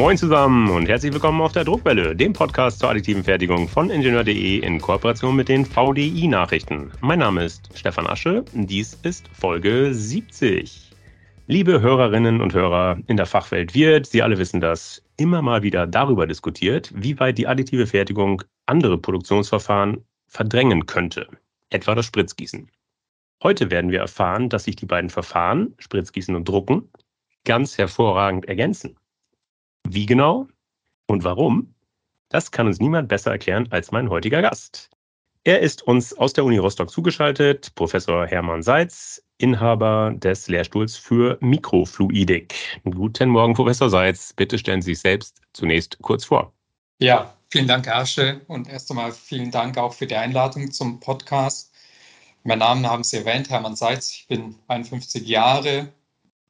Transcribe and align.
Moin 0.00 0.16
zusammen 0.16 0.70
und 0.70 0.88
herzlich 0.88 1.12
willkommen 1.12 1.42
auf 1.42 1.52
der 1.52 1.64
Druckwelle, 1.64 2.16
dem 2.16 2.32
Podcast 2.32 2.78
zur 2.78 2.88
additiven 2.88 3.22
Fertigung 3.22 3.68
von 3.68 3.90
Ingenieur.de 3.90 4.56
in 4.60 4.80
Kooperation 4.80 5.36
mit 5.36 5.50
den 5.50 5.66
VDI-Nachrichten. 5.66 6.90
Mein 7.02 7.18
Name 7.18 7.44
ist 7.44 7.68
Stefan 7.74 8.06
Asche, 8.06 8.42
dies 8.54 8.94
ist 9.02 9.28
Folge 9.28 9.92
70. 9.92 10.92
Liebe 11.48 11.82
Hörerinnen 11.82 12.40
und 12.40 12.54
Hörer, 12.54 12.96
in 13.08 13.18
der 13.18 13.26
Fachwelt 13.26 13.74
wird, 13.74 14.06
Sie 14.06 14.22
alle 14.22 14.38
wissen 14.38 14.62
das, 14.62 15.04
immer 15.18 15.42
mal 15.42 15.62
wieder 15.62 15.86
darüber 15.86 16.26
diskutiert, 16.26 16.90
wie 16.96 17.20
weit 17.20 17.36
die 17.36 17.46
additive 17.46 17.86
Fertigung 17.86 18.42
andere 18.64 18.96
Produktionsverfahren 18.96 20.02
verdrängen 20.28 20.86
könnte, 20.86 21.28
etwa 21.68 21.94
das 21.94 22.06
Spritzgießen. 22.06 22.70
Heute 23.42 23.70
werden 23.70 23.90
wir 23.90 24.00
erfahren, 24.00 24.48
dass 24.48 24.64
sich 24.64 24.76
die 24.76 24.86
beiden 24.86 25.10
Verfahren, 25.10 25.74
Spritzgießen 25.78 26.34
und 26.34 26.48
Drucken, 26.48 26.88
ganz 27.44 27.76
hervorragend 27.76 28.46
ergänzen. 28.46 28.96
Wie 29.92 30.06
genau 30.06 30.46
und 31.08 31.24
warum, 31.24 31.74
das 32.28 32.52
kann 32.52 32.68
uns 32.68 32.78
niemand 32.78 33.08
besser 33.08 33.32
erklären 33.32 33.66
als 33.72 33.90
mein 33.90 34.08
heutiger 34.08 34.40
Gast. 34.40 34.88
Er 35.42 35.58
ist 35.58 35.82
uns 35.82 36.16
aus 36.16 36.32
der 36.32 36.44
Uni 36.44 36.58
Rostock 36.58 36.90
zugeschaltet, 36.90 37.74
Professor 37.74 38.24
Hermann 38.24 38.62
Seitz, 38.62 39.20
Inhaber 39.38 40.12
des 40.14 40.46
Lehrstuhls 40.46 40.96
für 40.96 41.38
Mikrofluidik. 41.40 42.54
Guten 42.84 43.30
Morgen, 43.30 43.54
Professor 43.54 43.90
Seitz. 43.90 44.32
Bitte 44.32 44.58
stellen 44.58 44.80
Sie 44.80 44.94
sich 44.94 45.00
selbst 45.00 45.40
zunächst 45.54 45.98
kurz 46.02 46.24
vor. 46.24 46.52
Ja, 47.00 47.34
vielen 47.48 47.66
Dank, 47.66 47.88
Asche. 47.88 48.42
Und 48.46 48.68
erst 48.68 48.92
einmal 48.92 49.10
vielen 49.10 49.50
Dank 49.50 49.76
auch 49.76 49.94
für 49.94 50.06
die 50.06 50.14
Einladung 50.14 50.70
zum 50.70 51.00
Podcast. 51.00 51.72
Mein 52.44 52.60
Name 52.60 52.88
haben 52.88 53.02
Sie 53.02 53.16
erwähnt, 53.16 53.50
Hermann 53.50 53.74
Seitz. 53.74 54.12
Ich 54.12 54.28
bin 54.28 54.54
51 54.68 55.26
Jahre, 55.26 55.88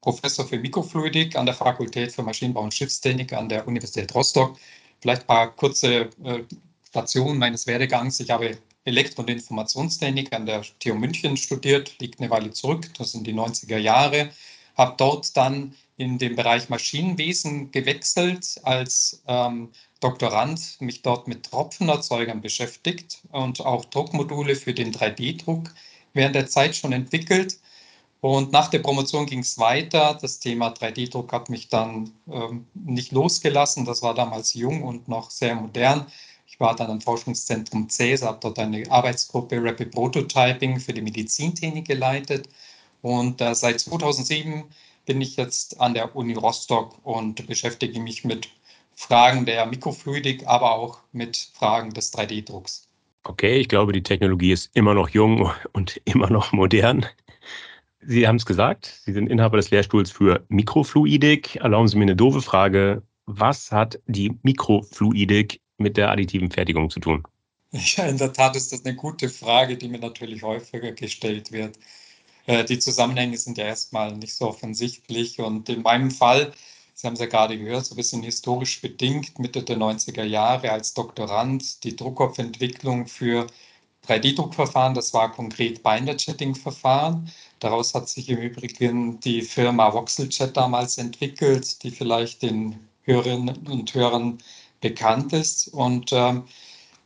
Professor 0.01 0.47
für 0.47 0.57
Mikrofluidik 0.57 1.35
an 1.35 1.45
der 1.45 1.55
Fakultät 1.55 2.11
für 2.11 2.23
Maschinenbau 2.23 2.63
und 2.63 2.73
Schiffstechnik 2.73 3.33
an 3.33 3.49
der 3.49 3.67
Universität 3.67 4.13
Rostock. 4.15 4.57
Vielleicht 4.99 5.21
ein 5.21 5.27
paar 5.27 5.55
kurze 5.55 6.09
äh, 6.23 6.43
Stationen 6.89 7.37
meines 7.37 7.67
Werdegangs. 7.67 8.19
Ich 8.19 8.31
habe 8.31 8.57
Elektro- 8.83 9.21
und 9.21 9.29
Informationstechnik 9.29 10.33
an 10.33 10.47
der 10.47 10.63
TU 10.79 10.95
München 10.95 11.37
studiert, 11.37 11.95
liegt 11.99 12.19
eine 12.19 12.31
Weile 12.31 12.51
zurück, 12.51 12.89
das 12.97 13.11
sind 13.11 13.27
die 13.27 13.33
90er 13.33 13.77
Jahre. 13.77 14.31
Habe 14.75 14.95
dort 14.97 15.37
dann 15.37 15.75
in 15.97 16.17
den 16.17 16.35
Bereich 16.35 16.69
Maschinenwesen 16.69 17.71
gewechselt 17.71 18.59
als 18.63 19.21
ähm, 19.27 19.69
Doktorand, 19.99 20.81
mich 20.81 21.03
dort 21.03 21.27
mit 21.27 21.43
Tropfenerzeugern 21.43 22.41
beschäftigt 22.41 23.19
und 23.31 23.61
auch 23.61 23.85
Druckmodule 23.85 24.55
für 24.55 24.73
den 24.73 24.91
3D-Druck 24.91 25.71
während 26.13 26.35
der 26.35 26.47
Zeit 26.47 26.75
schon 26.75 26.91
entwickelt 26.91 27.59
und 28.21 28.51
nach 28.51 28.67
der 28.69 28.79
Promotion 28.79 29.25
ging 29.25 29.39
es 29.39 29.57
weiter. 29.57 30.17
Das 30.21 30.39
Thema 30.39 30.69
3D-Druck 30.69 31.33
hat 31.33 31.49
mich 31.49 31.69
dann 31.69 32.11
ähm, 32.31 32.67
nicht 32.75 33.11
losgelassen. 33.11 33.83
Das 33.83 34.03
war 34.03 34.13
damals 34.13 34.53
jung 34.53 34.83
und 34.83 35.07
noch 35.07 35.31
sehr 35.31 35.55
modern. 35.55 36.05
Ich 36.45 36.59
war 36.59 36.75
dann 36.75 36.91
am 36.91 37.01
Forschungszentrum 37.01 37.89
CESA, 37.89 38.27
habe 38.27 38.37
dort 38.39 38.59
eine 38.59 38.89
Arbeitsgruppe 38.91 39.57
Rapid 39.63 39.89
Prototyping 39.91 40.79
für 40.79 40.93
die 40.93 41.01
Medizintechnik 41.01 41.87
geleitet. 41.87 42.47
Und 43.01 43.41
äh, 43.41 43.55
seit 43.55 43.79
2007 43.79 44.65
bin 45.07 45.19
ich 45.19 45.35
jetzt 45.37 45.81
an 45.81 45.95
der 45.95 46.15
Uni 46.15 46.35
Rostock 46.35 46.95
und 47.03 47.47
beschäftige 47.47 47.99
mich 47.99 48.23
mit 48.23 48.49
Fragen 48.93 49.47
der 49.47 49.65
Mikrofluidik, 49.65 50.45
aber 50.45 50.73
auch 50.73 50.99
mit 51.11 51.49
Fragen 51.53 51.91
des 51.91 52.13
3D-Drucks. 52.13 52.87
Okay, 53.23 53.57
ich 53.57 53.67
glaube, 53.67 53.93
die 53.93 54.03
Technologie 54.03 54.51
ist 54.51 54.69
immer 54.75 54.93
noch 54.93 55.09
jung 55.09 55.51
und 55.73 55.99
immer 56.05 56.29
noch 56.29 56.51
modern. 56.51 57.07
Sie 58.03 58.27
haben 58.27 58.37
es 58.37 58.45
gesagt, 58.45 59.01
Sie 59.05 59.13
sind 59.13 59.27
Inhaber 59.27 59.57
des 59.57 59.69
Lehrstuhls 59.69 60.11
für 60.11 60.43
Mikrofluidik. 60.49 61.57
Erlauben 61.57 61.87
Sie 61.87 61.97
mir 61.97 62.03
eine 62.03 62.15
doofe 62.15 62.41
Frage. 62.41 63.03
Was 63.25 63.71
hat 63.71 63.99
die 64.07 64.37
Mikrofluidik 64.41 65.61
mit 65.77 65.97
der 65.97 66.09
additiven 66.09 66.49
Fertigung 66.49 66.89
zu 66.89 66.99
tun? 66.99 67.23
Ja, 67.71 68.05
in 68.05 68.17
der 68.17 68.33
Tat 68.33 68.55
ist 68.55 68.73
das 68.73 68.83
eine 68.83 68.95
gute 68.95 69.29
Frage, 69.29 69.77
die 69.77 69.87
mir 69.87 69.99
natürlich 69.99 70.43
häufiger 70.43 70.91
gestellt 70.91 71.51
wird. 71.51 71.77
Äh, 72.45 72.65
die 72.65 72.79
Zusammenhänge 72.79 73.37
sind 73.37 73.57
ja 73.57 73.65
erstmal 73.65 74.15
nicht 74.17 74.33
so 74.35 74.49
offensichtlich 74.49 75.39
und 75.39 75.69
in 75.69 75.81
meinem 75.81 76.11
Fall, 76.11 76.51
Sie 76.93 77.07
haben 77.07 77.13
es 77.13 77.19
ja 77.19 77.27
gerade 77.27 77.57
gehört, 77.57 77.85
so 77.85 77.93
ein 77.93 77.97
bisschen 77.97 78.23
historisch 78.23 78.81
bedingt, 78.81 79.39
Mitte 79.39 79.63
der 79.63 79.77
90er 79.77 80.23
Jahre 80.23 80.71
als 80.71 80.93
Doktorand 80.93 81.83
die 81.83 81.95
Druckkopfentwicklung 81.95 83.07
für 83.07 83.47
3D-Druckverfahren, 84.07 84.93
das 84.93 85.13
war 85.13 85.31
konkret 85.31 85.83
Binder-Chatting-Verfahren. 85.83 87.31
Daraus 87.61 87.93
hat 87.93 88.09
sich 88.09 88.27
im 88.27 88.39
Übrigen 88.39 89.19
die 89.21 89.41
Firma 89.41 89.93
Voxelchat 89.93 90.57
damals 90.57 90.97
entwickelt, 90.97 91.81
die 91.83 91.91
vielleicht 91.91 92.41
den 92.41 92.75
Hörerinnen 93.03 93.67
und 93.67 93.93
Hörern 93.93 94.39
bekannt 94.81 95.31
ist. 95.31 95.69
Und 95.69 96.11
ähm, 96.11 96.43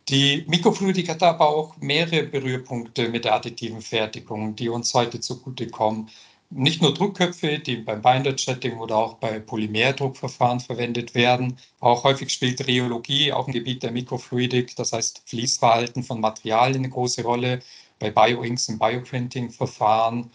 die 0.09 0.43
Mikrofluidik 0.47 1.09
hat 1.09 1.21
aber 1.21 1.49
auch 1.49 1.77
mehrere 1.77 2.23
Berührpunkte 2.23 3.09
mit 3.09 3.25
der 3.25 3.35
additiven 3.35 3.81
Fertigung, 3.81 4.55
die 4.55 4.69
uns 4.69 4.93
heute 4.93 5.19
zugutekommen 5.19 6.09
nicht 6.49 6.81
nur 6.81 6.93
Druckköpfe, 6.93 7.59
die 7.59 7.77
beim 7.77 8.01
Binder-Chatting 8.01 8.77
oder 8.77 8.95
auch 8.95 9.15
bei 9.15 9.39
Polymerdruckverfahren 9.39 10.59
verwendet 10.59 11.15
werden. 11.15 11.57
Auch 11.79 12.03
häufig 12.03 12.29
spielt 12.31 12.65
Rheologie, 12.67 13.33
auch 13.33 13.47
im 13.47 13.53
Gebiet 13.53 13.83
der 13.83 13.91
Mikrofluidik, 13.91 14.75
das 14.75 14.93
heißt 14.93 15.23
Fließverhalten 15.25 16.03
von 16.03 16.21
Materialien, 16.21 16.83
eine 16.83 16.89
große 16.89 17.23
Rolle. 17.23 17.59
Bei 17.99 18.11
Bioinks 18.11 18.67
und 18.69 18.79
Bioprinting-Verfahren. 18.79 20.29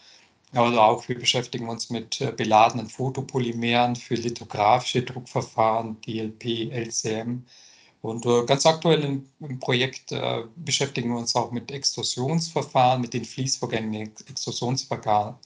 Oder 0.52 0.82
auch 0.82 1.08
wir 1.08 1.16
beschäftigen 1.18 1.68
uns 1.68 1.90
mit 1.90 2.20
äh, 2.20 2.32
beladenen 2.32 2.88
Photopolymeren 2.88 3.94
für 3.94 4.16
lithografische 4.16 5.02
Druckverfahren, 5.02 6.00
DLP, 6.00 6.72
LCM. 6.72 7.44
Und 8.02 8.26
äh, 8.26 8.44
ganz 8.46 8.66
aktuell 8.66 9.04
im, 9.04 9.58
Projekt 9.60 10.10
äh, 10.10 10.42
beschäftigen 10.56 11.10
wir 11.10 11.18
uns 11.18 11.36
auch 11.36 11.52
mit 11.52 11.70
Extrusionsverfahren, 11.70 13.00
mit 13.00 13.14
den 13.14 13.24
Fließvorgängen 13.24 14.12
Extrusionsverfahren. 14.28 15.36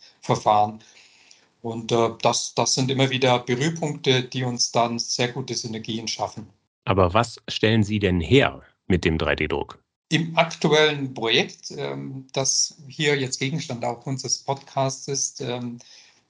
Und 1.60 1.92
das, 2.20 2.54
das 2.54 2.74
sind 2.74 2.90
immer 2.90 3.08
wieder 3.08 3.38
Berührpunkte, 3.38 4.22
die 4.22 4.44
uns 4.44 4.70
dann 4.70 4.98
sehr 4.98 5.28
gute 5.28 5.54
Synergien 5.54 6.06
schaffen. 6.06 6.46
Aber 6.84 7.14
was 7.14 7.40
stellen 7.48 7.82
Sie 7.82 7.98
denn 7.98 8.20
her 8.20 8.60
mit 8.86 9.06
dem 9.06 9.16
3D-Druck? 9.16 9.82
Im 10.14 10.38
aktuellen 10.38 11.12
Projekt, 11.12 11.72
ähm, 11.72 12.28
das 12.32 12.76
hier 12.86 13.18
jetzt 13.18 13.40
Gegenstand 13.40 13.84
auch 13.84 14.06
unseres 14.06 14.38
Podcasts 14.38 15.08
ist, 15.08 15.40
ähm, 15.40 15.80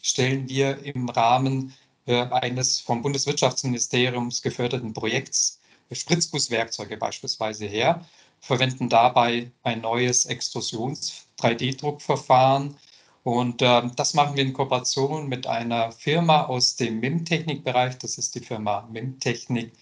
stellen 0.01 0.49
wir 0.49 0.83
im 0.85 1.11
Rahmen 1.11 1.75
äh, 2.07 2.25
eines 2.31 2.81
vom 2.81 3.03
Bundeswirtschaftsministeriums 3.03 4.41
geförderten 4.41 4.95
Projekts 4.95 5.61
Spritzgusswerkzeuge 5.93 6.97
beispielsweise 6.97 7.67
her, 7.67 8.07
verwenden 8.41 8.89
dabei 8.89 9.51
ein 9.65 9.83
neues 9.83 10.25
Extrusions-3D-Druckverfahren. 10.25 12.77
Und 13.23 13.61
äh, 13.61 13.83
das 13.97 14.15
machen 14.15 14.35
wir 14.35 14.45
in 14.45 14.55
Kooperation 14.55 15.29
mit 15.29 15.47
einer 15.47 15.93
Firma 15.93 16.45
aus 16.45 16.77
dem 16.77 17.01
MIM-Technik-Bereich. 17.01 17.99
Das 17.99 18.17
ist 18.17 18.35
die 18.35 18.41
Firma 18.41 18.89
MIM-Technik, 18.91 19.73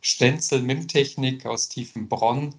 Stenzel 0.00 0.62
MIM-Technik 0.62 1.44
aus 1.44 1.68
Tiefenbronn. 1.68 2.54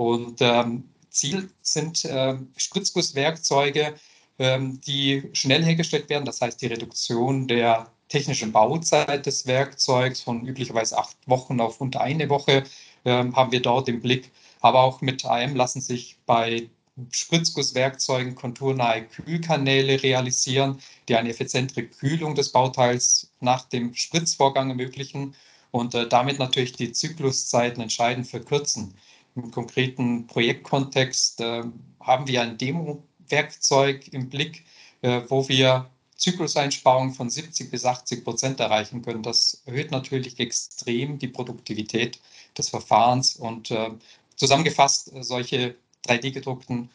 Und 0.00 0.40
ähm, 0.40 0.88
Ziel 1.10 1.50
sind 1.60 2.06
äh, 2.06 2.34
Spritzgusswerkzeuge, 2.56 3.96
ähm, 4.38 4.80
die 4.80 5.28
schnell 5.34 5.62
hergestellt 5.62 6.08
werden. 6.08 6.24
Das 6.24 6.40
heißt, 6.40 6.62
die 6.62 6.68
Reduktion 6.68 7.46
der 7.46 7.92
technischen 8.08 8.50
Bauzeit 8.50 9.26
des 9.26 9.46
Werkzeugs 9.46 10.22
von 10.22 10.46
üblicherweise 10.46 10.96
acht 10.96 11.18
Wochen 11.26 11.60
auf 11.60 11.82
unter 11.82 12.00
eine 12.00 12.30
Woche 12.30 12.64
ähm, 13.04 13.36
haben 13.36 13.52
wir 13.52 13.60
dort 13.60 13.90
im 13.90 14.00
Blick. 14.00 14.30
Aber 14.62 14.80
auch 14.84 15.02
mit 15.02 15.26
AM 15.26 15.54
lassen 15.54 15.82
sich 15.82 16.16
bei 16.24 16.70
Spritzgusswerkzeugen 17.10 18.34
konturnahe 18.34 19.02
Kühlkanäle 19.02 20.02
realisieren, 20.02 20.80
die 21.10 21.16
eine 21.16 21.28
effizientere 21.28 21.82
Kühlung 21.84 22.34
des 22.34 22.52
Bauteils 22.52 23.30
nach 23.40 23.68
dem 23.68 23.94
Spritzvorgang 23.94 24.70
ermöglichen 24.70 25.34
und 25.72 25.94
äh, 25.94 26.08
damit 26.08 26.38
natürlich 26.38 26.72
die 26.72 26.92
Zykluszeiten 26.92 27.82
entscheidend 27.82 28.26
verkürzen. 28.26 28.94
Im 29.36 29.50
konkreten 29.50 30.26
Projektkontext 30.26 31.40
äh, 31.40 31.62
haben 32.00 32.26
wir 32.26 32.42
ein 32.42 32.58
Demo-Werkzeug 32.58 34.08
im 34.12 34.28
Blick, 34.28 34.64
äh, 35.02 35.22
wo 35.28 35.48
wir 35.48 35.90
Zykluseinsparungen 36.16 37.14
von 37.14 37.30
70 37.30 37.70
bis 37.70 37.84
80 37.84 38.24
Prozent 38.24 38.60
erreichen 38.60 39.02
können. 39.02 39.22
Das 39.22 39.62
erhöht 39.64 39.90
natürlich 39.90 40.38
extrem 40.38 41.18
die 41.18 41.28
Produktivität 41.28 42.20
des 42.56 42.68
Verfahrens 42.68 43.36
und 43.36 43.70
äh, 43.70 43.90
zusammengefasst 44.36 45.12
äh, 45.14 45.22
solche 45.22 45.76
3D-gedruckten 46.06 46.90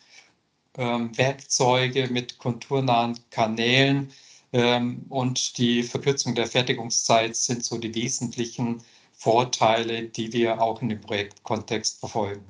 ähm, 0.78 1.18
Werkzeuge 1.18 2.08
mit 2.08 2.38
konturnahen 2.38 3.18
Kanälen 3.31 4.12
ähm, 4.54 5.06
und 5.10 5.58
die 5.58 5.84
Verkürzung 5.84 6.36
der 6.36 6.48
Fertigungszeit 6.48 7.36
sind 7.36 7.64
so 7.64 7.78
die 7.78 7.96
wesentlichen 7.96 8.84
Vorteile, 9.18 10.04
die 10.04 10.34
wir 10.34 10.62
auch 10.62 10.82
in 10.82 10.90
dem 10.90 11.02
Projektkontext 11.02 12.00
verfolgen. 12.00 12.44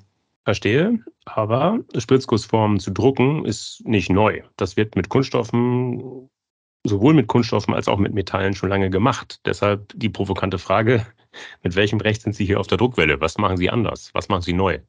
Verstehe, 0.43 0.99
aber 1.25 1.79
Spritzgussformen 1.97 2.79
zu 2.79 2.91
drucken 2.91 3.45
ist 3.45 3.81
nicht 3.85 4.09
neu. 4.09 4.41
Das 4.57 4.77
wird 4.77 4.95
mit 4.95 5.09
Kunststoffen 5.09 6.29
sowohl 6.83 7.15
mit 7.15 7.27
Kunststoffen 7.27 7.73
als 7.73 7.87
auch 7.87 7.97
mit 7.97 8.13
Metallen 8.13 8.53
schon 8.53 8.69
lange 8.69 8.91
gemacht. 8.91 9.39
Deshalb 9.45 9.91
die 9.95 10.09
provokante 10.09 10.59
Frage, 10.59 11.03
Mit 11.63 11.75
welchem 11.75 11.99
Recht 11.99 12.21
sind 12.21 12.35
Sie 12.35 12.45
hier 12.45 12.59
auf 12.59 12.67
der 12.67 12.77
Druckwelle? 12.77 13.19
Was 13.21 13.37
machen 13.37 13.57
Sie 13.57 13.69
anders? 13.69 14.09
Was 14.13 14.29
machen 14.29 14.41
Sie 14.41 14.53
neu? 14.53 14.79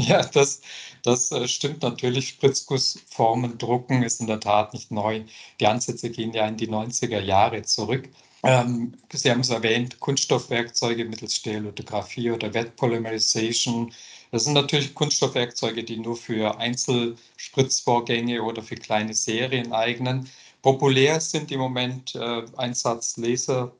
Ja, 0.00 0.22
das, 0.24 0.62
das 1.02 1.30
äh, 1.32 1.46
stimmt 1.46 1.82
natürlich. 1.82 2.28
Spritzgussformen 2.28 3.58
drucken 3.58 4.02
ist 4.02 4.20
in 4.20 4.26
der 4.26 4.40
Tat 4.40 4.72
nicht 4.72 4.90
neu. 4.90 5.22
Die 5.60 5.66
Ansätze 5.66 6.10
gehen 6.10 6.32
ja 6.32 6.46
in 6.46 6.56
die 6.56 6.68
90er 6.68 7.20
Jahre 7.20 7.62
zurück. 7.62 8.08
Ähm, 8.44 8.94
Sie 9.12 9.30
haben 9.30 9.40
es 9.40 9.50
erwähnt, 9.50 10.00
Kunststoffwerkzeuge 10.00 11.04
mittels 11.04 11.36
Stereolithografie 11.36 12.30
oder 12.30 12.52
Wet-Polymerization. 12.54 13.92
Das 14.32 14.44
sind 14.44 14.54
natürlich 14.54 14.94
Kunststoffwerkzeuge, 14.94 15.84
die 15.84 15.98
nur 15.98 16.16
für 16.16 16.58
Einzelspritzvorgänge 16.58 18.42
oder 18.42 18.62
für 18.62 18.76
kleine 18.76 19.14
Serien 19.14 19.72
eignen. 19.72 20.28
Populär 20.62 21.20
sind 21.20 21.50
im 21.52 21.60
Moment 21.60 22.14
äh, 22.14 22.42
Einsatz 22.56 23.16
Laser 23.16 23.72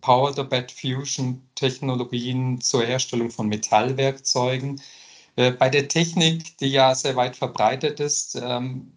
Power 0.00 0.32
Bed 0.44 0.72
Fusion 0.72 1.42
Technologien 1.54 2.60
zur 2.60 2.84
Herstellung 2.84 3.30
von 3.30 3.48
Metallwerkzeugen. 3.48 4.80
Äh, 5.36 5.52
bei 5.52 5.68
der 5.70 5.88
Technik, 5.88 6.58
die 6.58 6.68
ja 6.68 6.94
sehr 6.94 7.16
weit 7.16 7.36
verbreitet 7.36 8.00
ist, 8.00 8.34
ähm, 8.36 8.92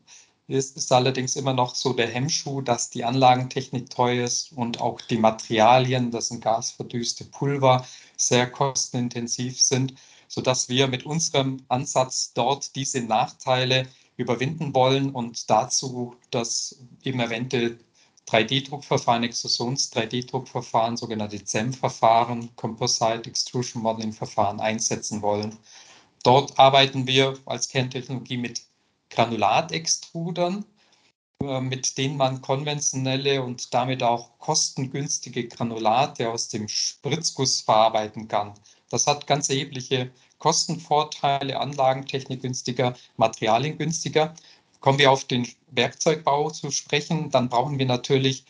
ist, 0.47 0.77
ist 0.77 0.91
allerdings 0.91 1.35
immer 1.35 1.53
noch 1.53 1.75
so 1.75 1.93
der 1.93 2.07
Hemmschuh, 2.07 2.61
dass 2.61 2.89
die 2.89 3.03
Anlagentechnik 3.03 3.89
teuer 3.89 4.25
ist 4.25 4.51
und 4.53 4.81
auch 4.81 4.99
die 5.01 5.17
Materialien, 5.17 6.11
das 6.11 6.27
sind 6.29 6.43
gasverdüste 6.43 7.25
Pulver, 7.25 7.85
sehr 8.17 8.49
kostenintensiv 8.49 9.61
sind, 9.61 9.95
sodass 10.27 10.69
wir 10.69 10.87
mit 10.87 11.05
unserem 11.05 11.63
Ansatz 11.69 12.33
dort 12.33 12.75
diese 12.75 13.01
Nachteile 13.01 13.87
überwinden 14.17 14.73
wollen 14.75 15.11
und 15.11 15.49
dazu 15.49 16.15
das 16.31 16.77
eben 17.03 17.19
erwähnte 17.19 17.79
3D-Druckverfahren, 18.27 19.23
Extrusions-3D-Druckverfahren, 19.23 20.97
sogenannte 20.97 21.43
CEM-Verfahren, 21.43 22.55
Composite 22.55 23.29
Extrusion 23.29 23.83
Modeling-Verfahren 23.83 24.59
einsetzen 24.59 25.21
wollen. 25.21 25.57
Dort 26.23 26.57
arbeiten 26.57 27.05
wir 27.05 27.37
als 27.45 27.67
Kerntechnologie 27.67 28.37
mit 28.37 28.61
Granulatextrudern, 29.13 30.65
äh, 31.41 31.61
mit 31.61 31.97
denen 31.97 32.17
man 32.17 32.41
konventionelle 32.41 33.41
und 33.43 33.73
damit 33.73 34.03
auch 34.03 34.37
kostengünstige 34.39 35.47
Granulate 35.47 36.29
aus 36.29 36.49
dem 36.49 36.67
Spritzguss 36.67 37.61
verarbeiten 37.61 38.27
kann. 38.27 38.53
Das 38.89 39.07
hat 39.07 39.27
ganz 39.27 39.49
erhebliche 39.49 40.11
Kostenvorteile, 40.39 41.59
Anlagentechnik 41.59 42.41
günstiger, 42.41 42.95
Materialien 43.17 43.77
günstiger. 43.77 44.33
Kommen 44.81 44.99
wir 44.99 45.11
auf 45.11 45.25
den 45.25 45.47
Werkzeugbau 45.71 46.49
zu 46.49 46.69
sprechen, 46.71 47.29
dann 47.31 47.49
brauchen 47.49 47.79
wir 47.79 47.85
natürlich 47.85 48.45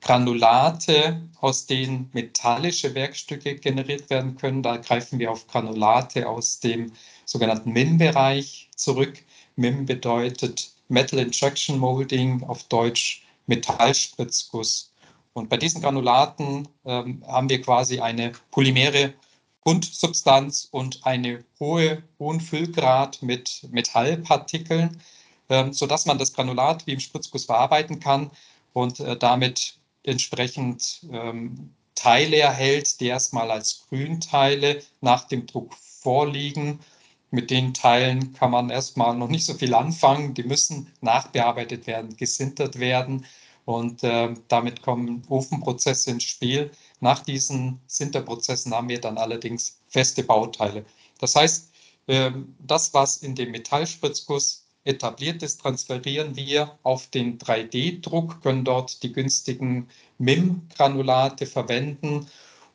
Granulate, 0.00 1.22
aus 1.40 1.66
denen 1.66 2.10
metallische 2.12 2.94
Werkstücke 2.94 3.56
generiert 3.56 4.10
werden 4.10 4.36
können. 4.36 4.62
Da 4.62 4.76
greifen 4.76 5.18
wir 5.18 5.30
auf 5.30 5.46
Granulate 5.46 6.28
aus 6.28 6.60
dem 6.60 6.92
sogenannten 7.24 7.72
MIM-Bereich 7.72 8.68
zurück. 8.76 9.24
MIM 9.56 9.86
bedeutet 9.86 10.70
Metal 10.88 11.18
Injection 11.18 11.78
Molding, 11.78 12.42
auf 12.44 12.64
Deutsch 12.64 13.24
Metallspritzguss. 13.46 14.92
Und 15.32 15.48
bei 15.48 15.56
diesen 15.56 15.82
Granulaten 15.82 16.68
ähm, 16.84 17.22
haben 17.26 17.48
wir 17.48 17.60
quasi 17.60 18.00
eine 18.00 18.32
polymere 18.50 19.14
Grundsubstanz 19.62 20.68
und 20.70 21.04
eine 21.04 21.44
hohe, 21.58 22.02
hohen 22.18 22.40
Füllgrad 22.40 23.20
mit 23.22 23.66
Metallpartikeln, 23.70 25.00
ähm, 25.48 25.72
sodass 25.72 26.06
man 26.06 26.18
das 26.18 26.32
Granulat 26.32 26.86
wie 26.86 26.92
im 26.92 27.00
Spritzguss 27.00 27.46
verarbeiten 27.46 27.98
kann 27.98 28.30
und 28.72 29.00
äh, 29.00 29.16
damit 29.16 29.78
entsprechend 30.04 31.00
ähm, 31.10 31.74
Teile 31.94 32.36
erhält, 32.36 33.00
die 33.00 33.06
erstmal 33.06 33.50
als 33.50 33.86
Grünteile 33.88 34.82
nach 35.00 35.24
dem 35.24 35.46
Druck 35.46 35.74
vorliegen 35.74 36.78
mit 37.36 37.50
den 37.50 37.74
Teilen 37.74 38.32
kann 38.32 38.50
man 38.50 38.70
erstmal 38.70 39.14
noch 39.14 39.28
nicht 39.28 39.44
so 39.44 39.52
viel 39.54 39.74
anfangen. 39.74 40.32
Die 40.32 40.42
müssen 40.42 40.90
nachbearbeitet 41.02 41.86
werden, 41.86 42.16
gesintert 42.16 42.78
werden. 42.80 43.26
Und 43.66 44.02
äh, 44.02 44.32
damit 44.48 44.80
kommen 44.80 45.22
Ofenprozesse 45.28 46.12
ins 46.12 46.24
Spiel. 46.24 46.70
Nach 47.00 47.20
diesen 47.22 47.80
Sinterprozessen 47.86 48.72
haben 48.72 48.88
wir 48.88 49.00
dann 49.00 49.18
allerdings 49.18 49.78
feste 49.88 50.22
Bauteile. 50.24 50.86
Das 51.18 51.36
heißt, 51.36 51.70
äh, 52.06 52.30
das, 52.58 52.94
was 52.94 53.18
in 53.18 53.34
dem 53.34 53.50
Metallspritzguss 53.50 54.64
etabliert 54.84 55.42
ist, 55.42 55.60
transferieren 55.60 56.36
wir 56.36 56.78
auf 56.84 57.08
den 57.08 57.38
3D-Druck, 57.38 58.40
können 58.42 58.64
dort 58.64 59.02
die 59.02 59.12
günstigen 59.12 59.88
MIM-Granulate 60.18 61.44
verwenden 61.44 62.26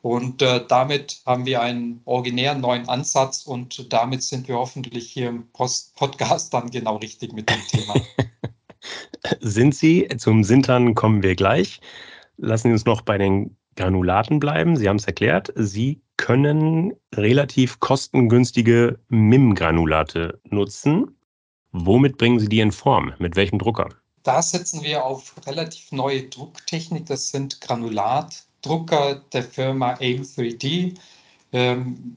und 0.02 0.42
äh, 0.42 0.64
damit 0.66 1.22
haben 1.26 1.46
wir 1.46 1.62
einen 1.62 2.02
originären 2.04 2.60
neuen 2.60 2.88
Ansatz 2.88 3.46
und 3.46 3.92
damit 3.92 4.24
sind 4.24 4.48
wir 4.48 4.56
hoffentlich 4.56 5.10
hier 5.10 5.28
im 5.28 5.48
Post 5.52 5.94
Podcast 5.94 6.52
dann 6.52 6.70
genau 6.70 6.96
richtig 6.96 7.32
mit 7.32 7.48
dem 7.48 7.60
Thema. 7.68 7.94
sind 9.40 9.76
Sie? 9.76 10.08
Zum 10.18 10.42
Sintern 10.42 10.96
kommen 10.96 11.22
wir 11.22 11.36
gleich. 11.36 11.80
Lassen 12.36 12.68
Sie 12.68 12.72
uns 12.72 12.84
noch 12.84 13.02
bei 13.02 13.16
den 13.16 13.56
Granulaten 13.76 14.40
bleiben. 14.40 14.76
Sie 14.76 14.88
haben 14.88 14.96
es 14.96 15.06
erklärt. 15.06 15.52
Sie 15.54 16.02
können 16.16 16.94
relativ 17.14 17.78
kostengünstige 17.78 18.98
MIM-Granulate 19.08 20.40
nutzen. 20.50 21.16
Womit 21.70 22.18
bringen 22.18 22.40
Sie 22.40 22.48
die 22.48 22.60
in 22.60 22.72
Form? 22.72 23.14
Mit 23.18 23.36
welchem 23.36 23.60
Drucker? 23.60 23.88
Da 24.24 24.42
setzen 24.42 24.82
wir 24.82 25.04
auf 25.04 25.34
relativ 25.46 25.92
neue 25.92 26.24
Drucktechnik. 26.24 27.06
Das 27.06 27.30
sind 27.30 27.60
Granulat. 27.60 28.44
Drucker 28.62 29.16
der 29.32 29.42
Firma 29.42 29.94
AIM3D. 29.94 30.94
Ähm, 31.52 32.16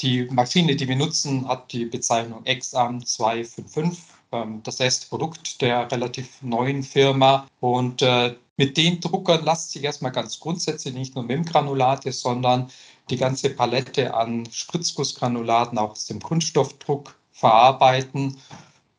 die 0.00 0.24
Maschine, 0.26 0.76
die 0.76 0.86
wir 0.86 0.96
nutzen, 0.96 1.48
hat 1.48 1.72
die 1.72 1.86
Bezeichnung 1.86 2.44
XAM 2.44 3.04
255. 3.04 4.04
Ähm, 4.32 4.60
das 4.62 4.80
erste 4.80 5.08
Produkt 5.08 5.60
der 5.60 5.90
relativ 5.90 6.40
neuen 6.42 6.82
Firma. 6.82 7.46
Und 7.60 8.02
äh, 8.02 8.34
mit 8.56 8.76
den 8.76 9.00
Druckern 9.00 9.44
lässt 9.44 9.72
sich 9.72 9.82
erstmal 9.82 10.12
ganz 10.12 10.38
grundsätzlich 10.38 10.94
nicht 10.94 11.14
nur 11.14 11.24
MIM-Granulate, 11.24 12.12
sondern 12.12 12.70
die 13.10 13.16
ganze 13.16 13.50
Palette 13.50 14.14
an 14.14 14.46
Spritzgussgranulaten 14.50 15.78
auch 15.78 15.92
aus 15.92 16.06
dem 16.06 16.20
Kunststoffdruck 16.20 17.14
verarbeiten 17.32 18.36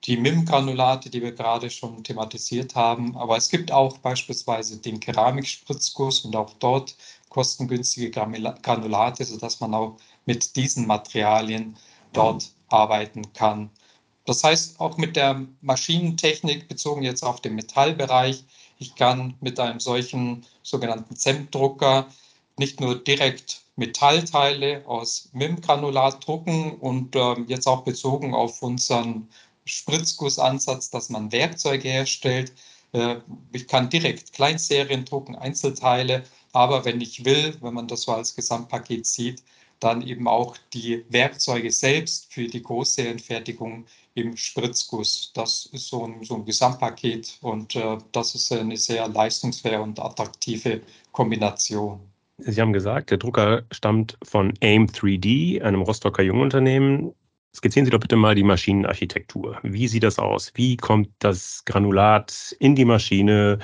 die 0.05 0.17
MIM-Granulate, 0.17 1.09
die 1.09 1.21
wir 1.21 1.31
gerade 1.31 1.69
schon 1.69 2.03
thematisiert 2.03 2.75
haben. 2.75 3.15
Aber 3.15 3.37
es 3.37 3.49
gibt 3.49 3.71
auch 3.71 3.97
beispielsweise 3.99 4.77
den 4.77 4.99
Keramikspritzguss 4.99 6.25
und 6.25 6.35
auch 6.35 6.53
dort 6.59 6.95
kostengünstige 7.29 8.11
Granulate, 8.11 9.23
sodass 9.25 9.59
man 9.59 9.73
auch 9.73 9.97
mit 10.25 10.55
diesen 10.55 10.87
Materialien 10.87 11.77
dort 12.11 12.51
arbeiten 12.69 13.33
kann. 13.33 13.69
Das 14.25 14.43
heißt, 14.43 14.79
auch 14.79 14.97
mit 14.97 15.15
der 15.15 15.45
Maschinentechnik 15.61 16.67
bezogen 16.67 17.03
jetzt 17.03 17.23
auf 17.23 17.41
den 17.41 17.55
Metallbereich, 17.55 18.43
ich 18.79 18.95
kann 18.95 19.35
mit 19.41 19.59
einem 19.59 19.79
solchen 19.79 20.45
sogenannten 20.61 21.15
ZEM-Drucker 21.15 22.07
nicht 22.57 22.79
nur 22.79 22.95
direkt 22.95 23.61
Metallteile 23.75 24.83
aus 24.85 25.29
MIM-Granulat 25.33 26.25
drucken 26.25 26.73
und 26.77 27.15
äh, 27.15 27.35
jetzt 27.47 27.67
auch 27.67 27.83
bezogen 27.83 28.33
auf 28.33 28.61
unseren 28.61 29.27
Spritzgussansatz, 29.65 30.89
dass 30.89 31.09
man 31.09 31.31
Werkzeuge 31.31 31.89
herstellt. 31.89 32.53
Äh, 32.91 33.17
ich 33.51 33.67
kann 33.67 33.89
direkt 33.89 34.33
Kleinserien 34.33 35.05
drucken, 35.05 35.35
Einzelteile, 35.35 36.23
aber 36.51 36.85
wenn 36.85 37.01
ich 37.01 37.25
will, 37.25 37.55
wenn 37.61 37.73
man 37.73 37.87
das 37.87 38.03
so 38.03 38.13
als 38.13 38.35
Gesamtpaket 38.35 39.05
sieht, 39.05 39.43
dann 39.79 40.01
eben 40.01 40.27
auch 40.27 40.55
die 40.73 41.03
Werkzeuge 41.09 41.71
selbst 41.71 42.33
für 42.33 42.47
die 42.47 42.63
Großserienfertigung 42.63 43.85
im 44.15 44.37
Spritzguss. 44.37 45.31
Das 45.33 45.65
ist 45.73 45.87
so 45.87 46.05
ein, 46.05 46.23
so 46.23 46.35
ein 46.35 46.45
Gesamtpaket 46.45 47.37
und 47.41 47.75
äh, 47.75 47.97
das 48.11 48.35
ist 48.35 48.51
eine 48.51 48.77
sehr 48.77 49.07
leistungsfähige 49.07 49.81
und 49.81 49.99
attraktive 49.99 50.81
Kombination. 51.11 51.99
Sie 52.37 52.59
haben 52.61 52.73
gesagt, 52.73 53.11
der 53.11 53.17
Drucker 53.17 53.63
stammt 53.71 54.17
von 54.23 54.53
AIM 54.61 54.87
3D, 54.87 55.61
einem 55.61 55.81
Rostocker 55.81 56.23
Jungunternehmen. 56.23 57.13
Skizzieren 57.55 57.85
Sie 57.85 57.91
doch 57.91 57.99
bitte 57.99 58.15
mal 58.15 58.33
die 58.35 58.43
Maschinenarchitektur. 58.43 59.59
Wie 59.61 59.87
sieht 59.87 60.03
das 60.03 60.17
aus? 60.17 60.51
Wie 60.55 60.75
kommt 60.75 61.09
das 61.19 61.63
Granulat 61.65 62.55
in 62.59 62.75
die 62.75 62.85
Maschine? 62.85 63.59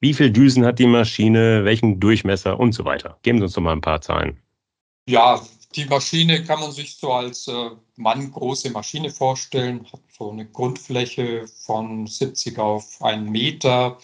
Wie 0.00 0.14
viele 0.14 0.30
Düsen 0.30 0.64
hat 0.64 0.78
die 0.78 0.86
Maschine? 0.86 1.64
Welchen 1.64 2.00
Durchmesser 2.00 2.58
und 2.58 2.72
so 2.72 2.84
weiter? 2.84 3.18
Geben 3.22 3.38
Sie 3.38 3.44
uns 3.44 3.52
doch 3.52 3.62
mal 3.62 3.72
ein 3.72 3.82
paar 3.82 4.00
Zahlen. 4.00 4.40
Ja, 5.08 5.40
die 5.74 5.84
Maschine 5.84 6.42
kann 6.44 6.60
man 6.60 6.72
sich 6.72 6.96
so 6.96 7.12
als 7.12 7.48
äh, 7.48 7.70
manngroße 7.96 8.70
Maschine 8.70 9.10
vorstellen, 9.10 9.86
hat 9.92 10.00
so 10.16 10.30
eine 10.30 10.46
Grundfläche 10.46 11.46
von 11.48 12.06
70 12.06 12.58
auf 12.58 13.02
einen 13.02 13.30
Meter 13.30 13.98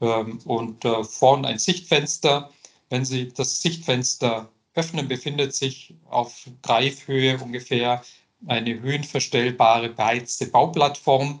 ähm, 0.00 0.38
und 0.44 0.84
äh, 0.84 1.02
vorne 1.04 1.48
ein 1.48 1.58
Sichtfenster. 1.58 2.50
Wenn 2.90 3.04
Sie 3.04 3.32
das 3.32 3.60
Sichtfenster 3.62 4.48
öffnen, 4.74 5.08
befindet 5.08 5.54
sich 5.54 5.94
auf 6.08 6.48
Greifhöhe 6.62 7.38
ungefähr 7.38 8.02
eine 8.46 8.80
höhenverstellbare 8.80 9.90
beheizte 9.90 10.46
Bauplattform. 10.46 11.40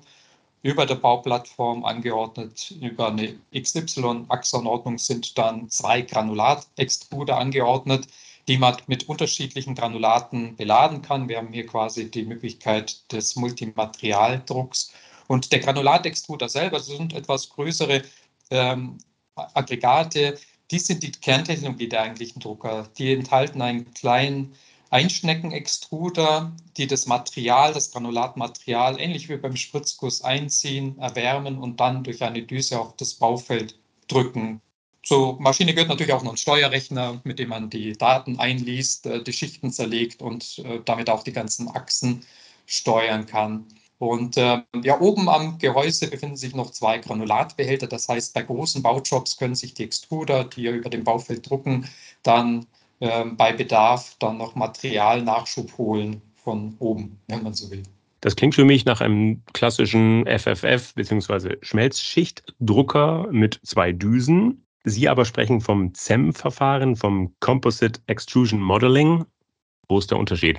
Über 0.62 0.86
der 0.86 0.94
Bauplattform 0.94 1.84
angeordnet 1.84 2.74
über 2.80 3.08
eine 3.08 3.38
XY-Achsenordnung 3.54 4.96
sind 4.96 5.36
dann 5.36 5.68
zwei 5.68 6.00
Granulatextruder 6.00 7.36
angeordnet, 7.36 8.06
die 8.48 8.56
man 8.56 8.76
mit 8.86 9.08
unterschiedlichen 9.08 9.74
Granulaten 9.74 10.56
beladen 10.56 11.02
kann. 11.02 11.28
Wir 11.28 11.36
haben 11.38 11.52
hier 11.52 11.66
quasi 11.66 12.10
die 12.10 12.24
Möglichkeit 12.24 13.12
des 13.12 13.36
Multimaterialdrucks. 13.36 14.92
Und 15.26 15.52
der 15.52 15.60
Granulatextruder 15.60 16.48
selber, 16.48 16.78
das 16.78 16.86
sind 16.86 17.12
etwas 17.12 17.50
größere 17.50 18.02
ähm, 18.50 18.98
Aggregate, 19.34 20.38
die 20.70 20.78
sind 20.78 21.02
die 21.02 21.12
Kerntechnologie 21.12 21.88
der 21.88 22.02
eigentlichen 22.02 22.40
Drucker. 22.40 22.88
Die 22.96 23.12
enthalten 23.12 23.60
einen 23.60 23.92
kleinen 23.92 24.54
Einschneckenextruder, 24.94 26.52
die 26.76 26.86
das 26.86 27.06
Material, 27.06 27.74
das 27.74 27.90
Granulatmaterial, 27.90 29.00
ähnlich 29.00 29.28
wie 29.28 29.36
beim 29.36 29.56
Spritzguss 29.56 30.22
einziehen, 30.22 30.96
erwärmen 30.98 31.58
und 31.58 31.80
dann 31.80 32.04
durch 32.04 32.22
eine 32.22 32.42
Düse 32.42 32.78
auf 32.78 32.94
das 32.96 33.14
Baufeld 33.14 33.76
drücken. 34.06 34.60
Zur 35.02 35.40
Maschine 35.40 35.74
gehört 35.74 35.88
natürlich 35.88 36.12
auch 36.12 36.22
noch 36.22 36.34
ein 36.34 36.36
Steuerrechner, 36.36 37.20
mit 37.24 37.40
dem 37.40 37.48
man 37.48 37.70
die 37.70 37.94
Daten 37.94 38.38
einliest, 38.38 39.06
äh, 39.06 39.22
die 39.24 39.32
Schichten 39.32 39.72
zerlegt 39.72 40.22
und 40.22 40.60
äh, 40.60 40.80
damit 40.84 41.10
auch 41.10 41.24
die 41.24 41.32
ganzen 41.32 41.68
Achsen 41.68 42.24
steuern 42.66 43.26
kann. 43.26 43.66
Und 43.98 44.36
äh, 44.36 44.62
ja, 44.80 45.00
oben 45.00 45.28
am 45.28 45.58
Gehäuse 45.58 46.06
befinden 46.06 46.36
sich 46.36 46.54
noch 46.54 46.70
zwei 46.70 46.98
Granulatbehälter. 46.98 47.88
Das 47.88 48.08
heißt, 48.08 48.32
bei 48.32 48.42
großen 48.42 48.80
Baujobs 48.80 49.38
können 49.38 49.56
sich 49.56 49.74
die 49.74 49.82
Extruder, 49.84 50.44
die 50.44 50.66
über 50.66 50.88
dem 50.88 51.02
Baufeld 51.02 51.50
drucken, 51.50 51.88
dann 52.22 52.66
bei 53.36 53.52
Bedarf 53.52 54.16
dann 54.18 54.38
noch 54.38 54.54
Materialnachschub 54.54 55.76
holen 55.76 56.22
von 56.36 56.74
oben, 56.78 57.18
wenn 57.28 57.42
man 57.42 57.54
so 57.54 57.70
will. 57.70 57.82
Das 58.20 58.36
klingt 58.36 58.54
für 58.54 58.64
mich 58.64 58.86
nach 58.86 59.02
einem 59.02 59.42
klassischen 59.52 60.24
FFF 60.26 60.94
bzw. 60.94 61.56
Schmelzschichtdrucker 61.60 63.28
mit 63.30 63.60
zwei 63.64 63.92
Düsen. 63.92 64.64
Sie 64.84 65.08
aber 65.08 65.24
sprechen 65.24 65.60
vom 65.60 65.92
CEM-Verfahren, 65.92 66.96
vom 66.96 67.34
Composite 67.40 68.00
Extrusion 68.06 68.60
Modeling. 68.60 69.24
Wo 69.88 69.98
ist 69.98 70.10
der 70.10 70.18
Unterschied? 70.18 70.58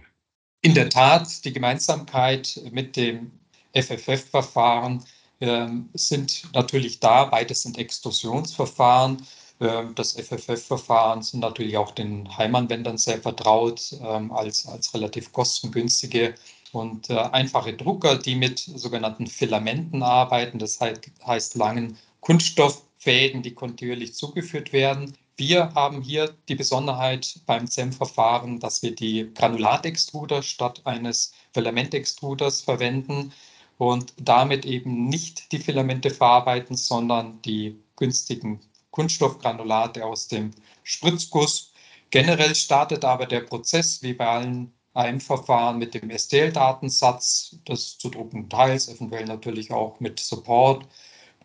In 0.61 0.75
der 0.75 0.89
Tat, 0.89 1.43
die 1.45 1.53
Gemeinsamkeit 1.53 2.59
mit 2.71 2.95
dem 2.95 3.31
FFF-Verfahren 3.73 5.03
äh, 5.39 5.67
sind 5.93 6.43
natürlich 6.53 6.99
da. 6.99 7.25
Beides 7.25 7.63
sind 7.63 7.77
Extrusionsverfahren. 7.77 9.17
Ähm, 9.59 9.95
das 9.95 10.13
FFF-Verfahren 10.13 11.21
sind 11.21 11.39
natürlich 11.39 11.77
auch 11.77 11.91
den 11.91 12.37
Heimanwendern 12.37 12.97
sehr 12.97 13.21
vertraut 13.21 13.95
ähm, 14.01 14.31
als, 14.31 14.67
als 14.67 14.93
relativ 14.93 15.31
kostengünstige 15.31 16.35
und 16.73 17.09
äh, 17.09 17.13
einfache 17.17 17.73
Drucker, 17.73 18.17
die 18.17 18.35
mit 18.35 18.59
sogenannten 18.59 19.27
Filamenten 19.27 20.03
arbeiten, 20.03 20.59
das 20.59 20.79
heißt 20.81 21.55
langen 21.55 21.97
Kunststofffäden, 22.19 23.43
die 23.43 23.53
kontinuierlich 23.53 24.13
zugeführt 24.13 24.73
werden. 24.73 25.17
Wir 25.37 25.73
haben 25.73 26.01
hier 26.01 26.33
die 26.49 26.55
Besonderheit 26.55 27.39
beim 27.45 27.67
ZEM-Verfahren, 27.67 28.59
dass 28.59 28.81
wir 28.83 28.95
die 28.95 29.31
Granulatextruder 29.33 30.41
statt 30.41 30.81
eines 30.85 31.33
Filamentextruders 31.53 32.61
verwenden 32.61 33.33
und 33.77 34.13
damit 34.17 34.65
eben 34.65 35.07
nicht 35.07 35.51
die 35.51 35.59
Filamente 35.59 36.09
verarbeiten, 36.09 36.77
sondern 36.77 37.41
die 37.41 37.77
günstigen 37.97 38.61
Kunststoffgranulate 38.95 40.05
aus 40.05 40.29
dem 40.29 40.51
Spritzguss. 40.83 41.73
Generell 42.11 42.55
startet 42.55 43.03
aber 43.03 43.25
der 43.25 43.41
Prozess 43.41 44.01
wie 44.01 44.13
bei 44.13 44.25
allen 44.25 44.73
AM-Verfahren 44.93 45.77
mit 45.77 45.93
dem 45.93 46.09
STL-Datensatz 46.09 47.57
des 47.67 47.97
zu 47.97 48.09
druckenden 48.09 48.49
Teils, 48.49 48.87
eventuell 48.87 49.25
natürlich 49.25 49.71
auch 49.71 49.99
mit 49.99 50.21
Support. 50.21 50.87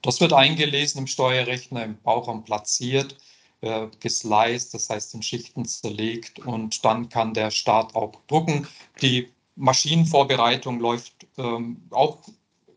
Das 0.03 0.21
wird 0.21 0.33
eingelesen 0.33 1.01
im 1.01 1.07
Steuerrechner, 1.09 1.85
im 1.85 2.01
Bauraum 2.03 2.45
platziert, 2.45 3.17
äh, 3.63 3.89
gesliced, 3.99 4.73
das 4.73 4.89
heißt 4.89 5.15
in 5.15 5.23
Schichten 5.23 5.65
zerlegt 5.65 6.39
und 6.39 6.85
dann 6.85 7.09
kann 7.09 7.35
der 7.35 7.51
Start 7.51 7.97
auch 7.97 8.13
drucken. 8.29 8.69
Die 9.03 9.29
Maschinenvorbereitung 9.57 10.79
läuft 10.79 11.27
ähm, 11.37 11.83
auch 11.91 12.21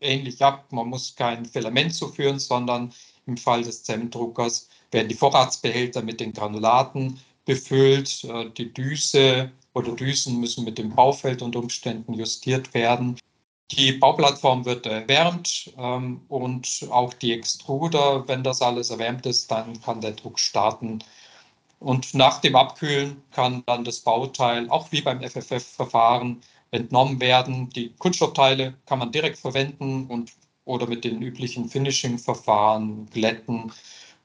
ähnlich 0.00 0.42
ab. 0.42 0.66
Man 0.72 0.88
muss 0.88 1.14
kein 1.14 1.46
Filament 1.46 1.94
zuführen, 1.94 2.40
sondern 2.40 2.92
im 3.26 3.36
Fall 3.36 3.62
des 3.62 3.82
Zellendruckers 3.84 4.68
werden 4.90 5.08
die 5.08 5.14
Vorratsbehälter 5.14 6.02
mit 6.02 6.20
den 6.20 6.32
Granulaten 6.32 7.18
befüllt. 7.44 8.24
Äh, 8.24 8.50
die 8.50 8.72
Düse 8.72 9.50
oder 9.74 9.92
Düsen 9.92 10.40
müssen 10.40 10.64
mit 10.64 10.78
dem 10.78 10.94
Baufeld 10.94 11.42
unter 11.42 11.58
Umständen 11.58 12.14
justiert 12.14 12.72
werden. 12.74 13.18
Die 13.70 13.92
Bauplattform 13.92 14.64
wird 14.64 14.86
erwärmt 14.86 15.72
ähm, 15.78 16.20
und 16.28 16.86
auch 16.90 17.14
die 17.14 17.32
Extruder, 17.32 18.26
wenn 18.28 18.44
das 18.44 18.62
alles 18.62 18.90
erwärmt 18.90 19.26
ist, 19.26 19.50
dann 19.50 19.80
kann 19.80 20.00
der 20.00 20.12
Druck 20.12 20.38
starten. 20.38 21.02
Und 21.80 22.14
nach 22.14 22.40
dem 22.40 22.56
Abkühlen 22.56 23.22
kann 23.32 23.62
dann 23.66 23.84
das 23.84 24.00
Bauteil, 24.00 24.68
auch 24.70 24.92
wie 24.92 25.02
beim 25.02 25.20
FFF-Verfahren, 25.22 26.40
entnommen 26.70 27.20
werden. 27.20 27.70
Die 27.70 27.94
Kunststoffteile 27.98 28.74
kann 28.86 28.98
man 28.98 29.12
direkt 29.12 29.38
verwenden 29.38 30.06
und 30.08 30.32
oder 30.64 30.86
mit 30.86 31.04
den 31.04 31.22
üblichen 31.22 31.68
Finishing-Verfahren 31.68 33.06
glätten 33.10 33.72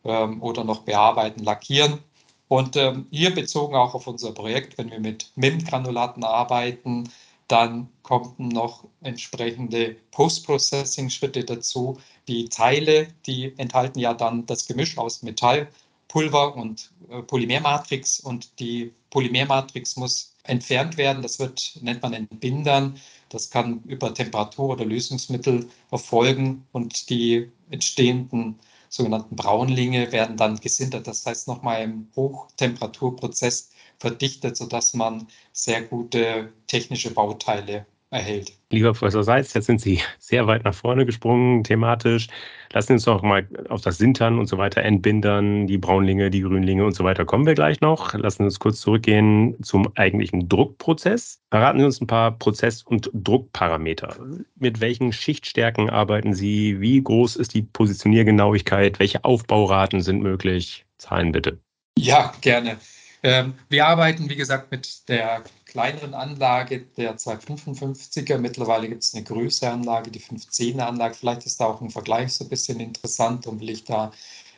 ähm, 0.05 0.41
oder 0.41 0.63
noch 0.63 0.83
bearbeiten, 0.83 1.43
lackieren. 1.43 1.99
Und 2.47 2.75
ähm, 2.75 3.05
hier 3.11 3.33
bezogen 3.33 3.75
auch 3.75 3.93
auf 3.93 4.07
unser 4.07 4.31
Projekt, 4.31 4.77
wenn 4.77 4.89
wir 4.89 4.99
mit 4.99 5.31
MIM-Granulaten 5.35 6.23
arbeiten, 6.23 7.09
dann 7.47 7.89
kommen 8.03 8.49
noch 8.49 8.85
entsprechende 9.01 9.95
Post-Processing-Schritte 10.11 11.43
dazu. 11.43 11.99
Die 12.27 12.47
Teile, 12.47 13.07
die 13.25 13.53
enthalten 13.57 13.99
ja 13.99 14.13
dann 14.13 14.45
das 14.45 14.67
Gemisch 14.67 14.97
aus 14.97 15.23
Metallpulver 15.23 16.55
und 16.55 16.91
äh, 17.09 17.21
Polymermatrix 17.23 18.19
und 18.19 18.59
die 18.59 18.93
Polymermatrix 19.09 19.95
muss 19.95 20.35
entfernt 20.43 20.97
werden. 20.97 21.21
Das 21.21 21.39
wird, 21.39 21.77
nennt 21.81 22.01
man 22.01 22.13
Entbindern. 22.13 22.99
Das 23.29 23.49
kann 23.49 23.83
über 23.83 24.13
Temperatur 24.13 24.69
oder 24.69 24.85
Lösungsmittel 24.85 25.69
erfolgen 25.91 26.67
und 26.71 27.09
die 27.09 27.51
entstehenden 27.69 28.59
sogenannten 28.89 29.35
Braunlinge 29.35 30.11
werden 30.11 30.35
dann 30.37 30.59
gesintert. 30.59 31.07
Das 31.07 31.25
heißt 31.25 31.47
nochmal 31.47 31.83
im 31.83 32.07
Hochtemperaturprozess 32.15 33.71
verdichtet, 33.99 34.57
sodass 34.57 34.93
man 34.93 35.27
sehr 35.53 35.83
gute 35.83 36.53
technische 36.67 37.11
Bauteile 37.13 37.85
erhält. 38.11 38.53
Lieber 38.71 38.93
Professor 38.93 39.23
Seitz, 39.23 39.53
jetzt 39.53 39.65
sind 39.65 39.81
Sie 39.81 39.99
sehr 40.19 40.47
weit 40.47 40.63
nach 40.63 40.73
vorne 40.73 41.05
gesprungen 41.05 41.63
thematisch. 41.63 42.27
Lassen 42.71 42.87
Sie 42.87 42.93
uns 42.93 43.05
noch 43.05 43.21
mal 43.21 43.47
auf 43.69 43.81
das 43.81 43.97
Sintern 43.97 44.37
und 44.39 44.47
so 44.47 44.57
weiter 44.57 44.81
entbindern, 44.81 45.67
die 45.67 45.77
Braunlinge, 45.77 46.29
die 46.29 46.41
Grünlinge 46.41 46.85
und 46.85 46.93
so 46.93 47.03
weiter 47.03 47.25
kommen 47.25 47.45
wir 47.45 47.55
gleich 47.55 47.81
noch. 47.81 48.13
Lassen 48.13 48.43
Sie 48.43 48.45
uns 48.45 48.59
kurz 48.59 48.81
zurückgehen 48.81 49.55
zum 49.63 49.91
eigentlichen 49.95 50.47
Druckprozess. 50.49 51.41
Verraten 51.51 51.79
Sie 51.79 51.85
uns 51.85 52.01
ein 52.01 52.07
paar 52.07 52.31
Prozess- 52.37 52.83
und 52.83 53.09
Druckparameter. 53.13 54.15
Mit 54.55 54.81
welchen 54.81 55.11
Schichtstärken 55.13 55.89
arbeiten 55.89 56.33
Sie? 56.33 56.79
Wie 56.79 57.01
groß 57.03 57.35
ist 57.37 57.53
die 57.53 57.63
Positioniergenauigkeit? 57.63 58.99
Welche 58.99 59.23
Aufbauraten 59.23 60.01
sind 60.01 60.21
möglich? 60.21 60.85
Zahlen 60.97 61.31
bitte. 61.31 61.59
Ja, 61.97 62.33
gerne. 62.41 62.77
Ähm, 63.21 63.55
wir 63.67 63.85
arbeiten, 63.85 64.29
wie 64.29 64.35
gesagt, 64.35 64.71
mit 64.71 65.07
der 65.09 65.43
kleineren 65.65 66.13
Anlage, 66.13 66.85
der 66.97 67.17
255er. 67.17 68.37
Mittlerweile 68.37 68.87
gibt 68.87 69.03
es 69.03 69.13
eine 69.13 69.23
größere 69.23 69.71
Anlage, 69.71 70.09
die 70.09 70.21
510er 70.21 70.81
Anlage. 70.81 71.15
Vielleicht 71.15 71.45
ist 71.45 71.59
da 71.59 71.65
auch 71.65 71.81
ein 71.81 71.89
Vergleich 71.89 72.33
so 72.33 72.45
ein 72.45 72.49
bisschen 72.49 72.79
interessant 72.79 73.45
und 73.47 73.59
will 73.59 73.69
ich 73.69 73.83
da 73.83 74.11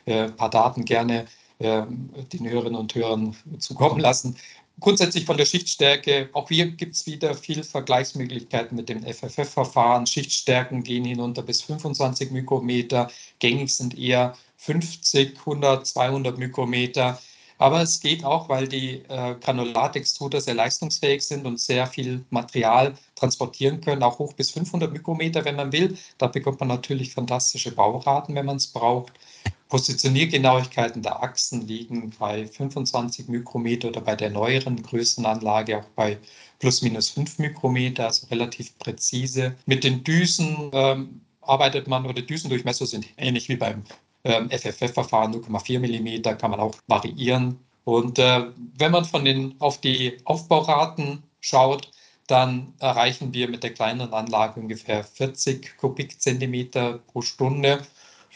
äh, 0.06 0.24
ein 0.24 0.36
paar 0.36 0.50
Daten 0.50 0.84
gerne 0.84 1.26
äh, 1.58 1.82
den 2.32 2.48
Hörerinnen 2.48 2.78
und 2.78 2.94
Hörern 2.94 3.36
zukommen 3.58 4.00
lassen. 4.00 4.36
Grundsätzlich 4.80 5.26
von 5.26 5.36
der 5.36 5.44
Schichtstärke, 5.44 6.30
auch 6.32 6.48
hier 6.48 6.66
gibt 6.66 6.94
es 6.94 7.06
wieder 7.06 7.34
viele 7.34 7.62
Vergleichsmöglichkeiten 7.62 8.76
mit 8.76 8.88
dem 8.88 9.02
FFF-Verfahren. 9.02 10.06
Schichtstärken 10.06 10.82
gehen 10.82 11.04
hinunter 11.04 11.42
bis 11.42 11.62
25 11.62 12.30
Mikrometer. 12.30 13.10
Gängig 13.38 13.74
sind 13.76 13.96
eher 13.96 14.34
50, 14.56 15.38
100, 15.38 15.86
200 15.86 16.38
Mikrometer. 16.38 17.20
Aber 17.62 17.80
es 17.80 18.00
geht 18.00 18.24
auch, 18.24 18.48
weil 18.48 18.66
die 18.66 19.04
äh, 19.08 19.36
Granulatextruder 19.36 20.40
sehr 20.40 20.54
leistungsfähig 20.54 21.22
sind 21.22 21.46
und 21.46 21.60
sehr 21.60 21.86
viel 21.86 22.24
Material 22.30 22.94
transportieren 23.14 23.80
können, 23.80 24.02
auch 24.02 24.18
hoch 24.18 24.32
bis 24.32 24.50
500 24.50 24.92
Mikrometer, 24.92 25.44
wenn 25.44 25.54
man 25.54 25.70
will. 25.70 25.96
Da 26.18 26.26
bekommt 26.26 26.58
man 26.58 26.70
natürlich 26.70 27.14
fantastische 27.14 27.70
Bauraten, 27.70 28.34
wenn 28.34 28.46
man 28.46 28.56
es 28.56 28.66
braucht. 28.66 29.12
Positioniergenauigkeiten 29.68 31.02
der 31.02 31.22
Achsen 31.22 31.64
liegen 31.68 32.12
bei 32.18 32.48
25 32.48 33.28
Mikrometer 33.28 33.88
oder 33.88 34.00
bei 34.00 34.16
der 34.16 34.30
neueren 34.30 34.82
Größenanlage 34.82 35.78
auch 35.78 35.88
bei 35.94 36.18
plus 36.58 36.82
minus 36.82 37.10
5 37.10 37.38
Mikrometer, 37.38 38.06
also 38.06 38.26
relativ 38.26 38.76
präzise. 38.78 39.54
Mit 39.66 39.84
den 39.84 40.02
Düsen 40.02 40.68
ähm, 40.72 41.20
arbeitet 41.42 41.86
man 41.86 42.06
oder 42.06 42.22
Düsendurchmesser 42.22 42.86
sind 42.86 43.06
ähnlich 43.16 43.48
wie 43.48 43.56
beim 43.56 43.84
FFF-Verfahren 44.24 45.34
0,4 45.34 45.78
mm 45.78 46.38
kann 46.38 46.50
man 46.50 46.60
auch 46.60 46.74
variieren. 46.86 47.58
Und 47.84 48.18
äh, 48.18 48.46
wenn 48.78 48.92
man 48.92 49.04
von 49.04 49.24
den, 49.24 49.54
auf 49.60 49.80
die 49.80 50.18
Aufbauraten 50.24 51.22
schaut, 51.40 51.90
dann 52.28 52.72
erreichen 52.78 53.34
wir 53.34 53.48
mit 53.48 53.64
der 53.64 53.74
kleineren 53.74 54.14
Anlage 54.14 54.60
ungefähr 54.60 55.02
40 55.02 55.76
Kubikzentimeter 55.76 56.98
pro 56.98 57.22
Stunde. 57.22 57.82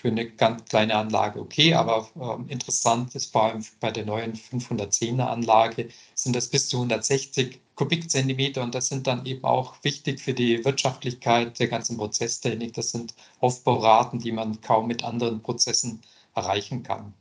Für 0.06 0.12
eine 0.12 0.30
ganz 0.30 0.64
kleine 0.66 0.94
Anlage 0.94 1.40
okay, 1.40 1.74
aber 1.74 2.08
äh, 2.14 2.52
interessant 2.52 3.12
ist 3.16 3.32
vor 3.32 3.42
allem 3.42 3.64
bei 3.80 3.90
der 3.90 4.06
neuen 4.06 4.34
510er 4.34 5.24
Anlage 5.24 5.88
sind 6.14 6.36
das 6.36 6.46
bis 6.46 6.68
zu 6.68 6.76
160 6.76 7.58
Kubikzentimeter 7.74 8.62
und 8.62 8.76
das 8.76 8.86
sind 8.86 9.08
dann 9.08 9.26
eben 9.26 9.42
auch 9.42 9.74
wichtig 9.82 10.20
für 10.20 10.32
die 10.32 10.64
Wirtschaftlichkeit 10.64 11.58
der 11.58 11.66
ganzen 11.66 11.96
Prozesstechnik. 11.96 12.74
Das 12.74 12.92
sind 12.92 13.14
Aufbauraten, 13.40 14.20
die 14.20 14.30
man 14.30 14.60
kaum 14.60 14.86
mit 14.86 15.02
anderen 15.02 15.42
Prozessen 15.42 16.00
erreichen 16.36 16.84
kann. 16.84 17.12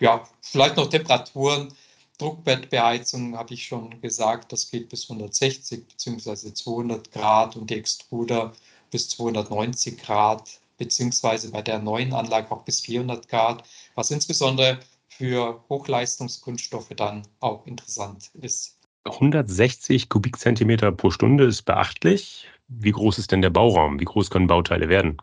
Ja, 0.00 0.28
vielleicht 0.40 0.76
noch 0.76 0.90
Temperaturen. 0.90 1.72
Druckbettbeheizung 2.18 3.38
habe 3.38 3.54
ich 3.54 3.64
schon 3.64 4.00
gesagt, 4.00 4.50
das 4.50 4.72
geht 4.72 4.88
bis 4.88 5.08
160 5.08 5.86
bzw. 5.86 6.52
200 6.52 7.12
Grad 7.12 7.54
und 7.54 7.70
die 7.70 7.76
Extruder 7.76 8.52
bis 8.90 9.08
290 9.10 10.02
Grad 10.02 10.60
beziehungsweise 10.76 11.50
bei 11.50 11.62
der 11.62 11.78
neuen 11.78 12.12
Anlage 12.12 12.50
auch 12.50 12.62
bis 12.62 12.80
400 12.80 13.28
Grad, 13.28 13.64
was 13.94 14.10
insbesondere 14.10 14.78
für 15.08 15.62
Hochleistungskunststoffe 15.68 16.90
dann 16.96 17.22
auch 17.40 17.66
interessant 17.66 18.30
ist. 18.40 18.78
160 19.04 20.08
Kubikzentimeter 20.08 20.90
pro 20.90 21.10
Stunde 21.10 21.44
ist 21.44 21.62
beachtlich. 21.62 22.46
Wie 22.68 22.92
groß 22.92 23.18
ist 23.18 23.32
denn 23.32 23.42
der 23.42 23.50
Bauraum? 23.50 24.00
Wie 24.00 24.04
groß 24.04 24.30
können 24.30 24.46
Bauteile 24.46 24.88
werden? 24.88 25.18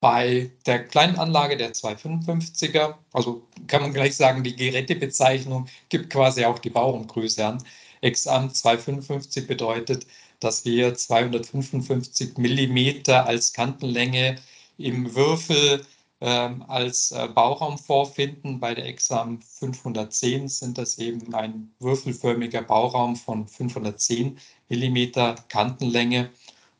Bei 0.00 0.50
der 0.64 0.84
kleinen 0.84 1.18
Anlage 1.18 1.56
der 1.56 1.72
255er, 1.72 2.94
also 3.12 3.42
kann 3.66 3.82
man 3.82 3.92
gleich 3.92 4.16
sagen, 4.16 4.44
die 4.44 4.54
Gerätebezeichnung 4.54 5.66
gibt 5.88 6.10
quasi 6.10 6.44
auch 6.44 6.58
die 6.58 6.70
Bauraumgröße 6.70 7.44
an. 7.44 7.62
Exam 8.00 8.54
255 8.54 9.46
bedeutet, 9.46 10.06
dass 10.40 10.64
wir 10.64 10.94
255 10.94 12.38
Millimeter 12.38 13.26
als 13.26 13.52
Kantenlänge 13.52 14.36
im 14.78 15.14
Würfel 15.14 15.84
ähm, 16.20 16.64
als 16.68 17.12
äh, 17.12 17.28
Bauraum 17.28 17.78
vorfinden. 17.78 18.60
Bei 18.60 18.74
der 18.74 18.86
Exam 18.86 19.40
510 19.40 20.48
sind 20.48 20.78
das 20.78 20.98
eben 20.98 21.34
ein 21.34 21.70
würfelförmiger 21.78 22.62
Bauraum 22.62 23.16
von 23.16 23.46
510 23.46 24.38
Millimeter 24.68 25.36
Kantenlänge. 25.48 26.30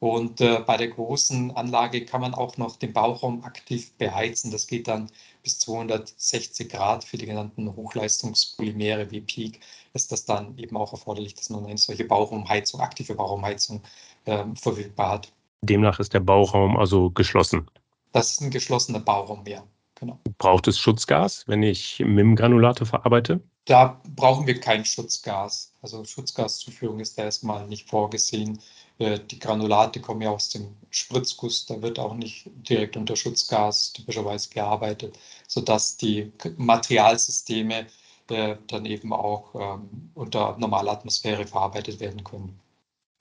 Und 0.00 0.40
äh, 0.40 0.60
bei 0.64 0.76
der 0.76 0.88
großen 0.88 1.50
Anlage 1.56 2.04
kann 2.04 2.20
man 2.20 2.34
auch 2.34 2.56
noch 2.56 2.76
den 2.76 2.92
Bauraum 2.92 3.42
aktiv 3.42 3.92
beheizen. 3.98 4.52
Das 4.52 4.68
geht 4.68 4.86
dann 4.86 5.10
bis 5.42 5.58
260 5.58 6.68
Grad 6.68 7.02
für 7.02 7.18
die 7.18 7.26
genannten 7.26 7.74
Hochleistungspolymere 7.74 9.10
wie 9.10 9.20
Peak. 9.20 9.60
Ist 9.94 10.12
das 10.12 10.24
dann 10.24 10.56
eben 10.56 10.76
auch 10.76 10.92
erforderlich, 10.92 11.34
dass 11.34 11.50
man 11.50 11.66
eine 11.66 11.78
solche 11.78 12.04
Bauraumheizung, 12.04 12.80
aktive 12.80 13.14
Bauraumheizung 13.14 13.82
äh, 14.26 14.44
verfügbar 14.54 15.10
hat. 15.10 15.32
Demnach 15.62 15.98
ist 15.98 16.14
der 16.14 16.20
Bauraum 16.20 16.76
also 16.76 17.10
geschlossen. 17.10 17.68
Das 18.12 18.32
ist 18.32 18.40
ein 18.40 18.50
geschlossener 18.50 19.00
Bauraum 19.00 19.42
mehr. 19.42 19.64
Genau. 19.96 20.18
Braucht 20.38 20.68
es 20.68 20.78
Schutzgas, 20.78 21.44
wenn 21.48 21.62
ich 21.62 21.98
MIM-Granulate 21.98 22.86
verarbeite? 22.86 23.40
Da 23.64 24.00
brauchen 24.16 24.46
wir 24.46 24.60
kein 24.60 24.84
Schutzgas. 24.84 25.72
Also 25.82 26.04
Schutzgaszuführung 26.04 27.00
ist 27.00 27.18
da 27.18 27.24
erstmal 27.24 27.66
nicht 27.66 27.88
vorgesehen. 27.88 28.60
Äh, 28.98 29.18
die 29.18 29.38
Granulate 29.38 30.00
kommen 30.00 30.22
ja 30.22 30.30
aus 30.30 30.48
dem 30.50 30.74
Spritzguss, 30.90 31.66
da 31.66 31.82
wird 31.82 31.98
auch 31.98 32.14
nicht 32.14 32.48
direkt 32.68 32.96
unter 32.96 33.16
Schutzgas 33.16 33.92
typischerweise 33.92 34.48
gearbeitet, 34.50 35.18
sodass 35.46 35.96
die 35.96 36.32
Materialsysteme 36.56 37.86
äh, 38.30 38.56
dann 38.68 38.86
eben 38.86 39.12
auch 39.12 39.54
ähm, 39.54 40.10
unter 40.14 40.56
normaler 40.58 40.92
Atmosphäre 40.92 41.46
verarbeitet 41.46 42.00
werden 42.00 42.24
können. 42.24 42.58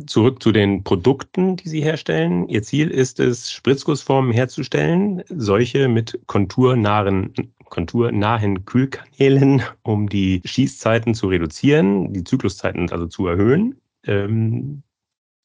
Zurück 0.05 0.43
zu 0.43 0.51
den 0.51 0.83
Produkten, 0.83 1.55
die 1.55 1.69
Sie 1.69 1.81
herstellen. 1.81 2.47
Ihr 2.49 2.61
Ziel 2.61 2.89
ist 2.89 3.19
es, 3.19 3.51
Spritzgussformen 3.51 4.31
herzustellen, 4.31 5.23
solche 5.27 5.87
mit 5.87 6.19
konturnahen, 6.27 7.33
konturnahen 7.65 8.63
Kühlkanälen, 8.65 9.63
um 9.81 10.07
die 10.07 10.41
Schießzeiten 10.45 11.15
zu 11.15 11.27
reduzieren, 11.27 12.13
die 12.13 12.23
Zykluszeiten 12.23 12.91
also 12.91 13.07
zu 13.07 13.25
erhöhen. 13.25 13.81
Ähm, 14.05 14.83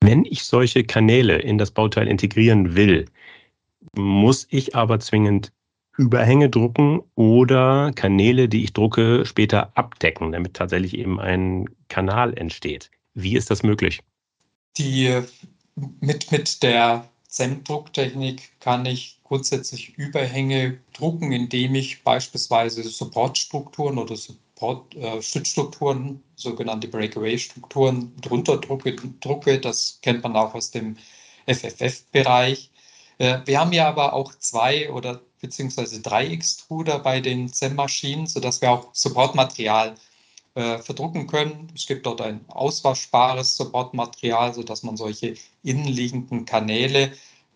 wenn 0.03 0.27
ich 0.27 0.45
solche 0.45 0.85
Kanäle 0.85 1.38
in 1.38 1.57
das 1.57 1.71
Bauteil 1.71 2.07
integrieren 2.07 2.77
will, 2.77 3.07
muss 3.97 4.47
ich 4.51 4.75
aber 4.75 5.01
zwingend 5.01 5.53
Überhänge 5.97 6.51
drucken 6.51 7.01
oder 7.15 7.93
Kanäle, 7.95 8.49
die 8.49 8.65
ich 8.65 8.73
drucke, 8.75 9.25
später 9.25 9.77
abdecken, 9.77 10.33
damit 10.33 10.55
tatsächlich 10.55 10.97
eben 10.97 11.21
ein 11.21 11.71
Kanal 11.88 12.37
entsteht. 12.37 12.91
Wie 13.15 13.37
ist 13.37 13.51
das 13.51 13.62
möglich? 13.62 14.03
Die 14.79 15.23
mit, 16.01 16.31
mit 16.31 16.63
der 16.63 17.09
ZEM-Drucktechnik 17.29 18.61
kann 18.61 18.85
ich 18.87 19.19
grundsätzlich 19.25 19.97
Überhänge 19.97 20.79
drucken, 20.93 21.33
indem 21.33 21.75
ich 21.75 22.05
beispielsweise 22.05 22.83
Supportstrukturen 22.83 23.99
oder 23.99 24.17
Support, 24.17 24.95
äh, 24.95 25.23
Stützstrukturen, 25.23 26.23
sogenannte 26.37 26.89
Breakaway-Strukturen, 26.89 28.15
drunter 28.21 28.59
drucke, 28.59 28.95
drucke. 29.21 29.59
Das 29.59 29.99
kennt 30.03 30.23
man 30.23 30.37
auch 30.37 30.55
aus 30.55 30.71
dem 30.71 30.97
FFF-Bereich. 31.47 32.71
Äh, 33.19 33.41
wir 33.47 33.61
haben 33.61 33.73
ja 33.73 33.89
aber 33.89 34.13
auch 34.13 34.35
zwei 34.39 34.91
oder 34.91 35.23
beziehungsweise 35.41 36.01
drei 36.03 36.29
Extruder 36.29 36.99
bei 36.99 37.21
den 37.21 37.49
ZEM-Maschinen, 37.49 38.27
sodass 38.27 38.61
wir 38.61 38.71
auch 38.71 38.95
Supportmaterial 38.95 39.95
äh, 40.55 40.79
verdrucken 40.79 41.27
können. 41.27 41.69
Es 41.75 41.87
gibt 41.87 42.07
dort 42.07 42.21
ein 42.21 42.45
auswaschbares 42.49 43.57
Supportmaterial, 43.57 44.53
sodass 44.55 44.83
man 44.83 44.97
solche 44.97 45.35
innenliegenden 45.62 46.45
Kanäle 46.45 47.12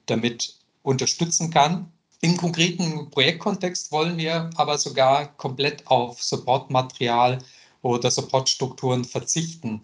damit 0.07 0.57
unterstützen 0.83 1.51
kann. 1.51 1.93
Im 2.21 2.37
konkreten 2.37 3.11
Projektkontext 3.11 3.93
wollen 3.93 4.17
wir 4.17 4.51
aber 4.57 4.79
sogar 4.79 5.27
komplett 5.37 5.87
auf 5.87 6.23
Supportmaterial 6.23 7.39
oder 7.83 8.11
Supportstrukturen 8.11 9.05
verzichten. 9.05 9.83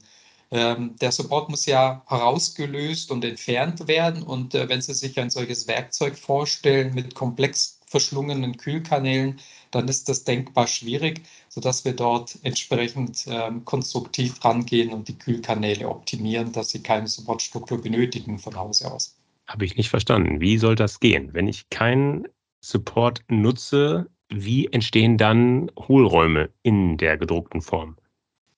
Ähm, 0.52 0.96
der 1.00 1.10
Support 1.12 1.48
muss 1.48 1.64
ja 1.64 2.04
herausgelöst 2.06 3.10
und 3.10 3.24
entfernt 3.24 3.88
werden. 3.88 4.22
Und 4.22 4.54
äh, 4.54 4.68
wenn 4.68 4.82
Sie 4.82 4.92
sich 4.92 5.18
ein 5.18 5.30
solches 5.30 5.66
Werkzeug 5.66 6.16
vorstellen 6.16 6.94
mit 6.94 7.14
komplex 7.14 7.80
verschlungenen 7.86 8.58
Kühlkanälen, 8.58 9.40
dann 9.70 9.88
ist 9.88 10.10
das 10.10 10.24
denkbar 10.24 10.66
schwierig, 10.66 11.22
sodass 11.48 11.86
wir 11.86 11.94
dort 11.94 12.38
entsprechend 12.42 13.24
ähm, 13.28 13.64
konstruktiv 13.64 14.44
rangehen 14.44 14.92
und 14.92 15.08
die 15.08 15.18
Kühlkanäle 15.18 15.88
optimieren, 15.88 16.52
dass 16.52 16.70
sie 16.70 16.82
keine 16.82 17.08
Supportstruktur 17.08 17.80
benötigen 17.80 18.38
von 18.38 18.54
Hause 18.54 18.92
aus. 18.92 19.16
Habe 19.46 19.64
ich 19.64 19.76
nicht 19.76 19.88
verstanden. 19.88 20.40
Wie 20.40 20.58
soll 20.58 20.76
das 20.76 21.00
gehen? 21.00 21.30
Wenn 21.32 21.48
ich 21.48 21.70
keinen 21.70 22.28
Support 22.60 23.22
nutze, 23.28 24.06
wie 24.28 24.66
entstehen 24.66 25.16
dann 25.16 25.70
Hohlräume 25.78 26.50
in 26.62 26.98
der 26.98 27.16
gedruckten 27.16 27.62
Form? 27.62 27.96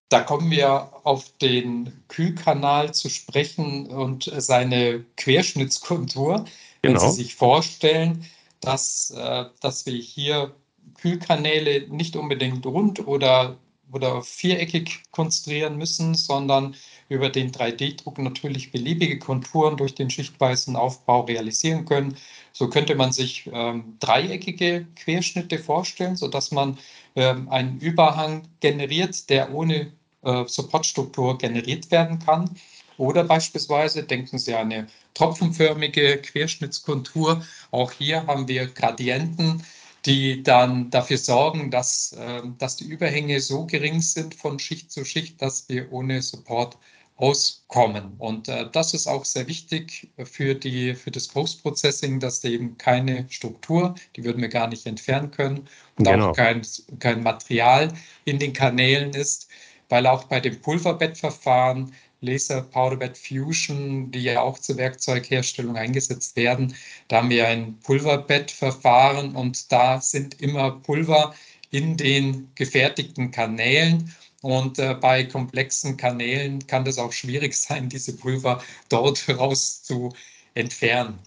Da 0.08 0.20
kommen 0.20 0.50
wir 0.50 0.90
auf 1.04 1.30
den 1.38 2.04
Kühlkanal 2.08 2.94
zu 2.94 3.08
sprechen 3.08 3.86
und 3.86 4.30
seine 4.36 5.04
Querschnittskontur. 5.16 6.44
Genau. 6.82 7.00
Wenn 7.00 7.10
Sie 7.10 7.22
sich 7.22 7.34
vorstellen, 7.34 8.24
dass, 8.60 9.10
äh, 9.10 9.44
dass 9.60 9.86
wir 9.86 9.94
hier 9.94 10.54
Kühlkanäle 11.00 11.88
nicht 11.88 12.16
unbedingt 12.16 12.64
rund 12.66 13.06
oder, 13.06 13.56
oder 13.92 14.22
viereckig 14.22 15.02
konstruieren 15.10 15.76
müssen, 15.76 16.14
sondern 16.14 16.74
über 17.14 17.30
den 17.30 17.52
3D-Druck 17.52 18.18
natürlich 18.18 18.72
beliebige 18.72 19.18
Konturen 19.18 19.76
durch 19.76 19.94
den 19.94 20.10
schichtweisen 20.10 20.76
Aufbau 20.76 21.22
realisieren 21.22 21.84
können. 21.84 22.16
So 22.52 22.68
könnte 22.68 22.94
man 22.94 23.12
sich 23.12 23.48
ähm, 23.52 23.96
dreieckige 24.00 24.86
Querschnitte 24.96 25.58
vorstellen, 25.58 26.16
sodass 26.16 26.50
man 26.50 26.78
ähm, 27.16 27.48
einen 27.48 27.78
Überhang 27.80 28.42
generiert, 28.60 29.30
der 29.30 29.54
ohne 29.54 29.92
äh, 30.22 30.44
Supportstruktur 30.46 31.38
generiert 31.38 31.90
werden 31.90 32.18
kann. 32.18 32.50
Oder 32.96 33.24
beispielsweise 33.24 34.04
denken 34.04 34.38
Sie 34.38 34.54
an 34.54 34.72
eine 34.72 34.86
tropfenförmige 35.14 36.18
Querschnittskontur. 36.18 37.44
Auch 37.70 37.92
hier 37.92 38.26
haben 38.26 38.46
wir 38.46 38.66
Gradienten, 38.66 39.64
die 40.06 40.42
dann 40.42 40.90
dafür 40.90 41.18
sorgen, 41.18 41.70
dass, 41.70 42.12
äh, 42.12 42.42
dass 42.58 42.76
die 42.76 42.84
Überhänge 42.84 43.40
so 43.40 43.66
gering 43.66 44.00
sind 44.00 44.34
von 44.34 44.58
Schicht 44.58 44.92
zu 44.92 45.04
Schicht, 45.04 45.40
dass 45.40 45.68
wir 45.68 45.92
ohne 45.92 46.22
Support 46.22 46.76
auskommen. 47.16 48.14
Und 48.18 48.48
äh, 48.48 48.68
das 48.72 48.92
ist 48.92 49.06
auch 49.06 49.24
sehr 49.24 49.46
wichtig 49.46 50.08
für, 50.24 50.54
die, 50.54 50.94
für 50.94 51.10
das 51.10 51.28
Postprocessing, 51.28 52.18
dass 52.18 52.40
da 52.40 52.48
eben 52.48 52.76
keine 52.76 53.26
Struktur, 53.30 53.94
die 54.16 54.24
würden 54.24 54.42
wir 54.42 54.48
gar 54.48 54.68
nicht 54.68 54.86
entfernen 54.86 55.30
können, 55.30 55.68
und 55.96 56.06
genau. 56.06 56.30
auch 56.30 56.36
kein, 56.36 56.62
kein 56.98 57.22
Material 57.22 57.92
in 58.24 58.38
den 58.38 58.52
Kanälen 58.52 59.12
ist, 59.12 59.48
weil 59.88 60.06
auch 60.06 60.24
bei 60.24 60.40
dem 60.40 60.60
Pulverbettverfahren 60.60 61.92
Laser 62.20 62.62
Powder 62.62 62.96
Bed 62.96 63.18
Fusion, 63.18 64.10
die 64.10 64.22
ja 64.22 64.40
auch 64.40 64.58
zur 64.58 64.76
Werkzeugherstellung 64.76 65.76
eingesetzt 65.76 66.36
werden. 66.36 66.74
Da 67.08 67.18
haben 67.18 67.30
wir 67.30 67.46
ein 67.46 67.78
Pulverbettverfahren 67.80 69.36
und 69.36 69.70
da 69.70 70.00
sind 70.00 70.40
immer 70.40 70.72
Pulver 70.80 71.34
in 71.70 71.96
den 71.96 72.50
gefertigten 72.54 73.30
Kanälen. 73.30 74.14
Und 74.44 74.78
äh, 74.78 74.94
bei 75.00 75.24
komplexen 75.24 75.96
Kanälen 75.96 76.66
kann 76.66 76.84
das 76.84 76.98
auch 76.98 77.12
schwierig 77.12 77.56
sein, 77.56 77.88
diese 77.88 78.14
Pulver 78.14 78.62
dort 78.90 79.26
raus 79.30 79.82
zu 79.82 80.12
entfernen. 80.52 81.18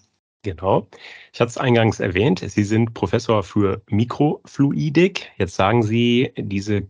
Genau. 0.44 0.86
Ich 1.32 1.40
hatte 1.40 1.48
es 1.48 1.58
eingangs 1.58 1.98
erwähnt, 1.98 2.44
Sie 2.46 2.62
sind 2.62 2.94
Professor 2.94 3.42
für 3.42 3.82
Mikrofluidik. 3.90 5.32
Jetzt 5.36 5.56
sagen 5.56 5.82
Sie, 5.82 6.32
diese 6.36 6.86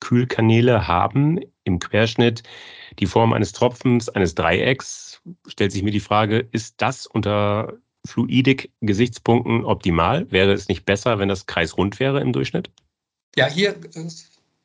Kühlkanäle 0.00 0.88
haben 0.88 1.40
im 1.64 1.78
Querschnitt 1.78 2.42
die 2.98 3.06
Form 3.06 3.34
eines 3.34 3.52
Tropfens, 3.52 4.08
eines 4.08 4.34
Dreiecks. 4.34 5.20
Stellt 5.46 5.72
sich 5.72 5.82
mir 5.82 5.90
die 5.90 6.00
Frage, 6.00 6.48
ist 6.52 6.76
das 6.78 7.06
unter 7.06 7.74
Fluidik-Gesichtspunkten 8.06 9.66
optimal? 9.66 10.30
Wäre 10.30 10.54
es 10.54 10.68
nicht 10.68 10.86
besser, 10.86 11.18
wenn 11.18 11.28
das 11.28 11.44
kreisrund 11.44 12.00
wäre 12.00 12.22
im 12.22 12.32
Durchschnitt? 12.32 12.70
Ja, 13.36 13.46
hier 13.46 13.76
äh, 13.94 14.08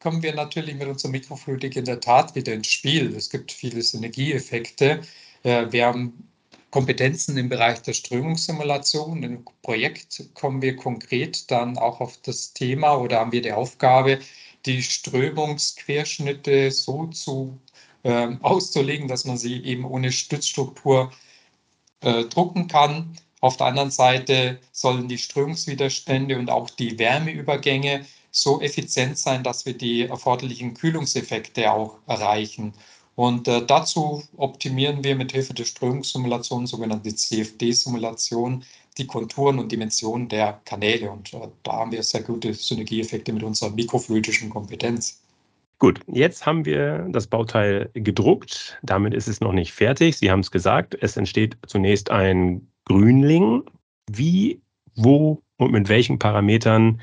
kommen 0.02 0.22
wir 0.24 0.36
natürlich 0.36 0.76
mit 0.76 0.88
unserer 0.88 1.12
Mikrofluidik 1.12 1.76
in 1.76 1.86
der 1.86 2.00
Tat 2.00 2.36
wieder 2.36 2.54
ins 2.54 2.68
Spiel. 2.68 3.16
Es 3.16 3.30
gibt 3.30 3.52
viele 3.52 3.82
Synergieeffekte. 3.82 5.02
Äh, 5.44 5.72
wir 5.72 5.86
haben 5.86 6.28
Kompetenzen 6.72 7.38
im 7.38 7.50
Bereich 7.50 7.82
der 7.84 7.94
Strömungssimulation. 7.94 9.24
Im 9.24 9.46
Projekt 9.62 10.24
kommen 10.34 10.62
wir 10.62 10.76
konkret 10.76 11.50
dann 11.52 11.78
auch 11.78 12.02
auf 12.02 12.18
das 12.24 12.54
Thema 12.54 12.96
oder 12.96 13.20
haben 13.20 13.32
wir 13.32 13.42
die 13.42 13.52
Aufgabe, 13.52 14.20
die 14.66 14.82
Strömungsquerschnitte 14.82 16.72
so 16.72 17.08
zu 17.08 17.60
äh, 18.04 18.36
auszulegen, 18.42 19.08
dass 19.08 19.26
man 19.26 19.38
sie 19.38 19.64
eben 19.64 19.86
ohne 19.86 20.12
Stützstruktur 20.12 21.12
äh, 22.02 22.24
drucken 22.26 22.68
kann. 22.68 23.16
Auf 23.42 23.58
der 23.58 23.68
anderen 23.68 23.92
Seite 23.92 24.60
sollen 24.72 25.08
die 25.08 25.18
Strömungswiderstände 25.18 26.38
und 26.38 26.50
auch 26.50 26.70
die 26.70 26.98
Wärmeübergänge 26.98 28.06
so 28.32 28.62
effizient 28.62 29.18
sein, 29.18 29.44
dass 29.44 29.66
wir 29.66 29.74
die 29.74 30.04
erforderlichen 30.04 30.74
Kühlungseffekte 30.74 31.72
auch 31.72 31.98
erreichen. 32.08 32.74
Und 33.16 33.48
äh, 33.48 33.66
dazu 33.66 34.24
optimieren 34.38 35.04
wir 35.04 35.16
mit 35.16 35.34
Hilfe 35.34 35.54
der 35.54 35.66
Strömungssimulation, 35.66 36.66
sogenannte 36.66 37.14
CFD-Simulation, 37.14 38.64
die 38.98 39.06
Konturen 39.06 39.60
und 39.60 39.72
Dimensionen 39.72 40.30
der 40.30 40.62
Kanäle. 40.66 41.12
Und 41.12 41.34
äh, 41.34 41.48
da 41.64 41.74
haben 41.74 41.92
wir 41.92 42.02
sehr 42.04 42.24
gute 42.24 42.54
Synergieeffekte 42.54 43.34
mit 43.34 43.44
unserer 43.44 43.72
mikrofluidischen 43.72 44.50
Kompetenz. 44.50 45.22
Gut, 45.80 46.00
jetzt 46.08 46.46
haben 46.46 46.64
wir 46.66 47.08
das 47.10 47.28
Bauteil 47.28 47.90
gedruckt. 47.96 48.78
Damit 48.84 49.14
ist 49.14 49.28
es 49.28 49.42
noch 49.42 49.52
nicht 49.52 49.74
fertig. 49.74 50.16
Sie 50.18 50.30
haben 50.30 50.42
es 50.42 50.52
gesagt, 50.52 50.96
es 51.02 51.18
entsteht 51.18 51.58
zunächst 51.68 52.12
ein 52.12 52.68
Grünling. 52.86 53.64
Wie, 54.10 54.62
wo 54.96 55.42
und 55.58 55.72
mit 55.72 55.90
welchen 55.90 56.20
Parametern 56.20 57.02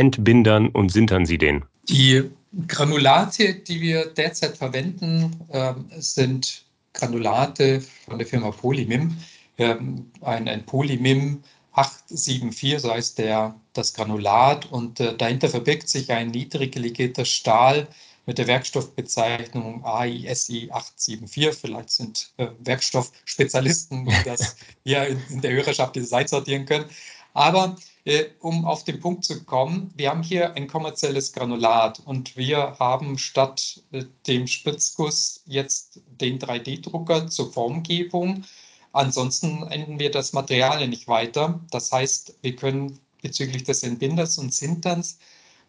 entbindern 0.00 0.68
und 0.68 0.90
sintern 0.90 1.26
Sie 1.26 1.38
den? 1.38 1.64
Die 1.88 2.22
Granulate, 2.66 3.54
die 3.54 3.80
wir 3.80 4.06
derzeit 4.06 4.56
verwenden, 4.56 5.36
äh, 5.48 5.74
sind 5.98 6.64
Granulate 6.94 7.82
von 8.06 8.18
der 8.18 8.26
Firma 8.26 8.50
Polymim. 8.50 9.16
Ähm, 9.58 10.10
ein, 10.22 10.48
ein 10.48 10.64
Polymim 10.64 11.42
874, 11.72 12.80
so 12.80 12.90
heißt 12.90 13.18
der, 13.18 13.54
das 13.74 13.92
Granulat. 13.94 14.66
Und 14.72 14.98
äh, 15.00 15.16
dahinter 15.16 15.48
verbirgt 15.48 15.88
sich 15.88 16.10
ein 16.10 16.28
niedrig 16.28 16.74
legierter 16.74 17.24
Stahl 17.24 17.86
mit 18.26 18.38
der 18.38 18.46
Werkstoffbezeichnung 18.46 19.84
AISI 19.84 20.70
874. 20.72 21.54
Vielleicht 21.60 21.90
sind 21.90 22.32
äh, 22.38 22.48
Werkstoffspezialisten, 22.60 24.06
die 24.06 24.24
das 24.24 24.56
hier 24.84 25.06
in, 25.06 25.20
in 25.28 25.40
der 25.40 25.52
Hörerschaft 25.52 25.94
diese 25.94 26.26
sortieren 26.26 26.64
können. 26.64 26.86
Aber 27.32 27.76
äh, 28.04 28.24
um 28.40 28.64
auf 28.64 28.84
den 28.84 29.00
Punkt 29.00 29.24
zu 29.24 29.44
kommen, 29.44 29.92
wir 29.96 30.10
haben 30.10 30.22
hier 30.22 30.54
ein 30.54 30.66
kommerzielles 30.66 31.32
Granulat 31.32 32.00
und 32.04 32.36
wir 32.36 32.76
haben 32.78 33.18
statt 33.18 33.82
äh, 33.92 34.04
dem 34.26 34.46
Spritzguss 34.46 35.42
jetzt 35.46 36.00
den 36.20 36.38
3D-Drucker 36.38 37.28
zur 37.28 37.52
Formgebung. 37.52 38.44
Ansonsten 38.92 39.62
enden 39.68 39.98
wir 39.98 40.10
das 40.10 40.32
Material 40.32 40.86
nicht 40.88 41.06
weiter. 41.06 41.60
Das 41.70 41.92
heißt, 41.92 42.38
wir 42.42 42.56
können 42.56 42.98
bezüglich 43.22 43.64
des 43.64 43.82
Entbinders 43.82 44.38
und 44.38 44.52
Sinterns 44.52 45.18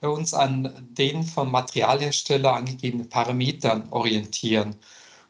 uns 0.01 0.33
an 0.33 0.87
den 0.97 1.23
vom 1.23 1.51
Materialhersteller 1.51 2.53
angegebenen 2.53 3.07
Parametern 3.07 3.87
orientieren. 3.91 4.75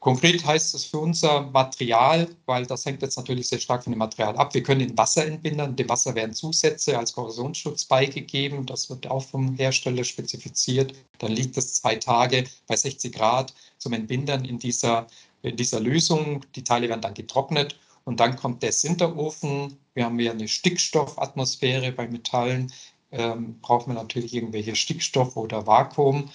Konkret 0.01 0.43
heißt 0.43 0.73
es 0.73 0.85
für 0.85 0.97
unser 0.97 1.41
Material, 1.41 2.27
weil 2.47 2.65
das 2.65 2.87
hängt 2.87 3.03
jetzt 3.03 3.17
natürlich 3.17 3.47
sehr 3.47 3.59
stark 3.59 3.83
von 3.83 3.93
dem 3.93 3.99
Material 3.99 4.35
ab, 4.35 4.51
wir 4.55 4.63
können 4.63 4.81
in 4.81 4.97
Wasser 4.97 5.27
entbinden. 5.27 5.75
Dem 5.75 5.89
Wasser 5.89 6.15
werden 6.15 6.33
Zusätze 6.33 6.97
als 6.97 7.13
Korrosionsschutz 7.13 7.85
beigegeben. 7.85 8.65
Das 8.65 8.89
wird 8.89 9.05
auch 9.05 9.21
vom 9.21 9.55
Hersteller 9.57 10.03
spezifiziert. 10.03 10.95
Dann 11.19 11.31
liegt 11.31 11.55
es 11.55 11.75
zwei 11.75 11.97
Tage 11.97 12.45
bei 12.65 12.75
60 12.75 13.13
Grad 13.13 13.53
zum 13.77 13.93
Entbindern 13.93 14.43
in 14.43 14.57
dieser, 14.57 15.05
in 15.43 15.55
dieser 15.55 15.79
Lösung. 15.79 16.43
Die 16.55 16.63
Teile 16.63 16.89
werden 16.89 17.01
dann 17.01 17.13
getrocknet 17.13 17.79
und 18.03 18.19
dann 18.19 18.35
kommt 18.35 18.63
der 18.63 18.71
Sinterofen. 18.71 19.77
Wir 19.93 20.05
haben 20.05 20.19
ja 20.19 20.31
eine 20.31 20.47
Stickstoffatmosphäre 20.47 21.91
bei 21.91 22.07
Metallen. 22.07 22.73
Ähm, 23.11 23.59
brauchen 23.61 23.93
wir 23.93 24.01
natürlich 24.01 24.33
irgendwelche 24.33 24.75
Stickstoff 24.75 25.37
oder 25.37 25.67
Vakuum 25.67 26.31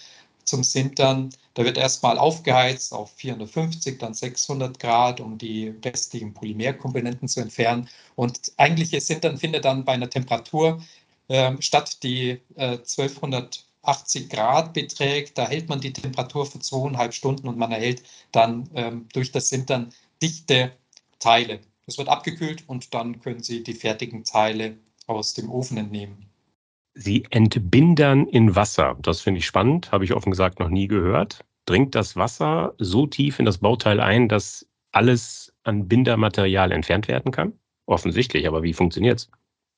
zum 0.47 0.65
Sintern. 0.65 1.31
Da 1.55 1.65
wird 1.65 1.77
erstmal 1.77 2.19
aufgeheizt 2.19 2.93
auf 2.93 3.13
450, 3.17 3.99
dann 3.99 4.15
600 4.15 4.79
Grad, 4.79 5.21
um 5.21 5.37
die 5.37 5.75
restlichen 5.85 6.33
Polymerkomponenten 6.33 7.29
zu 7.29 7.41
entfernen. 7.41 7.89
Und 8.15 8.53
eigentliche 8.57 9.01
Sintern 9.01 9.37
findet 9.37 9.65
dann 9.65 9.85
bei 9.85 9.93
einer 9.93 10.09
Temperatur 10.09 10.83
äh, 11.29 11.53
statt, 11.61 12.03
die 12.03 12.41
äh, 12.55 12.79
1280 12.79 14.29
Grad 14.31 14.73
beträgt. 14.73 15.37
Da 15.37 15.49
hält 15.49 15.69
man 15.69 15.81
die 15.81 15.93
Temperatur 15.93 16.47
für 16.47 16.61
zweieinhalb 16.61 17.13
Stunden 17.13 17.49
und 17.49 17.59
man 17.59 17.73
erhält 17.73 18.03
dann 18.33 18.71
ähm, 18.75 19.09
durch 19.13 19.33
das 19.33 19.49
Sintern 19.49 19.93
dichte 20.23 20.73
Teile. 21.19 21.61
Das 21.87 21.99
wird 21.99 22.09
abgekühlt 22.09 22.65
und 22.69 22.95
dann 22.95 23.21
können 23.21 23.43
Sie 23.43 23.63
die 23.63 23.75
fertigen 23.75 24.25
Teile 24.25 24.77
aus 25.07 25.35
dem 25.35 25.51
Ofen 25.51 25.77
entnehmen. 25.77 26.29
Sie 26.99 27.27
entbindern 27.29 28.27
in 28.27 28.57
Wasser. 28.57 28.97
Das 29.03 29.21
finde 29.21 29.39
ich 29.39 29.47
spannend, 29.47 29.93
habe 29.93 30.05
ich 30.05 30.15
offen 30.15 30.31
gesagt 30.31 30.59
noch 30.59 30.71
nie 30.71 30.89
gehört. 30.89 31.45
Dringt 31.67 31.95
das 31.95 32.17
Wasser 32.17 32.75
so 32.79 33.07
tief 33.07 33.39
in 33.39 33.45
das 33.45 33.59
Bauteil 33.59 34.01
ein, 34.01 34.31
dass 34.31 34.67
alles 34.93 35.53
an 35.63 35.89
Bindermaterial 35.89 36.73
entfernt 36.73 37.07
werden 37.07 37.33
kann? 37.33 37.53
Offensichtlich, 37.85 38.49
aber 38.49 38.63
wie 38.63 38.73
funktioniert 38.73 39.19
es? 39.19 39.31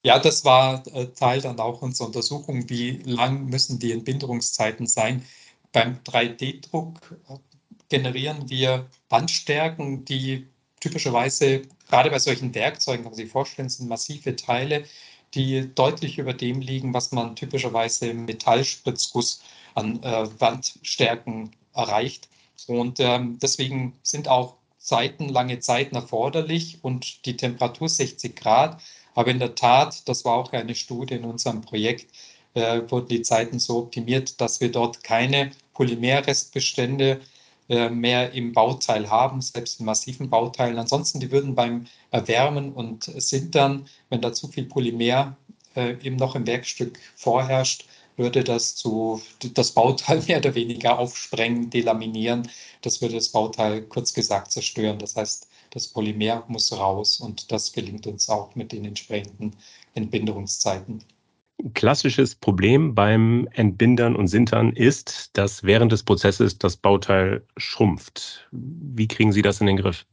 Ja, 0.04 0.20
das 0.20 0.44
war 0.44 0.86
äh, 0.94 1.06
Teil 1.06 1.40
dann 1.40 1.58
auch 1.58 1.82
unserer 1.82 2.06
Untersuchung, 2.06 2.70
wie 2.70 3.02
lang 3.04 3.46
müssen 3.46 3.80
die 3.80 3.90
Entbindungszeiten 3.90 4.86
sein. 4.86 5.24
Beim 5.72 5.98
3D-Druck 6.04 7.00
äh, 7.28 7.34
generieren 7.88 8.48
wir 8.48 8.86
Bandstärken, 9.08 10.04
die 10.04 10.46
typischerweise, 10.80 11.62
gerade 11.88 12.10
bei 12.10 12.20
solchen 12.20 12.54
Werkzeugen, 12.54 13.02
kann 13.02 13.10
man 13.10 13.16
sich 13.16 13.28
vorstellen, 13.28 13.68
sind 13.68 13.88
massive 13.88 14.36
Teile, 14.36 14.84
die 15.34 15.72
deutlich 15.74 16.18
über 16.18 16.34
dem 16.34 16.60
liegen, 16.60 16.94
was 16.94 17.12
man 17.12 17.36
typischerweise 17.36 18.08
im 18.08 18.24
Metallspritzguss 18.24 19.42
an 19.74 20.02
äh, 20.02 20.26
Wandstärken 20.40 21.50
erreicht. 21.74 22.28
Und 22.66 23.00
ähm, 23.00 23.38
deswegen 23.40 23.94
sind 24.02 24.28
auch 24.28 24.54
Zeiten, 24.78 25.28
lange 25.28 25.60
Zeiten 25.60 25.96
erforderlich 25.96 26.78
und 26.82 27.26
die 27.26 27.36
Temperatur 27.36 27.88
60 27.88 28.34
Grad. 28.36 28.80
Aber 29.14 29.30
in 29.30 29.38
der 29.38 29.54
Tat, 29.54 30.08
das 30.08 30.24
war 30.24 30.34
auch 30.34 30.52
eine 30.52 30.74
Studie 30.74 31.14
in 31.14 31.24
unserem 31.24 31.60
Projekt, 31.60 32.12
äh, 32.54 32.82
wurden 32.88 33.08
die 33.08 33.22
Zeiten 33.22 33.58
so 33.58 33.78
optimiert, 33.78 34.40
dass 34.40 34.60
wir 34.60 34.70
dort 34.70 35.04
keine 35.04 35.50
Polymerrestbestände 35.74 37.20
mehr 37.68 38.32
im 38.32 38.52
Bauteil 38.52 39.10
haben, 39.10 39.40
selbst 39.42 39.80
in 39.80 39.86
massiven 39.86 40.30
Bauteilen. 40.30 40.78
Ansonsten, 40.78 41.20
die 41.20 41.30
würden 41.30 41.54
beim 41.54 41.86
Erwärmen 42.10 42.72
und 42.72 43.04
Sintern, 43.04 43.86
wenn 44.08 44.22
da 44.22 44.32
zu 44.32 44.48
viel 44.48 44.64
Polymer 44.64 45.36
äh, 45.76 45.96
eben 46.02 46.16
noch 46.16 46.34
im 46.34 46.46
Werkstück 46.46 46.98
vorherrscht, 47.16 47.86
würde 48.16 48.42
das 48.42 48.74
zu 48.74 49.22
das 49.54 49.72
Bauteil 49.72 50.22
mehr 50.28 50.38
oder 50.38 50.54
weniger 50.54 50.98
aufsprengen, 50.98 51.70
delaminieren. 51.70 52.48
Das 52.82 53.00
würde 53.00 53.14
das 53.16 53.28
Bauteil 53.28 53.82
kurz 53.82 54.12
gesagt 54.14 54.50
zerstören. 54.52 54.98
Das 54.98 55.16
heißt, 55.16 55.48
das 55.70 55.88
Polymer 55.88 56.44
muss 56.48 56.72
raus 56.72 57.20
und 57.20 57.52
das 57.52 57.72
gelingt 57.72 58.06
uns 58.06 58.28
auch 58.28 58.54
mit 58.54 58.72
den 58.72 58.84
entsprechenden 58.86 59.54
Entbindungszeiten 59.94 61.04
klassisches 61.74 62.34
Problem 62.34 62.94
beim 62.94 63.48
Entbindern 63.52 64.16
und 64.16 64.28
Sintern 64.28 64.72
ist, 64.72 65.30
dass 65.32 65.64
während 65.64 65.92
des 65.92 66.02
Prozesses 66.02 66.58
das 66.58 66.76
Bauteil 66.76 67.44
schrumpft. 67.56 68.48
Wie 68.52 69.08
kriegen 69.08 69.32
Sie 69.32 69.42
das 69.42 69.60
in 69.60 69.66
den 69.66 69.76
Griff? 69.76 70.06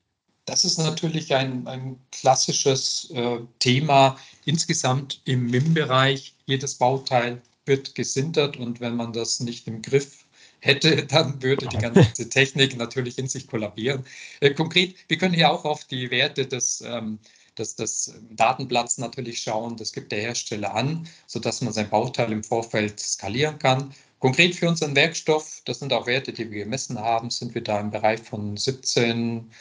Das 0.45 0.63
ist 0.63 0.77
natürlich 0.77 1.33
ein, 1.33 1.67
ein 1.67 1.99
klassisches 2.11 3.09
äh, 3.11 3.39
Thema 3.59 4.17
insgesamt 4.45 5.21
im 5.25 5.47
MIM-Bereich. 5.47 6.35
Jedes 6.45 6.75
Bauteil 6.75 7.41
wird 7.65 7.95
gesintert 7.95 8.57
und 8.57 8.79
wenn 8.79 8.95
man 8.95 9.11
das 9.11 9.39
nicht 9.39 9.67
im 9.67 9.81
Griff 9.81 10.25
hätte, 10.59 11.05
dann 11.07 11.41
würde 11.41 11.67
die 11.67 11.77
ganze 11.77 12.29
Technik 12.29 12.77
natürlich 12.77 13.17
in 13.17 13.27
sich 13.27 13.47
kollabieren. 13.47 14.05
Äh, 14.39 14.51
konkret, 14.51 14.95
wir 15.07 15.17
können 15.17 15.33
hier 15.33 15.51
auch 15.51 15.65
auf 15.65 15.85
die 15.85 16.11
Werte 16.11 16.45
des 16.45 16.81
ähm, 16.81 17.17
das, 17.55 17.75
das 17.75 18.13
Datenblatts 18.31 18.97
natürlich 18.97 19.41
schauen. 19.41 19.77
Das 19.77 19.93
gibt 19.93 20.11
der 20.11 20.21
Hersteller 20.21 20.73
an, 20.75 21.07
sodass 21.27 21.61
man 21.61 21.73
sein 21.73 21.89
Bauteil 21.89 22.31
im 22.31 22.43
Vorfeld 22.43 22.99
skalieren 22.99 23.59
kann. 23.59 23.93
Konkret 24.19 24.55
für 24.55 24.69
unseren 24.69 24.95
Werkstoff, 24.95 25.61
das 25.65 25.79
sind 25.79 25.93
auch 25.93 26.07
Werte, 26.07 26.33
die 26.33 26.49
wir 26.49 26.63
gemessen 26.63 26.99
haben, 26.99 27.29
sind 27.29 27.53
wir 27.53 27.63
da 27.63 27.79
im 27.79 27.91
Bereich 27.91 28.21
von 28.21 28.57
17 28.57 29.51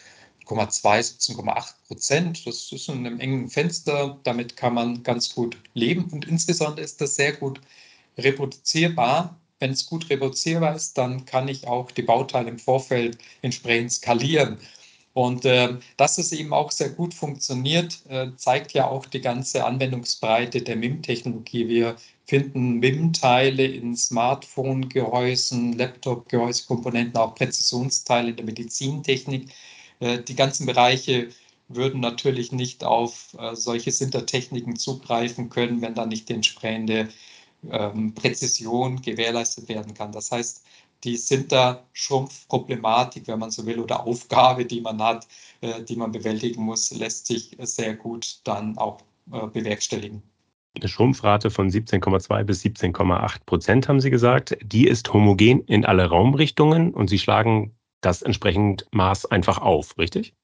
17,8 0.47 1.75
Prozent. 1.87 2.47
Das 2.47 2.71
ist 2.71 2.89
in 2.89 3.07
einem 3.07 3.21
engen 3.21 3.49
Fenster. 3.49 4.19
Damit 4.25 4.57
kann 4.57 4.75
man 4.75 5.03
ganz 5.03 5.35
gut 5.35 5.57
leben. 5.75 6.05
Und 6.13 6.27
insbesondere 6.27 6.85
ist 6.85 7.01
das 7.01 7.17
sehr 7.17 7.33
gut 7.33 7.61
reproduzierbar. 8.19 9.41
Wenn 9.61 9.71
es 9.71 9.87
gut 9.87 10.11
reproduzierbar 10.11 10.77
ist, 10.77 10.99
dann 10.99 11.25
kann 11.25 11.49
ich 11.49 11.67
auch 11.67 11.91
die 11.91 12.03
Bauteile 12.03 12.51
im 12.51 12.59
Vorfeld 12.59 13.19
entsprechend 13.43 13.93
skalieren. 13.93 14.59
Und 15.15 15.45
äh, 15.45 15.79
dass 15.97 16.19
es 16.19 16.33
eben 16.33 16.53
auch 16.53 16.73
sehr 16.73 16.91
gut 16.91 17.15
funktioniert, 17.15 18.01
äh, 18.09 18.29
zeigt 18.37 18.73
ja 18.73 18.89
auch 18.89 19.07
die 19.07 19.21
ganze 19.21 19.65
Anwendungsbreite 19.65 20.61
der 20.61 20.75
MIM-Technologie. 20.77 21.69
Wir 21.69 21.97
finden 22.27 22.81
MIM-Teile 22.81 23.65
in 23.65 23.97
Smartphone-Gehäusen, 23.97 25.75
Laptop-Gehäusekomponenten, 25.79 27.17
auch 27.17 27.37
Präzisionsteile 27.37 28.31
in 28.31 28.37
der 28.37 28.45
Medizintechnik. 28.45 29.51
Äh, 30.01 30.19
die 30.23 30.35
ganzen 30.35 30.67
Bereiche 30.67 31.29
würden 31.69 32.01
natürlich 32.01 32.51
nicht 32.51 32.83
auf 32.83 33.37
äh, 33.39 33.55
solche 33.55 33.93
Sintertechniken 33.93 34.77
zugreifen 34.77 35.49
können, 35.49 35.81
wenn 35.81 35.95
da 35.95 36.07
nicht 36.07 36.29
die 36.29 36.35
entsprechende 36.35 37.09
ähm, 37.71 38.15
Präzision 38.15 39.01
gewährleistet 39.01 39.69
werden 39.69 39.95
kann. 39.95 40.13
Das 40.13 40.31
heißt, 40.33 40.65
die 41.03 41.17
sind 41.17 41.53
da 41.53 41.85
Schrumpfproblematik, 41.93 43.27
wenn 43.27 43.39
man 43.39 43.51
so 43.51 43.67
will, 43.67 43.81
oder 43.81 44.07
Aufgabe, 44.07 44.65
die 44.65 44.81
man 44.81 45.03
hat, 45.03 45.27
äh, 45.61 45.83
die 45.83 45.97
man 45.97 46.13
bewältigen 46.13 46.63
muss, 46.63 46.91
lässt 46.93 47.27
sich 47.27 47.57
sehr 47.61 47.95
gut 47.95 48.41
dann 48.45 48.79
auch 48.79 49.01
äh, 49.33 49.47
bewerkstelligen. 49.47 50.23
Eine 50.77 50.89
Schrumpfrate 50.89 51.51
von 51.51 51.71
17,2 51.71 52.43
bis 52.45 52.63
17,8 52.63 53.45
Prozent, 53.47 53.89
haben 53.89 54.01
Sie 54.01 54.11
gesagt. 54.11 54.57
Die 54.63 54.89
ist 54.89 55.13
homogen 55.13 55.61
in 55.67 55.85
alle 55.85 56.07
Raumrichtungen 56.07 56.93
und 56.93 57.09
Sie 57.09 57.19
schlagen 57.19 57.77
das 58.01 58.23
entsprechend 58.23 58.87
Maß 58.91 59.27
einfach 59.27 59.59
auf, 59.59 59.97
richtig? 59.99 60.35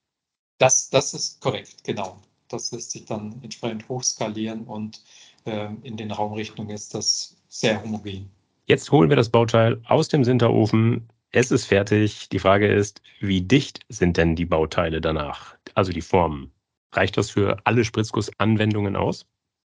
Das, 0.57 0.89
das 0.89 1.13
ist 1.13 1.41
korrekt, 1.41 1.83
genau. 1.83 2.19
Das 2.47 2.71
lässt 2.71 2.91
sich 2.91 3.05
dann 3.05 3.39
entsprechend 3.43 3.87
hochskalieren 3.89 4.63
und 4.65 5.03
äh, 5.45 5.69
in 5.83 5.97
den 5.97 6.11
Raumrichtungen 6.11 6.71
ist 6.71 6.93
das 6.93 7.35
sehr 7.49 7.81
homogen. 7.83 8.29
Jetzt 8.65 8.91
holen 8.91 9.09
wir 9.09 9.17
das 9.17 9.29
Bauteil 9.29 9.81
aus 9.85 10.07
dem 10.07 10.23
Sinterofen. 10.23 11.09
Es 11.31 11.51
ist 11.51 11.65
fertig. 11.65 12.29
Die 12.29 12.39
Frage 12.39 12.71
ist, 12.71 13.01
wie 13.19 13.41
dicht 13.41 13.79
sind 13.89 14.17
denn 14.17 14.35
die 14.35 14.45
Bauteile 14.45 15.01
danach? 15.01 15.55
Also 15.73 15.91
die 15.91 16.01
Formen. 16.01 16.51
Reicht 16.93 17.17
das 17.17 17.31
für 17.31 17.57
alle 17.63 17.85
Spritzgussanwendungen 17.85 18.95
aus? 18.95 19.25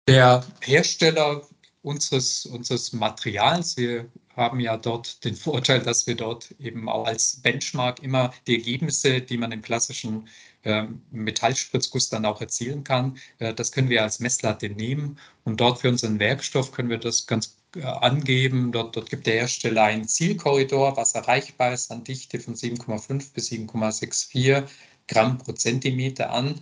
Der 0.08 0.44
Hersteller 0.62 1.42
unseres, 1.82 2.46
unseres 2.46 2.94
Materials, 2.94 3.78
wir 3.78 4.10
haben 4.36 4.60
ja 4.60 4.78
dort 4.78 5.24
den 5.24 5.36
Vorteil, 5.36 5.82
dass 5.82 6.08
wir 6.08 6.16
dort 6.16 6.52
eben 6.60 6.88
auch 6.88 7.06
als 7.06 7.42
Benchmark 7.42 8.02
immer 8.02 8.34
die 8.48 8.56
Ergebnisse, 8.56 9.22
die 9.22 9.38
man 9.38 9.52
im 9.52 9.62
klassischen 9.62 10.28
äh, 10.64 10.86
Metallspritzguss 11.12 12.10
dann 12.10 12.26
auch 12.26 12.40
erzielen 12.40 12.84
kann, 12.84 13.18
äh, 13.40 13.54
das 13.54 13.72
können 13.72 13.90
wir 13.90 14.04
als 14.04 14.20
Messlatte 14.20 14.70
nehmen 14.70 15.20
und 15.44 15.60
dort 15.60 15.80
für 15.80 15.90
unseren 15.90 16.20
Werkstoff 16.20 16.72
können 16.72 16.90
wir 16.90 17.00
das 17.00 17.28
ganz 17.28 17.58
angeben. 17.78 18.72
Dort, 18.72 18.96
dort 18.96 19.10
gibt 19.10 19.28
der 19.28 19.36
Hersteller 19.36 19.84
einen 19.84 20.08
Zielkorridor, 20.08 20.98
was 20.98 21.14
erreichbar 21.14 21.74
ist 21.74 21.92
an 21.92 22.04
Dichte 22.04 22.40
von 22.40 22.56
7,5 22.56 23.34
bis 23.34 23.52
7,64 23.52 24.64
Gramm 25.08 25.38
pro 25.38 25.54
Zentimeter 25.54 26.32
an. 26.32 26.62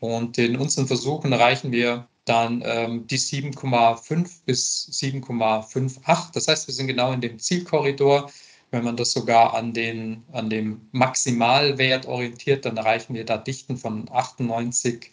Und 0.00 0.38
in 0.38 0.56
unseren 0.56 0.86
Versuchen 0.86 1.32
erreichen 1.32 1.72
wir 1.72 2.08
dann 2.24 2.62
ähm, 2.64 3.06
die 3.06 3.18
7,5 3.18 4.30
bis 4.46 4.88
7,58. 4.92 6.32
Das 6.32 6.48
heißt, 6.48 6.66
wir 6.66 6.74
sind 6.74 6.86
genau 6.86 7.12
in 7.12 7.20
dem 7.20 7.38
Zielkorridor. 7.38 8.30
Wenn 8.70 8.84
man 8.84 8.96
das 8.96 9.12
sogar 9.12 9.54
an, 9.54 9.74
den, 9.74 10.22
an 10.32 10.48
dem 10.48 10.88
Maximalwert 10.92 12.06
orientiert, 12.06 12.64
dann 12.64 12.76
erreichen 12.76 13.14
wir 13.14 13.24
da 13.24 13.36
Dichten 13.36 13.76
von 13.76 14.08
98 14.10 15.10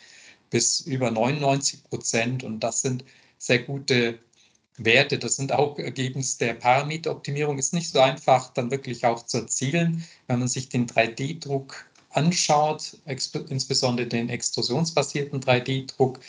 bis 0.49 0.81
über 0.81 1.11
99 1.11 1.83
Prozent. 1.83 2.43
Und 2.43 2.61
das 2.61 2.81
sind 2.81 3.03
sehr 3.37 3.59
gute 3.59 4.19
Werte. 4.79 5.19
Das 5.19 5.35
sind 5.35 5.51
auch 5.51 5.77
Ergebnisse 5.77 6.39
der 6.39 6.53
Parameteroptimierung. 6.53 7.57
Ist 7.57 7.73
nicht 7.73 7.91
so 7.91 7.99
einfach 7.99 8.53
dann 8.53 8.71
wirklich 8.71 9.05
auch 9.05 9.25
zu 9.25 9.39
erzielen, 9.39 10.05
wenn 10.27 10.39
man 10.39 10.47
sich 10.47 10.69
den 10.69 10.87
3D-Druck 10.87 11.85
anschaut, 12.11 12.97
insbesondere 13.05 14.07
den 14.07 14.29
extrusionsbasierten 14.29 15.41
3D-Druck 15.41 16.19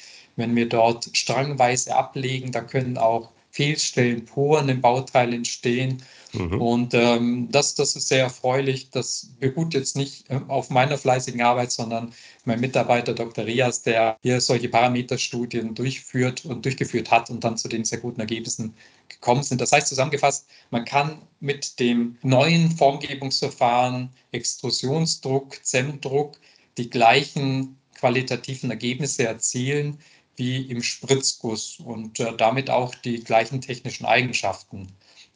wenn 0.40 0.56
wir 0.56 0.68
dort 0.68 1.10
strangweise 1.12 1.94
ablegen, 1.94 2.52
da 2.52 2.62
können 2.62 2.98
auch 2.98 3.30
Fehlstellen, 3.50 4.24
Poren 4.24 4.68
im 4.68 4.80
Bauteil 4.80 5.32
entstehen. 5.34 6.02
Mhm. 6.32 6.60
Und 6.60 6.94
ähm, 6.94 7.48
das, 7.50 7.74
das 7.74 7.96
ist 7.96 8.08
sehr 8.08 8.22
erfreulich. 8.24 8.90
Das 8.90 9.30
beruht 9.40 9.74
jetzt 9.74 9.96
nicht 9.96 10.30
äh, 10.30 10.40
auf 10.46 10.70
meiner 10.70 10.96
fleißigen 10.96 11.42
Arbeit, 11.42 11.72
sondern 11.72 12.12
mein 12.44 12.60
Mitarbeiter 12.60 13.14
Dr. 13.14 13.44
Rias, 13.44 13.82
der 13.82 14.16
hier 14.22 14.40
solche 14.40 14.68
Parameterstudien 14.68 15.74
durchführt 15.74 16.44
und 16.44 16.64
durchgeführt 16.64 17.10
hat 17.10 17.30
und 17.30 17.42
dann 17.42 17.56
zu 17.56 17.68
den 17.68 17.84
sehr 17.84 17.98
guten 17.98 18.20
Ergebnissen 18.20 18.74
gekommen 19.08 19.42
sind. 19.42 19.60
Das 19.60 19.72
heißt 19.72 19.88
zusammengefasst, 19.88 20.46
man 20.70 20.84
kann 20.84 21.20
mit 21.40 21.80
dem 21.80 22.16
neuen 22.22 22.70
Formgebungsverfahren, 22.70 24.10
Extrusionsdruck, 24.30 25.64
ZEM-Druck, 25.64 26.36
die 26.78 26.88
gleichen 26.88 27.76
qualitativen 27.98 28.70
Ergebnisse 28.70 29.26
erzielen 29.26 29.98
wie 30.40 30.62
im 30.62 30.82
Spritzguss 30.82 31.78
und 31.78 32.18
äh, 32.18 32.34
damit 32.36 32.70
auch 32.70 32.94
die 32.94 33.22
gleichen 33.22 33.60
technischen 33.60 34.06
Eigenschaften. 34.06 34.88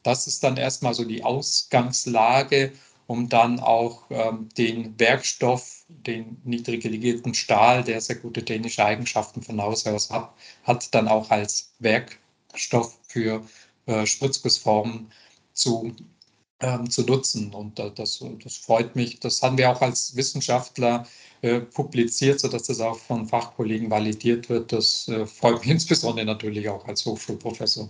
Das 0.03 0.27
ist 0.27 0.43
dann 0.43 0.57
erstmal 0.57 0.93
so 0.93 1.05
die 1.05 1.23
Ausgangslage, 1.23 2.73
um 3.07 3.29
dann 3.29 3.59
auch 3.59 4.03
ähm, 4.09 4.49
den 4.57 4.99
Werkstoff, 4.99 5.85
den 5.87 6.41
niedrig 6.43 6.83
legierten 6.83 7.35
Stahl, 7.35 7.83
der 7.83 8.01
sehr 8.01 8.15
gute 8.15 8.43
technische 8.43 8.83
Eigenschaften 8.83 9.43
von 9.43 9.61
Haus 9.61 9.85
aus 9.85 10.09
hat, 10.09 10.33
hat 10.63 10.93
dann 10.95 11.07
auch 11.07 11.29
als 11.29 11.71
Werkstoff 11.79 12.97
für 13.07 13.43
äh, 13.85 14.07
Spritzgussformen 14.07 15.11
zu, 15.53 15.95
ähm, 16.61 16.89
zu 16.89 17.03
nutzen. 17.03 17.53
Und 17.53 17.79
äh, 17.79 17.91
das, 17.93 18.23
das 18.43 18.57
freut 18.57 18.95
mich. 18.95 19.19
Das 19.19 19.41
haben 19.41 19.57
wir 19.57 19.69
auch 19.69 19.81
als 19.81 20.15
Wissenschaftler 20.15 21.05
äh, 21.41 21.59
publiziert, 21.59 22.39
sodass 22.39 22.63
das 22.63 22.79
auch 22.79 22.97
von 22.97 23.27
Fachkollegen 23.27 23.89
validiert 23.89 24.49
wird. 24.49 24.71
Das 24.71 25.07
äh, 25.07 25.25
freut 25.25 25.59
mich 25.59 25.69
insbesondere 25.71 26.25
natürlich 26.25 26.69
auch 26.69 26.87
als 26.87 27.05
Hochschulprofessor. 27.05 27.89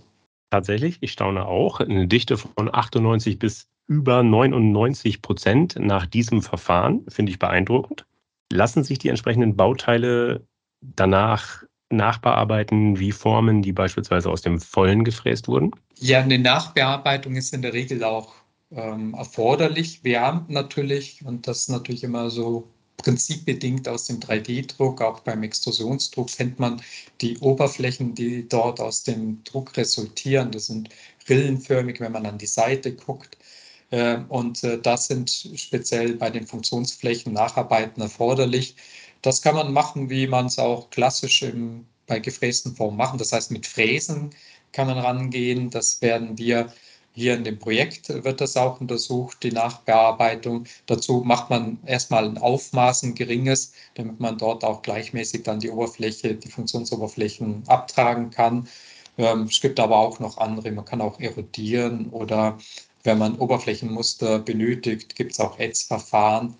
Tatsächlich, 0.50 0.98
ich 1.00 1.12
staune 1.12 1.46
auch, 1.46 1.80
eine 1.80 2.06
Dichte 2.06 2.36
von 2.38 2.72
98 2.72 3.38
bis 3.38 3.68
über 3.88 4.22
99 4.22 5.22
Prozent 5.22 5.76
nach 5.78 6.06
diesem 6.06 6.42
Verfahren, 6.42 7.04
finde 7.08 7.30
ich 7.30 7.38
beeindruckend. 7.38 8.04
Lassen 8.52 8.84
sich 8.84 8.98
die 8.98 9.08
entsprechenden 9.08 9.56
Bauteile 9.56 10.46
danach 10.80 11.62
nachbearbeiten 11.90 12.98
wie 12.98 13.12
Formen, 13.12 13.62
die 13.62 13.72
beispielsweise 13.72 14.30
aus 14.30 14.42
dem 14.42 14.60
Vollen 14.60 15.04
gefräst 15.04 15.46
wurden? 15.48 15.70
Ja, 15.98 16.20
eine 16.20 16.38
Nachbearbeitung 16.38 17.36
ist 17.36 17.54
in 17.54 17.62
der 17.62 17.72
Regel 17.72 18.02
auch 18.02 18.34
ähm, 18.70 19.14
erforderlich. 19.14 20.02
Wir 20.04 20.44
natürlich, 20.48 21.24
und 21.24 21.46
das 21.46 21.68
natürlich 21.68 22.04
immer 22.04 22.30
so 22.30 22.68
prinzipbedingt 22.96 23.88
aus 23.88 24.06
dem 24.06 24.20
3D-Druck, 24.20 25.00
auch 25.02 25.20
beim 25.20 25.42
Extrusionsdruck 25.42 26.28
kennt 26.28 26.58
man 26.58 26.82
die 27.20 27.38
Oberflächen, 27.38 28.14
die 28.14 28.48
dort 28.48 28.80
aus 28.80 29.02
dem 29.02 29.42
Druck 29.44 29.76
resultieren. 29.76 30.50
Das 30.50 30.66
sind 30.66 30.88
rillenförmig, 31.28 32.00
wenn 32.00 32.12
man 32.12 32.26
an 32.26 32.38
die 32.38 32.46
Seite 32.46 32.94
guckt. 32.94 33.36
Ähm, 33.92 34.26
und 34.28 34.64
äh, 34.64 34.80
das 34.80 35.06
sind 35.06 35.30
speziell 35.54 36.14
bei 36.16 36.30
den 36.30 36.46
Funktionsflächen 36.46 37.32
Nacharbeiten 37.32 38.02
erforderlich. 38.02 38.76
Das 39.22 39.42
kann 39.42 39.54
man 39.54 39.72
machen, 39.72 40.10
wie 40.10 40.26
man 40.26 40.46
es 40.46 40.58
auch 40.58 40.90
klassisch 40.90 41.42
im, 41.42 41.86
bei 42.06 42.18
gefrästen 42.18 42.74
Formen 42.74 42.96
machen. 42.96 43.18
Das 43.18 43.32
heißt, 43.32 43.50
mit 43.50 43.66
Fräsen 43.66 44.30
kann 44.72 44.88
man 44.88 44.98
rangehen. 44.98 45.70
Das 45.70 46.00
werden 46.02 46.38
wir 46.38 46.72
hier 47.16 47.34
in 47.34 47.44
dem 47.44 47.58
Projekt 47.58 48.10
wird 48.10 48.42
das 48.42 48.58
auch 48.58 48.78
untersucht, 48.78 49.42
die 49.42 49.50
Nachbearbeitung. 49.50 50.66
Dazu 50.84 51.22
macht 51.24 51.48
man 51.48 51.78
erstmal 51.86 52.26
ein 52.26 52.36
Aufmaß, 52.36 53.04
ein 53.04 53.14
geringes, 53.14 53.72
damit 53.94 54.20
man 54.20 54.36
dort 54.36 54.64
auch 54.64 54.82
gleichmäßig 54.82 55.42
dann 55.42 55.58
die 55.58 55.70
Oberfläche, 55.70 56.34
die 56.34 56.50
Funktionsoberflächen 56.50 57.62
abtragen 57.68 58.28
kann. 58.30 58.68
Ähm, 59.16 59.44
es 59.44 59.62
gibt 59.62 59.80
aber 59.80 59.96
auch 59.96 60.20
noch 60.20 60.36
andere, 60.36 60.70
man 60.72 60.84
kann 60.84 61.00
auch 61.00 61.18
erodieren 61.18 62.10
oder 62.10 62.58
wenn 63.02 63.16
man 63.16 63.38
Oberflächenmuster 63.38 64.38
benötigt, 64.40 65.16
gibt 65.16 65.32
es 65.32 65.40
auch 65.40 65.58
Ätzverfahren. 65.58 66.54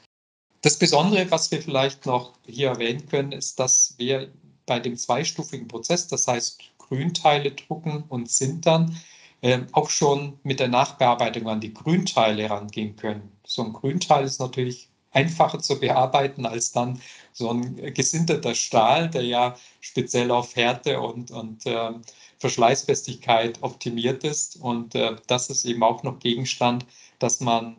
Das 0.62 0.78
Besondere, 0.78 1.30
was 1.30 1.50
wir 1.50 1.60
vielleicht 1.60 2.06
noch 2.06 2.32
hier 2.46 2.68
erwähnen 2.68 3.06
können, 3.06 3.32
ist, 3.32 3.60
dass 3.60 3.94
wir 3.98 4.32
bei 4.64 4.80
dem 4.80 4.96
zweistufigen 4.96 5.68
Prozess, 5.68 6.08
das 6.08 6.26
heißt 6.26 6.62
Grünteile 6.78 7.50
drucken 7.50 8.04
und 8.08 8.30
sintern, 8.30 8.96
äh, 9.42 9.60
auch 9.72 9.90
schon 9.90 10.38
mit 10.42 10.60
der 10.60 10.68
Nachbearbeitung 10.68 11.48
an 11.48 11.60
die 11.60 11.74
Grünteile 11.74 12.50
rangehen 12.50 12.96
können. 12.96 13.32
So 13.44 13.62
ein 13.64 13.72
Grünteil 13.72 14.24
ist 14.24 14.40
natürlich 14.40 14.88
einfacher 15.12 15.60
zu 15.60 15.80
bearbeiten 15.80 16.44
als 16.44 16.72
dann 16.72 17.00
so 17.32 17.50
ein 17.50 17.76
gesinterter 17.94 18.54
Stahl, 18.54 19.08
der 19.08 19.22
ja 19.22 19.56
speziell 19.80 20.30
auf 20.30 20.54
Härte 20.56 21.00
und, 21.00 21.30
und 21.30 21.64
äh, 21.66 21.90
Verschleißfestigkeit 22.38 23.62
optimiert 23.62 24.24
ist. 24.24 24.56
Und 24.56 24.94
äh, 24.94 25.16
das 25.26 25.48
ist 25.48 25.64
eben 25.64 25.82
auch 25.82 26.02
noch 26.02 26.18
Gegenstand, 26.18 26.84
dass 27.18 27.40
man 27.40 27.76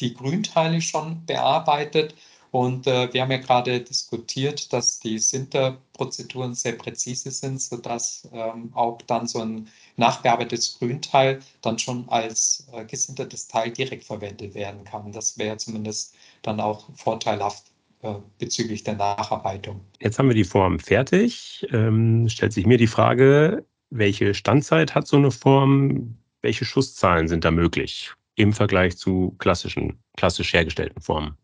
die 0.00 0.14
Grünteile 0.14 0.80
schon 0.80 1.24
bearbeitet 1.26 2.14
Und 2.52 2.86
äh, 2.86 3.12
wir 3.14 3.22
haben 3.22 3.30
ja 3.30 3.38
gerade 3.38 3.80
diskutiert, 3.80 4.74
dass 4.74 5.00
die 5.00 5.18
Sinterprozeduren 5.18 6.54
sehr 6.54 6.74
präzise 6.74 7.30
sind, 7.30 7.62
sodass 7.62 8.28
ähm, 8.30 8.70
auch 8.74 9.00
dann 9.00 9.26
so 9.26 9.38
ein 9.40 9.68
nachbearbeitetes 9.96 10.78
Grünteil 10.78 11.40
dann 11.62 11.78
schon 11.78 12.06
als 12.10 12.68
äh, 12.74 12.84
gesintertes 12.84 13.48
Teil 13.48 13.70
direkt 13.70 14.04
verwendet 14.04 14.54
werden 14.54 14.84
kann. 14.84 15.12
Das 15.12 15.38
wäre 15.38 15.56
zumindest 15.56 16.14
dann 16.42 16.60
auch 16.60 16.90
vorteilhaft 16.94 17.64
äh, 18.02 18.16
bezüglich 18.38 18.84
der 18.84 18.96
Nacharbeitung. 18.96 19.80
Jetzt 20.00 20.18
haben 20.18 20.28
wir 20.28 20.34
die 20.34 20.44
Form 20.44 20.78
fertig. 20.78 21.66
Ähm, 21.72 22.28
stellt 22.28 22.52
sich 22.52 22.66
mir 22.66 22.76
die 22.76 22.86
Frage, 22.86 23.64
welche 23.88 24.34
Standzeit 24.34 24.94
hat 24.94 25.06
so 25.06 25.16
eine 25.16 25.30
Form? 25.30 26.18
Welche 26.42 26.66
Schusszahlen 26.66 27.28
sind 27.28 27.46
da 27.46 27.50
möglich 27.50 28.12
im 28.34 28.52
Vergleich 28.52 28.98
zu 28.98 29.34
klassischen, 29.38 30.02
klassisch 30.18 30.52
hergestellten 30.52 31.00
Formen? 31.00 31.38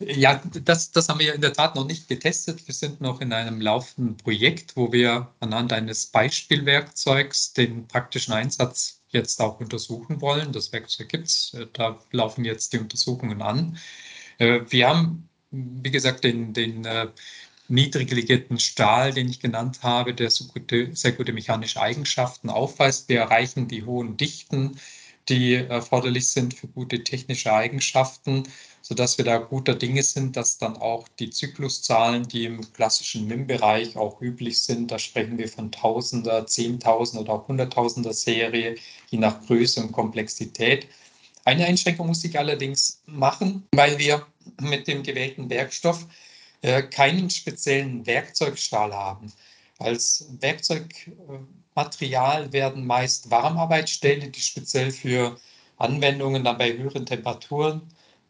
Ja, 0.00 0.42
das, 0.64 0.90
das 0.90 1.08
haben 1.08 1.20
wir 1.20 1.34
in 1.34 1.40
der 1.40 1.52
Tat 1.52 1.76
noch 1.76 1.86
nicht 1.86 2.08
getestet. 2.08 2.66
Wir 2.66 2.74
sind 2.74 3.00
noch 3.00 3.20
in 3.20 3.32
einem 3.32 3.60
laufenden 3.60 4.16
Projekt, 4.16 4.76
wo 4.76 4.92
wir 4.92 5.32
anhand 5.40 5.72
eines 5.72 6.06
Beispielwerkzeugs 6.06 7.52
den 7.52 7.86
praktischen 7.86 8.34
Einsatz 8.34 9.02
jetzt 9.10 9.40
auch 9.40 9.60
untersuchen 9.60 10.20
wollen. 10.20 10.52
Das 10.52 10.72
Werkzeug 10.72 11.08
gibt 11.10 11.28
es, 11.28 11.56
da 11.74 11.98
laufen 12.10 12.44
jetzt 12.44 12.72
die 12.72 12.78
Untersuchungen 12.78 13.40
an. 13.40 13.78
Äh, 14.38 14.60
wir 14.68 14.88
haben, 14.88 15.28
wie 15.50 15.90
gesagt, 15.92 16.24
den, 16.24 16.52
den 16.52 16.84
äh, 16.84 17.08
niedrig 17.68 18.10
legierten 18.10 18.58
Stahl, 18.58 19.12
den 19.12 19.28
ich 19.28 19.40
genannt 19.40 19.82
habe, 19.82 20.14
der 20.14 20.30
so 20.30 20.46
gute, 20.46 20.94
sehr 20.96 21.12
gute 21.12 21.32
mechanische 21.32 21.80
Eigenschaften 21.80 22.50
aufweist. 22.50 23.08
Wir 23.08 23.20
erreichen 23.20 23.68
die 23.68 23.84
hohen 23.84 24.16
Dichten, 24.16 24.78
die 25.28 25.54
erforderlich 25.54 26.28
sind 26.28 26.54
für 26.54 26.68
gute 26.68 27.02
technische 27.04 27.52
Eigenschaften 27.52 28.44
sodass 28.84 29.16
wir 29.16 29.24
da 29.24 29.38
guter 29.38 29.74
Dinge 29.74 30.02
sind, 30.02 30.36
dass 30.36 30.58
dann 30.58 30.76
auch 30.76 31.08
die 31.18 31.30
Zykluszahlen, 31.30 32.28
die 32.28 32.44
im 32.44 32.70
klassischen 32.74 33.26
MIM-Bereich 33.26 33.96
auch 33.96 34.20
üblich 34.20 34.60
sind, 34.60 34.90
da 34.90 34.98
sprechen 34.98 35.38
wir 35.38 35.48
von 35.48 35.72
Tausender, 35.72 36.46
Zehntausender 36.46 37.22
oder 37.22 37.32
auch 37.32 37.48
Hunderttausender 37.48 38.12
Serie, 38.12 38.76
je 39.08 39.18
nach 39.18 39.40
Größe 39.46 39.80
und 39.80 39.92
Komplexität. 39.92 40.86
Eine 41.46 41.64
Einschränkung 41.64 42.08
muss 42.08 42.24
ich 42.24 42.38
allerdings 42.38 43.00
machen, 43.06 43.66
weil 43.72 43.98
wir 43.98 44.26
mit 44.60 44.86
dem 44.86 45.02
gewählten 45.02 45.48
Werkstoff 45.48 46.06
äh, 46.60 46.82
keinen 46.82 47.30
speziellen 47.30 48.04
Werkzeugstahl 48.04 48.92
haben. 48.92 49.32
Als 49.78 50.26
Werkzeugmaterial 50.40 52.52
werden 52.52 52.86
meist 52.86 53.30
Warmarbeitsstähle, 53.30 54.28
die 54.28 54.40
speziell 54.40 54.90
für 54.90 55.36
Anwendungen 55.78 56.44
dann 56.44 56.58
bei 56.58 56.72
höheren 56.72 57.06
Temperaturen 57.06 57.82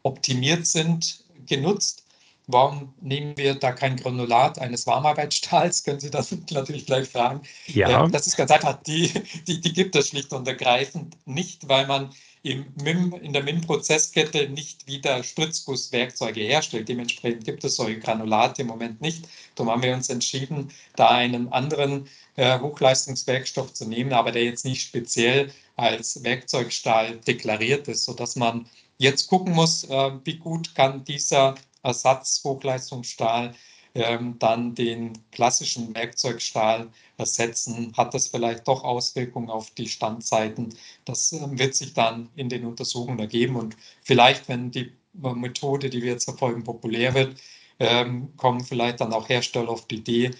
optimiert 0.03 0.65
sind, 0.65 1.23
genutzt. 1.45 2.03
Warum 2.47 2.93
nehmen 3.01 3.35
wir 3.37 3.55
da 3.55 3.71
kein 3.71 3.95
Granulat 3.95 4.59
eines 4.59 4.85
Warmarbeitsstahls? 4.85 5.83
Können 5.83 5.99
Sie 5.99 6.11
das 6.11 6.31
natürlich 6.49 6.85
gleich 6.85 7.09
fragen. 7.09 7.41
Ja. 7.67 8.07
Das 8.07 8.27
ist 8.27 8.37
ganz 8.37 8.51
einfach, 8.51 8.81
die, 8.83 9.11
die, 9.47 9.61
die 9.61 9.73
gibt 9.73 9.95
es 9.95 10.09
schlicht 10.09 10.31
und 10.31 10.47
ergreifend 10.47 11.17
nicht, 11.25 11.67
weil 11.67 11.87
man 11.87 12.11
im 12.45 12.65
MIM, 12.83 13.13
in 13.23 13.33
der 13.33 13.41
MIM-Prozesskette 13.41 14.49
nicht 14.49 14.85
wieder 14.85 15.23
Spritzgusswerkzeuge 15.23 16.41
herstellt. 16.41 16.87
Dementsprechend 16.87 17.43
gibt 17.43 17.63
es 17.63 17.75
solche 17.75 17.99
Granulate 17.99 18.61
im 18.61 18.67
Moment 18.67 19.01
nicht. 19.01 19.27
Darum 19.55 19.71
haben 19.71 19.81
wir 19.81 19.95
uns 19.95 20.09
entschieden, 20.09 20.69
da 20.95 21.09
einen 21.09 21.51
anderen 21.51 22.07
äh, 22.35 22.59
Hochleistungswerkstoff 22.59 23.73
zu 23.73 23.87
nehmen, 23.87 24.13
aber 24.13 24.31
der 24.31 24.43
jetzt 24.43 24.63
nicht 24.63 24.83
speziell 24.83 25.51
als 25.75 26.23
Werkzeugstahl 26.23 27.17
deklariert 27.17 27.87
ist, 27.87 28.05
sodass 28.05 28.35
man 28.35 28.67
jetzt 28.99 29.27
gucken 29.27 29.53
muss, 29.53 29.83
äh, 29.85 30.11
wie 30.23 30.37
gut 30.37 30.75
kann 30.75 31.03
dieser 31.03 31.55
Ersatz-Hochleistungsstahl 31.81 33.55
ähm, 33.95 34.37
dann 34.39 34.75
den 34.75 35.13
klassischen 35.31 35.95
Werkzeugstahl 35.95 36.89
ersetzen. 37.17 37.93
Hat 37.95 38.13
das 38.13 38.27
vielleicht 38.27 38.67
doch 38.67 38.83
Auswirkungen 38.83 39.49
auf 39.49 39.71
die 39.71 39.87
Standzeiten? 39.87 40.75
Das 41.05 41.31
ähm, 41.31 41.57
wird 41.57 41.75
sich 41.75 41.93
dann 41.93 42.29
in 42.35 42.49
den 42.49 42.65
Untersuchungen 42.65 43.19
ergeben. 43.19 43.55
Und 43.55 43.75
vielleicht, 44.03 44.49
wenn 44.49 44.69
die 44.69 44.91
Methode, 45.13 45.89
die 45.89 46.03
wir 46.03 46.11
jetzt 46.11 46.25
verfolgen, 46.25 46.63
populär 46.63 47.13
wird, 47.13 47.37
ähm, 47.79 48.29
kommen 48.37 48.61
vielleicht 48.61 48.99
dann 49.01 49.13
auch 49.13 49.29
Hersteller 49.29 49.69
auf 49.69 49.87
die 49.87 49.95
Idee, 49.95 50.31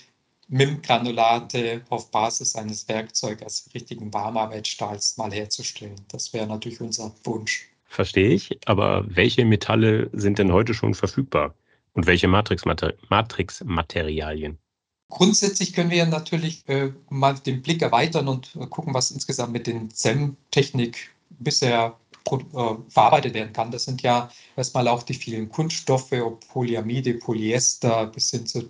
MIM-Granulate 0.47 1.81
auf 1.89 2.11
Basis 2.11 2.55
eines 2.55 2.87
Werkzeugs 2.87 3.41
als 3.41 3.69
richtigen 3.73 4.13
Warmarbeitsstahls 4.13 5.17
mal 5.17 5.33
herzustellen. 5.33 5.95
Das 6.09 6.33
wäre 6.33 6.45
natürlich 6.45 6.81
unser 6.81 7.11
Wunsch. 7.23 7.67
Verstehe 7.87 8.29
ich, 8.29 8.59
aber 8.65 9.05
welche 9.07 9.45
Metalle 9.45 10.09
sind 10.11 10.37
denn 10.39 10.51
heute 10.51 10.73
schon 10.73 10.93
verfügbar 10.93 11.55
und 11.95 12.05
welche 12.05 12.27
Matrixmaterialien? 12.27 14.59
Grundsätzlich 15.09 15.73
können 15.73 15.91
wir 15.91 16.05
natürlich 16.05 16.67
äh, 16.67 16.91
mal 17.09 17.35
den 17.35 17.61
Blick 17.61 17.81
erweitern 17.81 18.27
und 18.27 18.55
äh, 18.55 18.67
gucken, 18.67 18.93
was 18.93 19.11
insgesamt 19.11 19.53
mit 19.53 19.67
den 19.67 19.89
ZEM-Technik 19.89 21.11
bisher 21.39 21.97
äh, 22.31 22.35
verarbeitet 22.89 23.33
werden 23.33 23.53
kann. 23.53 23.71
Das 23.71 23.85
sind 23.85 24.01
ja 24.01 24.29
erstmal 24.57 24.87
auch 24.87 25.03
die 25.03 25.13
vielen 25.13 25.49
Kunststoffe, 25.49 26.11
ob 26.11 26.47
Polyamide, 26.49 27.15
Polyester 27.15 28.07
bis 28.07 28.31
hin 28.31 28.45
zu 28.45 28.69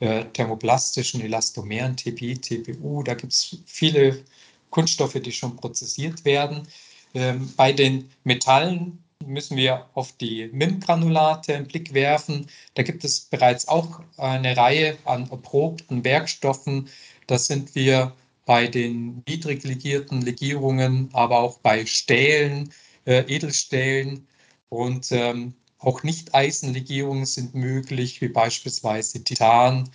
äh, 0.00 0.24
thermoplastischen 0.32 1.20
Elastomeren, 1.20 1.96
TPI, 1.96 2.38
TPU. 2.38 3.02
Da 3.02 3.14
gibt 3.14 3.32
es 3.32 3.58
viele 3.66 4.22
Kunststoffe, 4.70 5.14
die 5.14 5.32
schon 5.32 5.56
prozessiert 5.56 6.24
werden. 6.24 6.66
Ähm, 7.14 7.52
bei 7.56 7.72
den 7.72 8.10
Metallen 8.24 9.02
müssen 9.26 9.56
wir 9.56 9.86
auf 9.94 10.12
die 10.12 10.48
MIM-Granulate 10.52 11.54
einen 11.54 11.66
Blick 11.66 11.94
werfen. 11.94 12.46
Da 12.74 12.82
gibt 12.82 13.04
es 13.04 13.20
bereits 13.20 13.68
auch 13.68 14.00
eine 14.16 14.56
Reihe 14.56 14.96
an 15.04 15.30
erprobten 15.30 16.04
Werkstoffen. 16.04 16.88
Da 17.26 17.38
sind 17.38 17.74
wir 17.74 18.12
bei 18.44 18.66
den 18.66 19.22
niedrig 19.26 19.62
legierten 19.64 20.22
Legierungen, 20.22 21.10
aber 21.12 21.38
auch 21.40 21.58
bei 21.58 21.86
Stählen, 21.86 22.72
äh, 23.06 23.20
Edelstählen 23.32 24.26
und 24.68 25.12
ähm, 25.12 25.54
auch 25.78 26.02
Nicht-Eisenlegierungen 26.02 27.26
sind 27.26 27.54
möglich, 27.54 28.20
wie 28.20 28.28
beispielsweise 28.28 29.22
Titan 29.24 29.90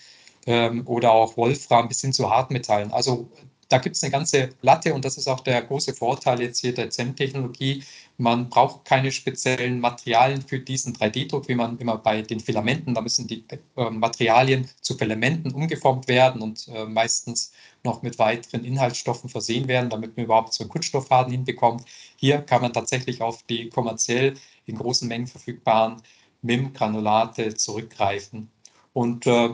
ähm, 0.46 0.86
oder 0.86 1.12
auch 1.12 1.38
Wolfram 1.38 1.88
bis 1.88 2.02
hin 2.02 2.14
zu 2.14 2.30
Hartmetallen. 2.30 2.92
Also 2.92 3.30
da 3.70 3.80
gibt 3.80 3.96
es 3.96 4.04
eine 4.04 4.12
ganze 4.12 4.50
Latte 4.62 4.94
und 4.94 5.04
das 5.04 5.18
ist 5.18 5.28
auch 5.28 5.42
der 5.42 5.62
große 5.62 5.94
Vorteil 5.94 6.42
jetzt 6.42 6.60
hier 6.60 6.74
der 6.74 6.90
ZEM-Technologie. 6.90 7.84
Man 8.18 8.50
braucht 8.50 8.86
keine 8.86 9.12
speziellen 9.12 9.80
Materialien 9.80 10.42
für 10.42 10.60
diesen 10.60 10.96
3D-Druck, 10.96 11.48
wie 11.48 11.56
man 11.56 11.78
immer 11.78 11.98
bei 11.98 12.22
den 12.22 12.40
Filamenten, 12.40 12.94
da 12.94 13.02
müssen 13.02 13.28
die 13.28 13.44
äh, 13.76 13.90
Materialien 13.90 14.70
zu 14.82 14.96
Filamenten 14.96 15.52
umgeformt 15.52 16.08
werden 16.08 16.42
und 16.42 16.68
äh, 16.70 16.86
meistens 16.86 17.52
noch 17.84 18.02
mit 18.02 18.18
weiteren 18.20 18.64
Inhaltsstoffen 18.64 19.30
versehen 19.30 19.68
werden, 19.68 19.90
damit 19.90 20.16
man 20.16 20.26
überhaupt 20.26 20.54
so 20.54 20.64
einen 20.64 20.70
Kunststofffaden 20.70 21.32
hinbekommt. 21.32 21.84
Hier 22.16 22.40
kann 22.40 22.62
man 22.62 22.74
tatsächlich 22.74 23.22
auf 23.22 23.44
die 23.44 23.70
kommerziell 23.70 24.36
in 24.66 24.78
großen 24.78 25.08
Mengen 25.08 25.28
verfügbaren 25.28 26.02
MIM-Granulate 26.42 27.56
zurückgreifen. 27.56 28.50
Und 28.94 29.28
äh, 29.28 29.50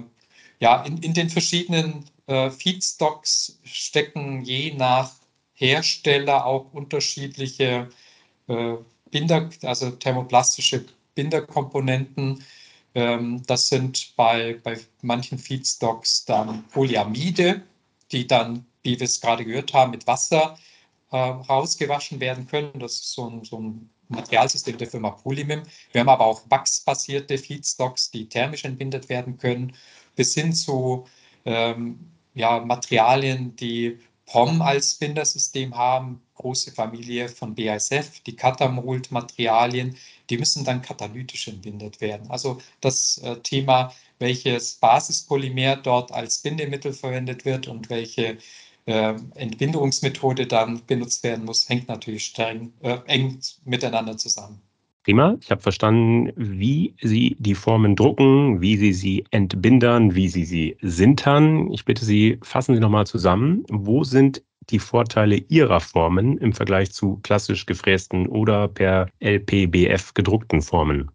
ja, 0.59 0.83
in, 0.83 0.97
in 0.99 1.13
den 1.13 1.29
verschiedenen 1.29 2.05
äh, 2.27 2.49
Feedstocks 2.49 3.59
stecken 3.63 4.43
je 4.43 4.73
nach 4.73 5.11
Hersteller 5.53 6.45
auch 6.45 6.73
unterschiedliche 6.73 7.89
äh, 8.47 8.75
Binder, 9.11 9.49
also 9.61 9.91
thermoplastische 9.91 10.85
Binderkomponenten. 11.15 12.43
Ähm, 12.95 13.43
das 13.45 13.69
sind 13.69 14.13
bei, 14.15 14.59
bei 14.63 14.79
manchen 15.01 15.37
Feedstocks 15.37 16.25
dann 16.25 16.63
Polyamide, 16.69 17.61
die 18.11 18.27
dann, 18.27 18.65
wie 18.83 18.99
wir 18.99 19.05
es 19.05 19.21
gerade 19.21 19.45
gehört 19.45 19.73
haben, 19.73 19.91
mit 19.91 20.07
Wasser 20.07 20.57
äh, 21.11 21.17
rausgewaschen 21.17 22.19
werden 22.19 22.47
können. 22.47 22.79
Das 22.79 22.93
ist 22.93 23.13
so 23.13 23.29
ein, 23.29 23.43
so 23.43 23.59
ein 23.59 23.89
Materialsystem 24.09 24.77
der 24.77 24.87
Firma 24.87 25.11
Polymim. 25.11 25.63
Wir 25.91 26.01
haben 26.01 26.09
aber 26.09 26.25
auch 26.25 26.41
wachsbasierte 26.49 27.37
Feedstocks, 27.37 28.11
die 28.11 28.27
thermisch 28.27 28.65
entbindet 28.65 29.09
werden 29.09 29.37
können, 29.37 29.73
bis 30.15 30.33
hin 30.33 30.53
zu 30.53 31.05
ähm, 31.45 32.12
ja, 32.33 32.59
Materialien, 32.59 33.55
die 33.55 33.99
POM 34.25 34.61
als 34.61 34.95
Bindersystem 34.95 35.75
haben, 35.75 36.21
große 36.35 36.71
Familie 36.71 37.29
von 37.29 37.55
BASF, 37.55 38.21
die 38.21 38.35
Katamold-Materialien, 38.35 39.95
die 40.29 40.37
müssen 40.37 40.63
dann 40.65 40.81
katalytisch 40.81 41.47
entbindet 41.47 42.01
werden. 42.01 42.29
Also 42.31 42.59
das 42.81 43.17
äh, 43.19 43.37
Thema, 43.41 43.93
welches 44.19 44.75
Basispolymer 44.75 45.75
dort 45.77 46.11
als 46.11 46.39
Bindemittel 46.39 46.93
verwendet 46.93 47.45
wird 47.45 47.67
und 47.67 47.89
welche 47.89 48.37
äh, 48.85 49.13
Entbindungsmethode 49.35 50.47
dann 50.47 50.85
benutzt 50.85 51.23
werden 51.23 51.45
muss, 51.45 51.69
hängt 51.69 51.87
natürlich 51.87 52.25
streng, 52.25 52.73
äh, 52.81 52.99
eng 53.05 53.39
miteinander 53.65 54.17
zusammen. 54.17 54.61
Prima. 55.03 55.35
Ich 55.41 55.51
habe 55.51 55.61
verstanden, 55.61 56.31
wie 56.37 56.95
Sie 57.01 57.35
die 57.39 57.55
Formen 57.55 57.95
drucken, 57.95 58.61
wie 58.61 58.77
Sie 58.77 58.93
sie 58.93 59.25
entbindern, 59.31 60.15
wie 60.15 60.29
Sie 60.29 60.45
sie 60.45 60.77
sintern. 60.81 61.71
Ich 61.71 61.83
bitte 61.83 62.05
Sie, 62.05 62.39
fassen 62.41 62.75
Sie 62.75 62.81
nochmal 62.81 63.05
zusammen. 63.05 63.65
Wo 63.69 64.03
sind 64.05 64.41
die 64.69 64.79
Vorteile 64.79 65.35
Ihrer 65.35 65.81
Formen 65.81 66.37
im 66.37 66.53
Vergleich 66.53 66.93
zu 66.93 67.17
klassisch 67.17 67.65
gefrästen 67.65 68.27
oder 68.27 68.69
per 68.69 69.09
LPBF 69.19 70.13
gedruckten 70.13 70.61
Formen? 70.61 71.11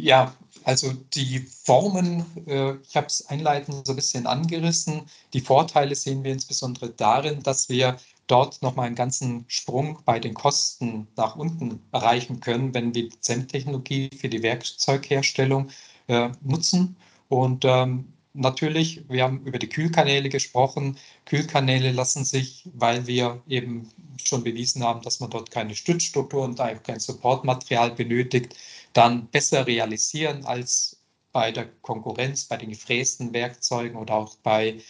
Ja, 0.00 0.34
Also 0.64 0.92
die 1.14 1.38
Formen, 1.38 2.24
äh, 2.46 2.74
ich 2.82 2.96
habe 2.96 3.06
es 3.06 3.26
einleitend 3.28 3.86
so 3.86 3.92
ein 3.92 3.96
bisschen 3.96 4.26
angerissen. 4.26 5.02
Die 5.32 5.40
Vorteile 5.40 5.94
sehen 5.94 6.22
wir 6.24 6.32
insbesondere 6.32 6.90
darin, 6.90 7.42
dass 7.42 7.68
wir 7.68 7.96
dort 8.30 8.62
nochmal 8.62 8.86
einen 8.86 8.94
ganzen 8.94 9.44
Sprung 9.48 9.98
bei 10.04 10.18
den 10.20 10.34
Kosten 10.34 11.08
nach 11.16 11.36
unten 11.36 11.80
erreichen 11.92 12.40
können, 12.40 12.74
wenn 12.74 12.94
wir 12.94 13.08
die 13.08 13.20
ZEM-Technologie 13.20 14.10
für 14.16 14.28
die 14.28 14.42
Werkzeugherstellung 14.42 15.70
äh, 16.06 16.30
nutzen. 16.42 16.96
Und 17.28 17.64
ähm, 17.64 18.12
natürlich, 18.32 19.08
wir 19.08 19.24
haben 19.24 19.44
über 19.44 19.58
die 19.58 19.68
Kühlkanäle 19.68 20.28
gesprochen. 20.28 20.96
Kühlkanäle 21.24 21.92
lassen 21.92 22.24
sich, 22.24 22.68
weil 22.74 23.06
wir 23.06 23.42
eben 23.48 23.90
schon 24.22 24.44
bewiesen 24.44 24.84
haben, 24.84 25.02
dass 25.02 25.20
man 25.20 25.30
dort 25.30 25.50
keine 25.50 25.74
Stützstruktur 25.74 26.44
und 26.44 26.60
kein 26.84 27.00
Supportmaterial 27.00 27.92
benötigt, 27.92 28.56
dann 28.92 29.28
besser 29.28 29.66
realisieren 29.66 30.44
als 30.44 31.00
bei 31.32 31.52
der 31.52 31.66
Konkurrenz, 31.82 32.44
bei 32.44 32.56
den 32.56 32.70
gefrästen 32.70 33.32
Werkzeugen 33.32 33.96
oder 33.96 34.14
auch 34.14 34.34
bei 34.36 34.80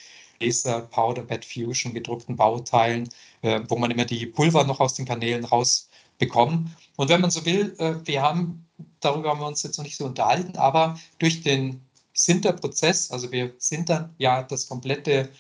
Laser, 0.41 0.83
Powder 0.83 1.23
Bed 1.23 1.45
Fusion 1.45 1.95
gedruckten 1.95 2.37
Bauteilen, 2.37 3.09
äh, 3.43 3.61
wo 3.69 3.77
man 3.77 3.91
immer 3.91 4.05
die 4.05 4.27
Pulver 4.27 4.65
noch 4.65 4.81
aus 4.81 4.95
den 4.95 5.07
Kanälen 5.07 5.45
rausbekommt. 5.45 6.71
Und 6.97 7.09
wenn 7.09 7.21
man 7.21 7.31
so 7.31 7.45
will, 7.45 7.75
äh, 7.79 7.95
wir 8.05 8.23
haben, 8.23 8.67
darüber 9.01 9.31
haben 9.31 9.41
wir 9.41 9.47
uns 9.47 9.63
jetzt 9.63 9.79
noch 9.79 9.85
nicht 9.85 9.97
so 9.97 10.07
unterhalten, 10.07 10.57
aber 10.57 10.99
durch 11.19 11.43
den 11.43 11.81
Sinterprozess, 12.13 13.11
also 13.11 13.31
wir 13.33 13.55
sintern 13.59 14.15
ja 14.19 14.43
das 14.43 14.69
komplette 14.69 15.31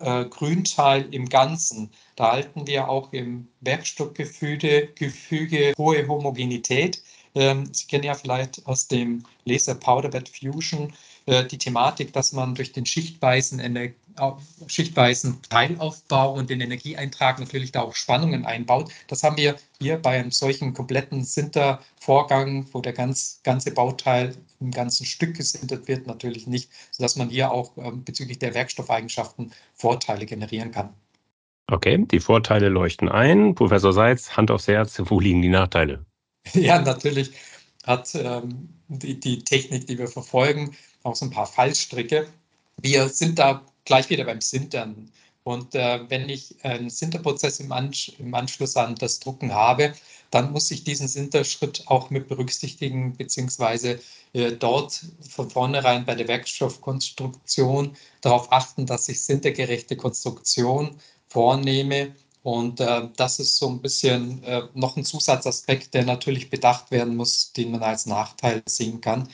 äh, 0.00 0.24
Grünteil 0.26 1.12
im 1.12 1.28
Ganzen. 1.28 1.90
Da 2.16 2.32
halten 2.32 2.66
wir 2.66 2.88
auch 2.88 3.12
im 3.12 3.48
Werkstoffgefüge 3.60 4.92
Gefüge 4.94 5.74
hohe 5.76 6.06
Homogenität. 6.06 7.02
Ähm, 7.34 7.68
Sie 7.72 7.86
kennen 7.86 8.04
ja 8.04 8.14
vielleicht 8.14 8.64
aus 8.66 8.88
dem 8.88 9.24
Laser 9.44 9.74
Powder 9.74 10.08
Bed 10.08 10.28
Fusion 10.28 10.92
äh, 11.26 11.44
die 11.44 11.58
Thematik, 11.58 12.12
dass 12.12 12.32
man 12.32 12.54
durch 12.54 12.72
den 12.72 12.86
schichtweisen, 12.86 13.58
schichtweisen 14.66 15.40
Teilaufbau 15.48 16.34
und 16.34 16.50
den 16.50 16.60
Energieeintrag 16.60 17.40
natürlich 17.40 17.72
da 17.72 17.82
auch 17.82 17.94
Spannungen 17.94 18.46
einbaut. 18.46 18.90
Das 19.08 19.22
haben 19.22 19.36
wir 19.36 19.56
hier 19.80 19.98
bei 19.98 20.18
einem 20.18 20.30
solchen 20.30 20.72
kompletten 20.72 21.24
Sintervorgang, 21.24 22.66
wo 22.72 22.80
der 22.80 22.92
ganz, 22.92 23.40
ganze 23.42 23.72
Bauteil 23.72 24.36
im 24.60 24.70
ganzen 24.70 25.04
Stück 25.04 25.36
gesintert 25.36 25.88
wird, 25.88 26.06
natürlich 26.06 26.46
nicht, 26.46 26.70
sodass 26.90 27.16
man 27.16 27.28
hier 27.28 27.50
auch 27.50 27.76
ähm, 27.76 28.04
bezüglich 28.04 28.38
der 28.38 28.54
Werkstoffeigenschaften 28.54 29.52
Vorteile 29.74 30.26
generieren 30.26 30.70
kann. 30.70 30.90
Okay, 31.70 32.04
die 32.10 32.20
Vorteile 32.20 32.68
leuchten 32.68 33.08
ein. 33.08 33.54
Professor 33.54 33.92
Seitz, 33.92 34.36
Hand 34.36 34.50
aufs 34.50 34.68
Herz, 34.68 35.00
wo 35.04 35.20
liegen 35.20 35.42
die 35.42 35.48
Nachteile? 35.48 36.04
Ja, 36.52 36.78
natürlich 36.78 37.32
hat 37.86 38.14
ähm, 38.14 38.68
die, 38.88 39.18
die 39.18 39.44
Technik, 39.44 39.86
die 39.86 39.98
wir 39.98 40.08
verfolgen, 40.08 40.76
auch 41.02 41.16
so 41.16 41.24
ein 41.26 41.30
paar 41.30 41.46
Fallstricke. 41.46 42.26
Wir 42.76 43.08
sind 43.08 43.38
da 43.38 43.64
gleich 43.84 44.10
wieder 44.10 44.24
beim 44.24 44.40
Sintern. 44.40 45.10
Und 45.44 45.74
äh, 45.74 46.00
wenn 46.08 46.28
ich 46.30 46.56
einen 46.64 46.88
Sinterprozess 46.88 47.60
im, 47.60 47.70
Ansch 47.70 48.12
im, 48.18 48.34
Anschluss 48.34 48.76
an 48.76 48.94
das 48.94 49.20
Drucken 49.20 49.52
habe, 49.52 49.92
dann 50.30 50.52
muss 50.52 50.70
ich 50.70 50.84
diesen 50.84 51.06
Sinterschritt 51.06 51.84
auch 51.86 52.08
mit 52.08 52.28
berücksichtigen, 52.28 53.14
beziehungsweise 53.16 54.00
äh, 54.32 54.52
dort 54.52 55.04
von 55.28 55.50
vornherein 55.50 56.06
bei 56.06 56.14
der 56.14 56.28
Werkstoffkonstruktion 56.28 57.94
darauf 58.22 58.50
achten, 58.52 58.86
dass 58.86 59.08
ich 59.08 59.22
sintergerechte 59.22 59.96
Konstruktion 59.96 60.96
vornehme. 61.28 62.14
Und 62.42 62.80
äh, 62.80 63.08
das 63.16 63.38
ist 63.38 63.56
so 63.56 63.68
ein 63.68 63.82
bisschen 63.82 64.42
äh, 64.44 64.62
noch 64.74 64.96
ein 64.96 65.04
Zusatzaspekt, 65.04 65.92
der 65.92 66.06
natürlich 66.06 66.48
bedacht 66.48 66.90
werden 66.90 67.16
muss, 67.16 67.52
den 67.52 67.70
man 67.70 67.82
als 67.82 68.06
Nachteil 68.06 68.62
sehen 68.66 69.00
kann. 69.02 69.28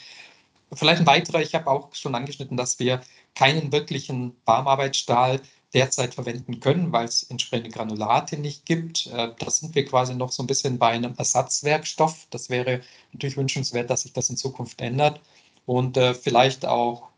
Vielleicht 0.73 1.01
ein 1.01 1.07
weiterer, 1.07 1.41
ich 1.41 1.55
habe 1.55 1.69
auch 1.69 1.95
schon 1.95 2.15
angeschnitten, 2.15 2.57
dass 2.57 2.79
wir 2.79 3.01
keinen 3.35 3.73
wirklichen 3.73 4.37
Warmarbeitsstahl 4.45 5.41
derzeit 5.73 6.15
verwenden 6.15 6.61
können, 6.61 6.93
weil 6.93 7.07
es 7.07 7.23
entsprechende 7.25 7.71
Granulate 7.71 8.37
nicht 8.37 8.67
gibt. 8.67 9.07
Äh, 9.07 9.33
da 9.39 9.51
sind 9.51 9.75
wir 9.75 9.85
quasi 9.85 10.15
noch 10.15 10.33
so 10.33 10.43
ein 10.43 10.47
bisschen 10.47 10.79
bei 10.79 10.89
einem 10.89 11.15
Ersatzwerkstoff. 11.17 12.27
Das 12.31 12.51
wäre 12.51 12.81
natürlich 13.13 13.37
wünschenswert, 13.37 13.89
dass 13.91 14.03
sich 14.03 14.13
das 14.13 14.31
in 14.31 14.37
Zukunft 14.37 14.81
ändert. 14.81 15.21
Und 15.67 15.97
äh, 15.97 16.15
vielleicht 16.15 16.67
auch 16.67 17.09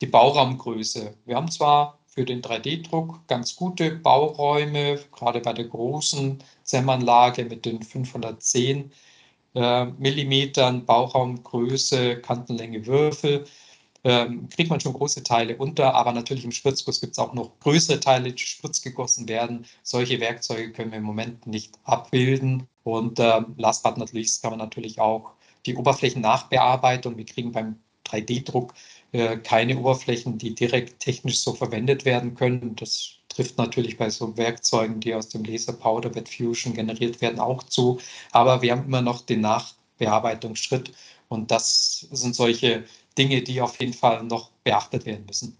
die 0.00 0.06
Bauraumgröße. 0.06 1.14
Wir 1.24 1.36
haben 1.36 1.50
zwar 1.50 1.98
für 2.06 2.24
den 2.24 2.42
3D-Druck 2.42 3.26
ganz 3.28 3.56
gute 3.56 3.92
Bauräume, 3.92 4.98
gerade 5.12 5.40
bei 5.40 5.52
der 5.52 5.66
großen 5.66 6.42
ZEM-Anlage 6.64 7.44
mit 7.44 7.64
den 7.64 7.82
510 7.82 8.92
äh, 9.54 9.84
Millimetern 9.84 10.84
Bauchraumgröße, 10.84 12.20
Kantenlänge, 12.20 12.84
Würfel. 12.86 13.44
Ähm, 14.04 14.48
kriegt 14.48 14.68
man 14.70 14.80
schon 14.80 14.94
große 14.94 15.22
Teile 15.22 15.56
unter, 15.56 15.94
aber 15.94 16.12
natürlich 16.12 16.44
im 16.44 16.50
Spritzguss 16.50 17.00
gibt 17.00 17.12
es 17.12 17.18
auch 17.18 17.34
noch 17.34 17.58
größere 17.60 18.00
Teile, 18.00 18.32
die 18.32 18.42
spritzgegossen 18.42 19.28
werden. 19.28 19.64
Solche 19.84 20.18
Werkzeuge 20.20 20.72
können 20.72 20.90
wir 20.90 20.98
im 20.98 21.04
Moment 21.04 21.46
nicht 21.46 21.78
abbilden. 21.84 22.66
Und 22.82 23.20
äh, 23.20 23.40
last 23.56 23.84
but 23.84 23.96
not 23.96 24.12
least 24.12 24.42
kann 24.42 24.50
man 24.50 24.58
natürlich 24.58 25.00
auch 25.00 25.32
die 25.66 25.76
Oberflächennachbearbeitung. 25.76 27.16
Wir 27.16 27.26
kriegen 27.26 27.52
beim 27.52 27.76
3D-Druck 28.06 28.74
äh, 29.12 29.36
keine 29.38 29.78
Oberflächen, 29.78 30.38
die 30.38 30.54
direkt 30.54 31.00
technisch 31.00 31.38
so 31.40 31.54
verwendet 31.54 32.04
werden 32.04 32.34
können. 32.34 32.74
Das 32.76 33.18
trifft 33.28 33.58
natürlich 33.58 33.98
bei 33.98 34.10
so 34.10 34.36
Werkzeugen, 34.36 35.00
die 35.00 35.14
aus 35.14 35.28
dem 35.28 35.44
Laser 35.44 35.72
Powder 35.72 36.10
Bed 36.10 36.28
Fusion 36.28 36.74
generiert 36.74 37.20
werden, 37.20 37.38
auch 37.38 37.62
zu. 37.62 37.98
Aber 38.32 38.62
wir 38.62 38.72
haben 38.72 38.84
immer 38.84 39.02
noch 39.02 39.22
den 39.22 39.40
Nachbearbeitungsschritt 39.40 40.92
und 41.28 41.50
das 41.50 42.06
sind 42.10 42.34
solche 42.34 42.84
Dinge, 43.14 43.42
die 43.42 43.60
auf 43.60 43.80
jeden 43.80 43.92
Fall 43.92 44.24
noch 44.24 44.50
beachtet 44.64 45.06
werden 45.06 45.26
müssen. 45.26 45.56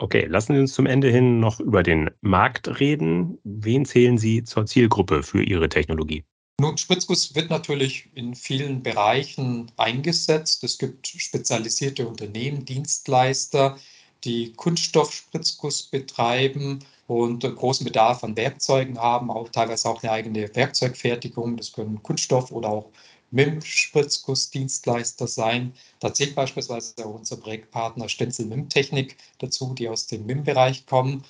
Okay, 0.00 0.26
lassen 0.26 0.54
Sie 0.54 0.60
uns 0.60 0.74
zum 0.74 0.86
Ende 0.86 1.10
hin 1.10 1.40
noch 1.40 1.58
über 1.58 1.82
den 1.82 2.10
Markt 2.20 2.80
reden. 2.80 3.38
Wen 3.42 3.84
zählen 3.84 4.16
Sie 4.16 4.44
zur 4.44 4.64
Zielgruppe 4.66 5.24
für 5.24 5.42
Ihre 5.42 5.68
Technologie? 5.68 6.24
Nun, 6.60 6.76
Spritzguss 6.76 7.34
wird 7.34 7.50
natürlich 7.50 8.08
in 8.14 8.34
vielen 8.34 8.82
Bereichen 8.82 9.70
eingesetzt. 9.76 10.62
Es 10.64 10.78
gibt 10.78 11.06
spezialisierte 11.06 12.06
Unternehmen, 12.06 12.64
Dienstleister, 12.64 13.78
die 14.24 14.52
Kunststoffspritzguss 14.54 15.84
betreiben 15.84 16.84
und 17.06 17.42
großen 17.42 17.84
Bedarf 17.84 18.22
an 18.24 18.36
Werkzeugen 18.36 18.98
haben, 18.98 19.30
auch 19.30 19.48
teilweise 19.48 19.88
auch 19.88 20.02
eine 20.02 20.12
eigene 20.12 20.54
Werkzeugfertigung. 20.54 21.56
Das 21.56 21.72
können 21.72 22.02
Kunststoff 22.02 22.50
oder 22.52 22.68
auch 22.68 22.90
MIM-Spritzgussdienstleister 23.30 25.26
sein. 25.26 25.74
Da 26.00 26.12
zählt 26.12 26.34
beispielsweise 26.34 26.94
auch 27.04 27.14
unser 27.14 27.36
Projektpartner 27.36 28.08
Stenzel 28.08 28.46
MIM-Technik 28.46 29.16
dazu, 29.38 29.74
die 29.74 29.88
aus 29.88 30.06
dem 30.06 30.26
MIM-Bereich 30.26 30.86
kommen. 30.86 31.24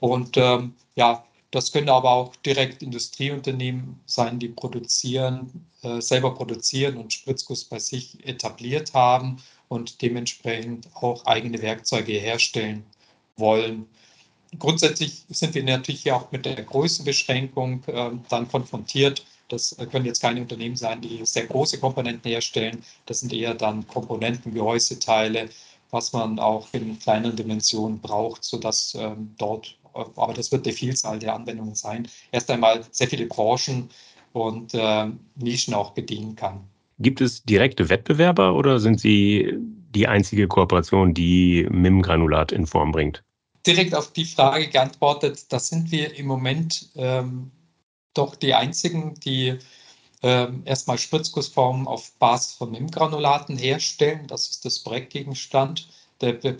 Und 0.00 0.36
ähm, 0.36 0.74
ja, 0.94 1.24
das 1.50 1.72
können 1.72 1.88
aber 1.88 2.10
auch 2.10 2.36
direkt 2.36 2.82
Industrieunternehmen 2.82 4.00
sein, 4.06 4.38
die 4.38 4.48
produzieren, 4.48 5.66
äh, 5.82 6.00
selber 6.00 6.34
produzieren 6.34 6.98
und 6.98 7.12
Spritzguss 7.12 7.64
bei 7.64 7.78
sich 7.78 8.24
etabliert 8.26 8.92
haben 8.92 9.38
und 9.68 10.02
dementsprechend 10.02 10.88
auch 10.94 11.24
eigene 11.24 11.62
Werkzeuge 11.62 12.12
herstellen 12.12 12.84
wollen. 13.36 13.86
Grundsätzlich 14.58 15.24
sind 15.28 15.54
wir 15.54 15.62
natürlich 15.62 16.10
auch 16.12 16.30
mit 16.32 16.46
der 16.46 16.62
Größenbeschränkung 16.62 17.84
äh, 17.86 18.10
dann 18.28 18.48
konfrontiert. 18.48 19.24
Das 19.48 19.76
können 19.90 20.04
jetzt 20.04 20.20
keine 20.20 20.40
Unternehmen 20.42 20.76
sein, 20.76 21.00
die 21.00 21.20
sehr 21.24 21.46
große 21.46 21.78
Komponenten 21.80 22.30
herstellen. 22.30 22.82
Das 23.06 23.20
sind 23.20 23.32
eher 23.32 23.54
dann 23.54 23.86
Komponenten, 23.88 24.52
Gehäuseteile, 24.52 25.48
was 25.90 26.12
man 26.12 26.38
auch 26.38 26.68
in 26.72 26.98
kleineren 26.98 27.36
Dimensionen 27.36 27.98
braucht, 27.98 28.44
sodass 28.44 28.94
ähm, 28.98 29.34
dort, 29.38 29.76
aber 29.94 30.34
das 30.34 30.52
wird 30.52 30.66
die 30.66 30.72
Vielzahl 30.72 31.18
der 31.18 31.34
Anwendungen 31.34 31.74
sein, 31.74 32.06
erst 32.30 32.50
einmal 32.50 32.84
sehr 32.90 33.08
viele 33.08 33.26
Branchen 33.26 33.88
und 34.32 34.74
äh, 34.74 35.06
Nischen 35.36 35.74
auch 35.74 35.92
bedienen 35.92 36.36
kann. 36.36 36.60
Gibt 36.98 37.20
es 37.20 37.42
direkte 37.44 37.88
Wettbewerber 37.88 38.54
oder 38.54 38.80
sind 38.80 39.00
Sie 39.00 39.54
die 39.94 40.06
einzige 40.06 40.48
Kooperation, 40.48 41.14
die 41.14 41.66
MIM-Granulat 41.70 42.52
in 42.52 42.66
Form 42.66 42.92
bringt? 42.92 43.22
Direkt 43.66 43.94
auf 43.94 44.12
die 44.12 44.24
Frage 44.24 44.68
geantwortet, 44.68 45.46
das 45.50 45.68
sind 45.68 45.90
wir 45.90 46.16
im 46.16 46.26
Moment 46.26 46.90
ähm, 46.96 47.50
doch 48.18 48.36
die 48.36 48.54
einzigen, 48.54 49.14
die 49.20 49.58
ähm, 50.22 50.62
erstmal 50.64 50.98
Spritzgussformen 50.98 51.86
auf 51.86 52.12
Basis 52.18 52.54
von 52.54 52.70
MIM-Granulaten 52.72 53.56
herstellen. 53.56 54.26
Das 54.26 54.48
ist 54.48 54.64
das 54.64 54.80
Projektgegenstand 54.80 55.88
der, 56.20 56.32
der 56.34 56.58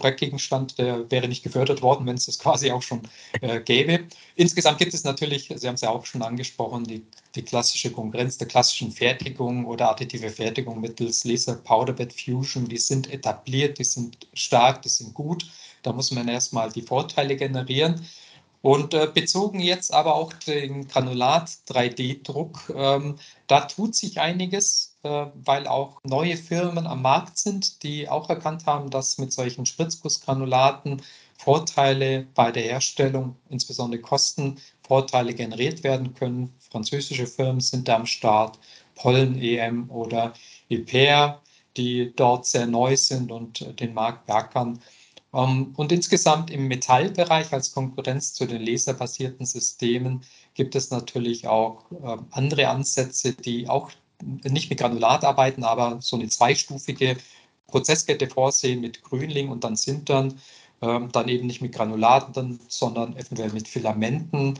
wäre 1.10 1.28
nicht 1.28 1.42
gefördert 1.42 1.82
worden, 1.82 2.06
wenn 2.06 2.16
es 2.16 2.26
das 2.26 2.38
quasi 2.38 2.70
auch 2.70 2.82
schon 2.82 3.02
äh, 3.40 3.60
gäbe. 3.60 4.04
Insgesamt 4.36 4.78
gibt 4.78 4.94
es 4.94 5.04
natürlich, 5.04 5.52
Sie 5.54 5.66
haben 5.66 5.74
es 5.74 5.80
ja 5.80 5.90
auch 5.90 6.06
schon 6.06 6.22
angesprochen, 6.22 6.84
die, 6.84 7.04
die 7.34 7.42
klassische 7.42 7.90
Konkurrenz 7.90 8.38
der 8.38 8.46
klassischen 8.46 8.92
Fertigung 8.92 9.66
oder 9.66 9.90
additive 9.90 10.30
Fertigung 10.30 10.80
mittels 10.80 11.24
Laser 11.24 11.56
Powder 11.56 11.92
Bed 11.92 12.12
Fusion. 12.12 12.68
Die 12.68 12.78
sind 12.78 13.12
etabliert, 13.12 13.78
die 13.78 13.84
sind 13.84 14.28
stark, 14.34 14.82
die 14.82 14.88
sind 14.88 15.14
gut. 15.14 15.46
Da 15.82 15.92
muss 15.92 16.10
man 16.10 16.28
erstmal 16.28 16.70
die 16.70 16.82
Vorteile 16.82 17.36
generieren. 17.36 18.06
Und 18.60 18.92
äh, 18.92 19.08
bezogen 19.12 19.60
jetzt 19.60 19.94
aber 19.94 20.16
auch 20.16 20.32
den 20.32 20.88
Granulat-3D-Druck, 20.88 22.72
ähm, 22.74 23.16
da 23.46 23.60
tut 23.60 23.94
sich 23.94 24.20
einiges, 24.20 24.96
äh, 25.04 25.26
weil 25.34 25.68
auch 25.68 26.00
neue 26.02 26.36
Firmen 26.36 26.86
am 26.86 27.02
Markt 27.02 27.38
sind, 27.38 27.82
die 27.84 28.08
auch 28.08 28.28
erkannt 28.28 28.66
haben, 28.66 28.90
dass 28.90 29.18
mit 29.18 29.32
solchen 29.32 29.64
Spritzgussgranulaten 29.64 31.02
Vorteile 31.38 32.26
bei 32.34 32.50
der 32.50 32.64
Herstellung, 32.64 33.36
insbesondere 33.48 34.00
Kostenvorteile 34.00 35.34
generiert 35.34 35.84
werden 35.84 36.14
können. 36.14 36.52
Französische 36.58 37.28
Firmen 37.28 37.60
sind 37.60 37.86
da 37.86 37.94
am 37.94 38.06
Start, 38.06 38.58
Pollen 38.96 39.40
EM 39.40 39.88
oder 39.88 40.34
IPER, 40.68 41.40
die 41.76 42.12
dort 42.16 42.44
sehr 42.46 42.66
neu 42.66 42.96
sind 42.96 43.30
und 43.30 43.78
den 43.78 43.94
Markt 43.94 44.26
beackern. 44.26 44.80
Ähm, 45.34 45.72
und 45.76 45.92
insgesamt 45.92 46.50
im 46.50 46.68
Metallbereich 46.68 47.52
als 47.52 47.72
Konkurrenz 47.72 48.34
zu 48.34 48.46
den 48.46 48.62
laserbasierten 48.62 49.46
Systemen 49.46 50.22
gibt 50.54 50.74
es 50.74 50.90
natürlich 50.90 51.46
auch 51.46 51.84
ähm, 51.92 52.26
andere 52.30 52.68
Ansätze, 52.68 53.34
die 53.34 53.68
auch 53.68 53.90
nicht 54.22 54.70
mit 54.70 54.80
Granulat 54.80 55.24
arbeiten, 55.24 55.64
aber 55.64 55.98
so 56.00 56.16
eine 56.16 56.28
zweistufige 56.28 57.16
Prozesskette 57.68 58.28
vorsehen 58.28 58.80
mit 58.80 59.02
Grünling 59.02 59.48
und 59.50 59.64
dann 59.64 59.76
Sintern, 59.76 60.40
ähm, 60.82 61.10
dann 61.12 61.28
eben 61.28 61.46
nicht 61.46 61.60
mit 61.60 61.72
Granulaten, 61.74 62.60
sondern 62.68 63.16
eventuell 63.16 63.52
mit 63.52 63.68
Filamenten 63.68 64.54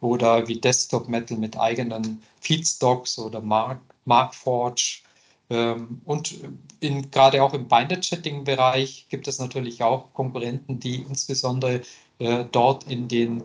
oder 0.00 0.48
wie 0.48 0.60
Desktop 0.60 1.08
Metal 1.08 1.36
mit 1.38 1.58
eigenen 1.58 2.22
Feedstocks 2.40 3.18
oder 3.18 3.40
Mark, 3.40 3.80
Markforge 4.04 5.02
und 5.48 6.34
in, 6.80 7.10
gerade 7.10 7.42
auch 7.42 7.54
im 7.54 7.68
Binder-Chatting-Bereich 7.68 9.06
gibt 9.08 9.28
es 9.28 9.38
natürlich 9.38 9.82
auch 9.82 10.12
Konkurrenten, 10.12 10.80
die 10.80 11.02
insbesondere 11.02 11.82
äh, 12.18 12.44
dort 12.50 12.90
in 12.90 13.06
den 13.06 13.44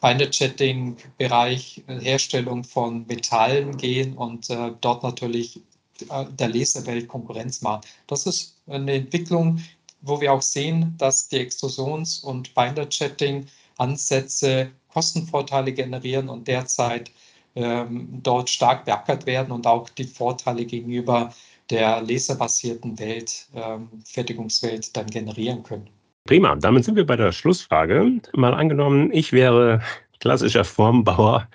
Binder-Chatting-Bereich 0.00 1.82
äh, 1.88 2.00
Herstellung 2.00 2.62
von 2.64 3.06
Metallen 3.06 3.76
gehen 3.76 4.16
und 4.16 4.48
äh, 4.50 4.72
dort 4.80 5.02
natürlich 5.02 5.60
der 5.98 6.48
Laserwelt 6.48 7.08
Konkurrenz 7.08 7.62
machen. 7.62 7.80
Das 8.06 8.26
ist 8.26 8.58
eine 8.66 8.92
Entwicklung, 8.92 9.62
wo 10.02 10.20
wir 10.20 10.30
auch 10.32 10.42
sehen, 10.42 10.94
dass 10.98 11.28
die 11.28 11.38
Extrusions- 11.38 12.22
und 12.22 12.54
Binder-Chatting-Ansätze 12.54 14.70
Kostenvorteile 14.88 15.72
generieren 15.72 16.28
und 16.28 16.46
derzeit 16.48 17.10
ähm, 17.56 18.20
dort 18.22 18.48
stark 18.48 18.84
beackert 18.84 19.26
werden 19.26 19.50
und 19.50 19.66
auch 19.66 19.88
die 19.88 20.04
Vorteile 20.04 20.64
gegenüber 20.64 21.32
der 21.70 22.00
laserbasierten 22.02 22.98
Welt, 22.98 23.46
ähm, 23.54 23.88
Fertigungswelt 24.04 24.96
dann 24.96 25.06
generieren 25.06 25.62
können. 25.62 25.88
Prima, 26.26 26.54
damit 26.56 26.84
sind 26.84 26.96
wir 26.96 27.06
bei 27.06 27.16
der 27.16 27.32
Schlussfrage. 27.32 28.20
Mal 28.34 28.54
angenommen, 28.54 29.10
ich 29.12 29.32
wäre 29.32 29.80
klassischer 30.20 30.64
Formbauer, 30.64 31.48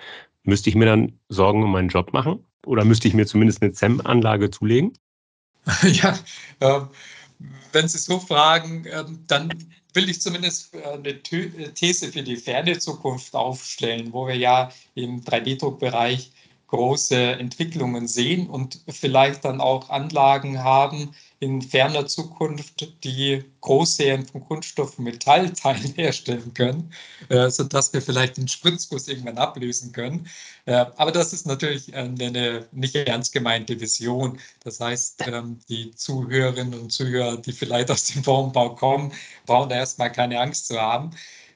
müsste 0.44 0.70
ich 0.70 0.76
mir 0.76 0.86
dann 0.86 1.20
Sorgen 1.30 1.64
um 1.64 1.72
meinen 1.72 1.90
Job 1.90 2.14
machen? 2.14 2.44
Oder 2.66 2.86
müsste 2.86 3.08
ich 3.08 3.14
mir 3.14 3.26
zumindest 3.26 3.62
eine 3.62 3.72
ZEM-Anlage 3.72 4.52
zulegen? 4.52 4.94
ja, 5.84 6.18
äh, 6.60 6.82
wenn 7.72 7.88
Sie 7.88 7.98
so 7.98 8.20
fragen, 8.20 8.86
äh, 8.86 9.04
dann 9.28 9.50
will 9.94 10.10
ich 10.10 10.22
zumindest 10.22 10.74
äh, 10.74 10.84
eine 10.84 11.10
äh, 11.10 11.72
These 11.74 12.12
für 12.12 12.24
die 12.24 12.38
ferne 12.38 12.78
Zukunft 12.80 13.36
aufstellen, 13.36 14.14
wo 14.14 14.28
wir 14.28 14.38
ja 14.38 14.72
im 14.96 15.22
3D-Druckbereich 15.24 16.32
große 16.68 17.34
Entwicklungen 17.34 18.08
sehen 18.08 18.50
und 18.50 18.80
vielleicht 18.88 19.44
dann 19.44 19.60
auch 19.60 19.90
Anlagen 19.90 20.64
haben 20.64 21.14
in 21.42 21.60
ferner 21.60 22.06
Zukunft, 22.06 23.04
die 23.04 23.44
Großserien 23.62 24.28
von 24.28 24.46
Kunststoff- 24.46 25.00
und 25.00 25.06
Metallteilen 25.06 25.94
herstellen 25.96 26.54
können, 26.54 26.94
äh, 27.30 27.50
sodass 27.50 27.92
wir 27.94 28.02
vielleicht 28.02 28.38
den 28.38 28.48
Spritzguss 28.48 29.08
irgendwann 29.08 29.40
ablösen 29.40 29.92
können. 29.92 30.28
Äh, 30.66 30.86
aber 30.98 31.12
das 31.12 31.34
ist 31.34 31.48
natürlich 31.48 31.96
eine 31.96 32.68
nicht 32.72 32.96
ernst 32.96 33.34
gemeinte 33.34 33.80
Vision. 33.80 34.40
Das 34.64 34.80
heißt, 34.80 35.24
ähm, 35.28 35.60
die 35.68 35.90
Zuhörerinnen 35.96 36.80
und 36.80 36.92
Zuhörer, 36.92 37.38
die 37.38 37.54
vielleicht 37.54 37.90
aus 37.90 38.04
dem 38.06 38.24
Formbau 38.24 38.76
kommen, 38.76 39.12
brauchen 39.48 39.70
da 39.70 39.78
erstmal 39.78 40.12
keine 40.12 40.40
Angst 40.40 40.68
zu 40.68 40.80
haben. 40.80 41.10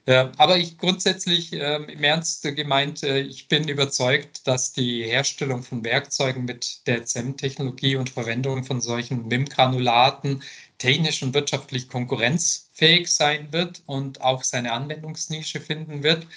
Aber 0.08 0.58
ich 0.58 0.78
grundsätzlich 0.78 1.52
äh, 1.54 1.78
im 1.78 2.04
Ernst 2.04 2.44
gemeint, 2.44 3.02
äh, 3.02 3.22
ich 3.22 3.48
bin 3.48 3.68
überzeugt, 3.68 4.46
dass 4.48 4.72
die 4.72 5.04
Herstellung 5.04 5.64
von 5.64 5.84
Werkzeugen 5.84 6.46
mit 6.46 6.86
der 6.86 7.06
ZEM-Technologie 7.06 7.96
und 7.96 8.12
Verwendung 8.12 8.64
von 8.64 8.82
solchen 8.82 9.28
MIM-Granulaten 9.28 10.44
technisch 10.78 11.24
und 11.24 11.34
wirtschaftlich 11.34 11.88
konkurrenzfähig 11.90 13.08
sein 13.12 13.52
wird 13.52 13.82
und 13.88 14.22
auch 14.22 14.44
seine 14.44 14.74
Anwendungsnische 14.74 15.60
finden 15.60 16.04
wird. 16.04 16.28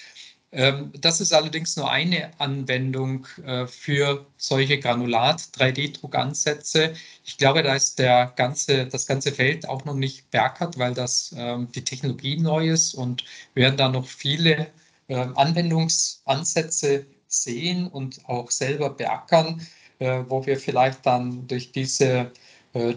Ähm, 0.50 0.92
das 0.98 1.20
ist 1.20 1.34
allerdings 1.34 1.76
nur 1.76 1.90
eine 1.90 2.30
Anwendung 2.40 3.26
äh, 3.44 3.66
für 3.66 4.24
solche 4.38 4.78
Granulat-3D-Druckansätze. 4.78 6.94
Ich 7.24 7.36
glaube, 7.36 7.62
da 7.62 7.74
ist 7.74 7.98
der 7.98 8.32
ganze, 8.36 8.86
das 8.86 9.06
ganze 9.06 9.32
Feld 9.32 9.68
auch 9.68 9.84
noch 9.84 9.94
nicht 9.94 10.30
beackert, 10.30 10.78
weil 10.78 10.94
das 10.94 11.34
ähm, 11.36 11.70
die 11.72 11.84
Technologie 11.84 12.38
neu 12.38 12.70
ist 12.70 12.94
und 12.94 13.24
wir 13.54 13.64
werden 13.64 13.76
da 13.76 13.90
noch 13.90 14.06
viele 14.06 14.68
ähm, 15.08 15.36
Anwendungsansätze 15.36 17.04
sehen 17.26 17.88
und 17.88 18.26
auch 18.26 18.50
selber 18.50 18.88
beackern, 18.90 19.60
äh, 19.98 20.22
wo 20.28 20.46
wir 20.46 20.58
vielleicht 20.58 21.04
dann 21.04 21.46
durch 21.46 21.72
diese 21.72 22.32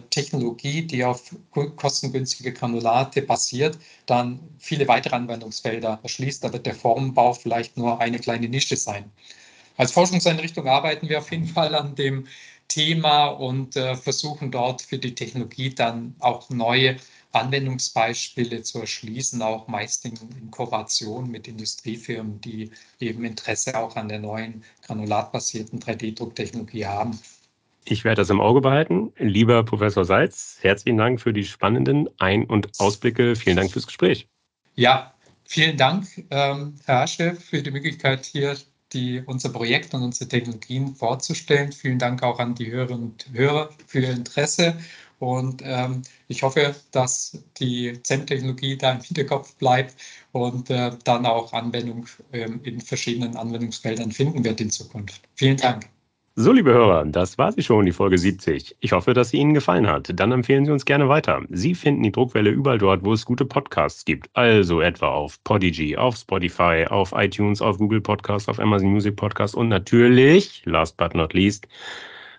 Technologie, 0.10 0.82
die 0.84 1.04
auf 1.04 1.36
kostengünstige 1.76 2.54
Granulate 2.54 3.22
basiert, 3.22 3.78
dann 4.06 4.40
viele 4.60 4.88
weitere 4.88 5.16
Anwendungsfelder 5.16 6.00
erschließt. 6.04 6.44
Da 6.44 6.54
wird 6.54 6.66
der 6.66 6.76
Formbau 6.76 7.34
vielleicht 7.34 7.78
nur 7.78 8.00
eine 8.00 8.20
kleine 8.20 8.50
Nische 8.50 8.78
sein. 8.78 9.12
Als 9.78 9.92
Forschungseinrichtung 9.92 10.68
arbeiten 10.68 11.10
wir 11.10 11.20
auf 11.20 11.32
jeden 11.32 11.48
Fall 11.58 11.76
an 11.76 11.96
dem 11.96 12.28
Thema 12.68 13.28
und 13.28 13.76
äh, 13.76 13.96
versuchen 13.96 14.50
dort 14.52 14.82
für 14.82 14.98
die 14.98 15.14
Technologie 15.14 15.76
dann 15.76 16.16
auch 16.20 16.50
neue 16.50 16.96
Anwendungsbeispiele 17.34 18.62
zu 18.64 18.80
erschließen, 18.80 19.42
auch 19.42 19.68
meist 19.68 20.06
in, 20.06 20.52
Kooperation 20.52 21.30
mit 21.30 21.48
Industriefirmen, 21.48 22.40
die 22.42 22.72
eben 23.00 23.26
Interesse 23.26 23.78
auch 23.78 23.96
an 23.96 24.10
der 24.10 24.20
neuen 24.20 24.64
granulatbasierten 24.84 25.80
3D-Drucktechnologie 25.80 26.86
haben. 26.86 27.20
Ich 27.86 28.04
werde 28.04 28.22
das 28.22 28.30
im 28.30 28.40
Auge 28.40 28.62
behalten. 28.62 29.12
Lieber 29.18 29.64
Professor 29.64 30.06
Seitz, 30.06 30.58
herzlichen 30.62 30.98
Dank 30.98 31.20
für 31.20 31.34
die 31.34 31.46
spannenden 31.46 32.10
Ein- 32.20 32.46
und 32.46 32.70
Ausblicke. 32.80 33.36
Vielen 33.36 33.58
Dank 33.58 33.72
fürs 33.72 33.88
Gespräch. 33.88 34.28
Ja, 34.76 35.14
vielen 35.46 35.78
Dank, 35.78 36.08
ähm, 36.30 36.76
Herr 36.86 37.02
Asche, 37.02 37.36
für 37.36 37.62
die 37.62 37.72
Möglichkeit, 37.72 38.26
hier 38.26 38.56
die, 38.94 39.22
unser 39.26 39.50
Projekt 39.50 39.94
und 39.94 40.04
unsere 40.04 40.30
Technologien 40.30 40.96
vorzustellen. 40.96 41.72
Vielen 41.72 41.98
Dank 41.98 42.24
auch 42.24 42.40
an 42.40 42.56
die 42.56 42.72
Hörerinnen 42.72 43.04
und 43.04 43.28
Hörer 43.34 43.70
für 43.88 44.02
Ihr 44.02 44.12
Interesse. 44.12 44.78
Und 45.20 45.62
ähm, 45.64 46.02
ich 46.28 46.42
hoffe, 46.42 46.76
dass 46.92 47.38
die 47.60 48.02
ZEM-Technologie 48.02 48.78
da 48.78 48.94
im 48.94 49.02
Hinterkopf 49.02 49.56
bleibt 49.56 49.96
und 50.32 50.70
äh, 50.70 50.92
dann 51.04 51.26
auch 51.26 51.54
Anwendung 51.54 52.08
ähm, 52.34 52.60
in 52.64 52.82
verschiedenen 52.82 53.36
Anwendungsfeldern 53.36 54.12
finden 54.12 54.44
wird 54.44 54.60
in 54.62 54.72
Zukunft. 54.72 55.22
Vielen 55.36 55.58
Dank. 55.58 55.88
So, 56.36 56.54
liebe 56.54 56.72
Hörer, 56.72 57.04
das 57.06 57.38
war 57.38 57.52
sie 57.52 57.62
schon, 57.62 57.86
die 57.86 57.92
Folge 57.92 58.18
70. 58.18 58.78
Ich 58.80 58.94
hoffe, 58.94 59.14
dass 59.14 59.32
sie 59.32 59.38
Ihnen 59.38 59.54
gefallen 59.54 59.88
hat. 59.88 60.12
Dann 60.18 60.32
empfehlen 60.32 60.66
Sie 60.66 60.72
uns 60.72 60.86
gerne 60.86 61.10
weiter. 61.10 61.42
Sie 61.50 61.76
finden 61.76 62.04
die 62.04 62.12
Druckwelle 62.14 62.50
überall 62.50 62.78
dort, 62.78 63.04
wo 63.04 63.12
es 63.12 63.26
gute 63.26 63.44
Podcasts 63.44 64.06
gibt. 64.06 64.30
Also 64.34 64.80
etwa 64.80 65.10
auf 65.10 65.44
Podigy, 65.44 65.98
auf 65.98 66.16
Spotify, 66.16 66.86
auf 66.90 67.12
iTunes, 67.14 67.62
auf 67.62 67.78
Google 67.78 68.00
Podcasts, 68.00 68.48
auf 68.48 68.60
Amazon 68.62 68.92
Music 68.92 69.18
Podcast 69.18 69.56
und 69.56 69.68
natürlich, 69.68 70.64
last 70.66 70.96
but 70.96 71.14
not 71.16 71.34
least, 71.34 71.68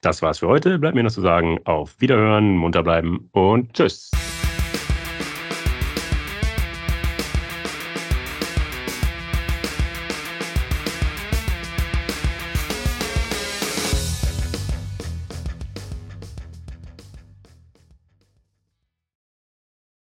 Das 0.00 0.20
war's 0.20 0.40
für 0.40 0.48
heute. 0.48 0.78
Bleibt 0.78 0.96
mir 0.96 1.04
noch 1.04 1.12
zu 1.12 1.20
sagen, 1.20 1.60
auf 1.64 2.00
Wiederhören, 2.00 2.56
munter 2.56 2.82
bleiben 2.82 3.28
und 3.32 3.72
tschüss. 3.72 4.10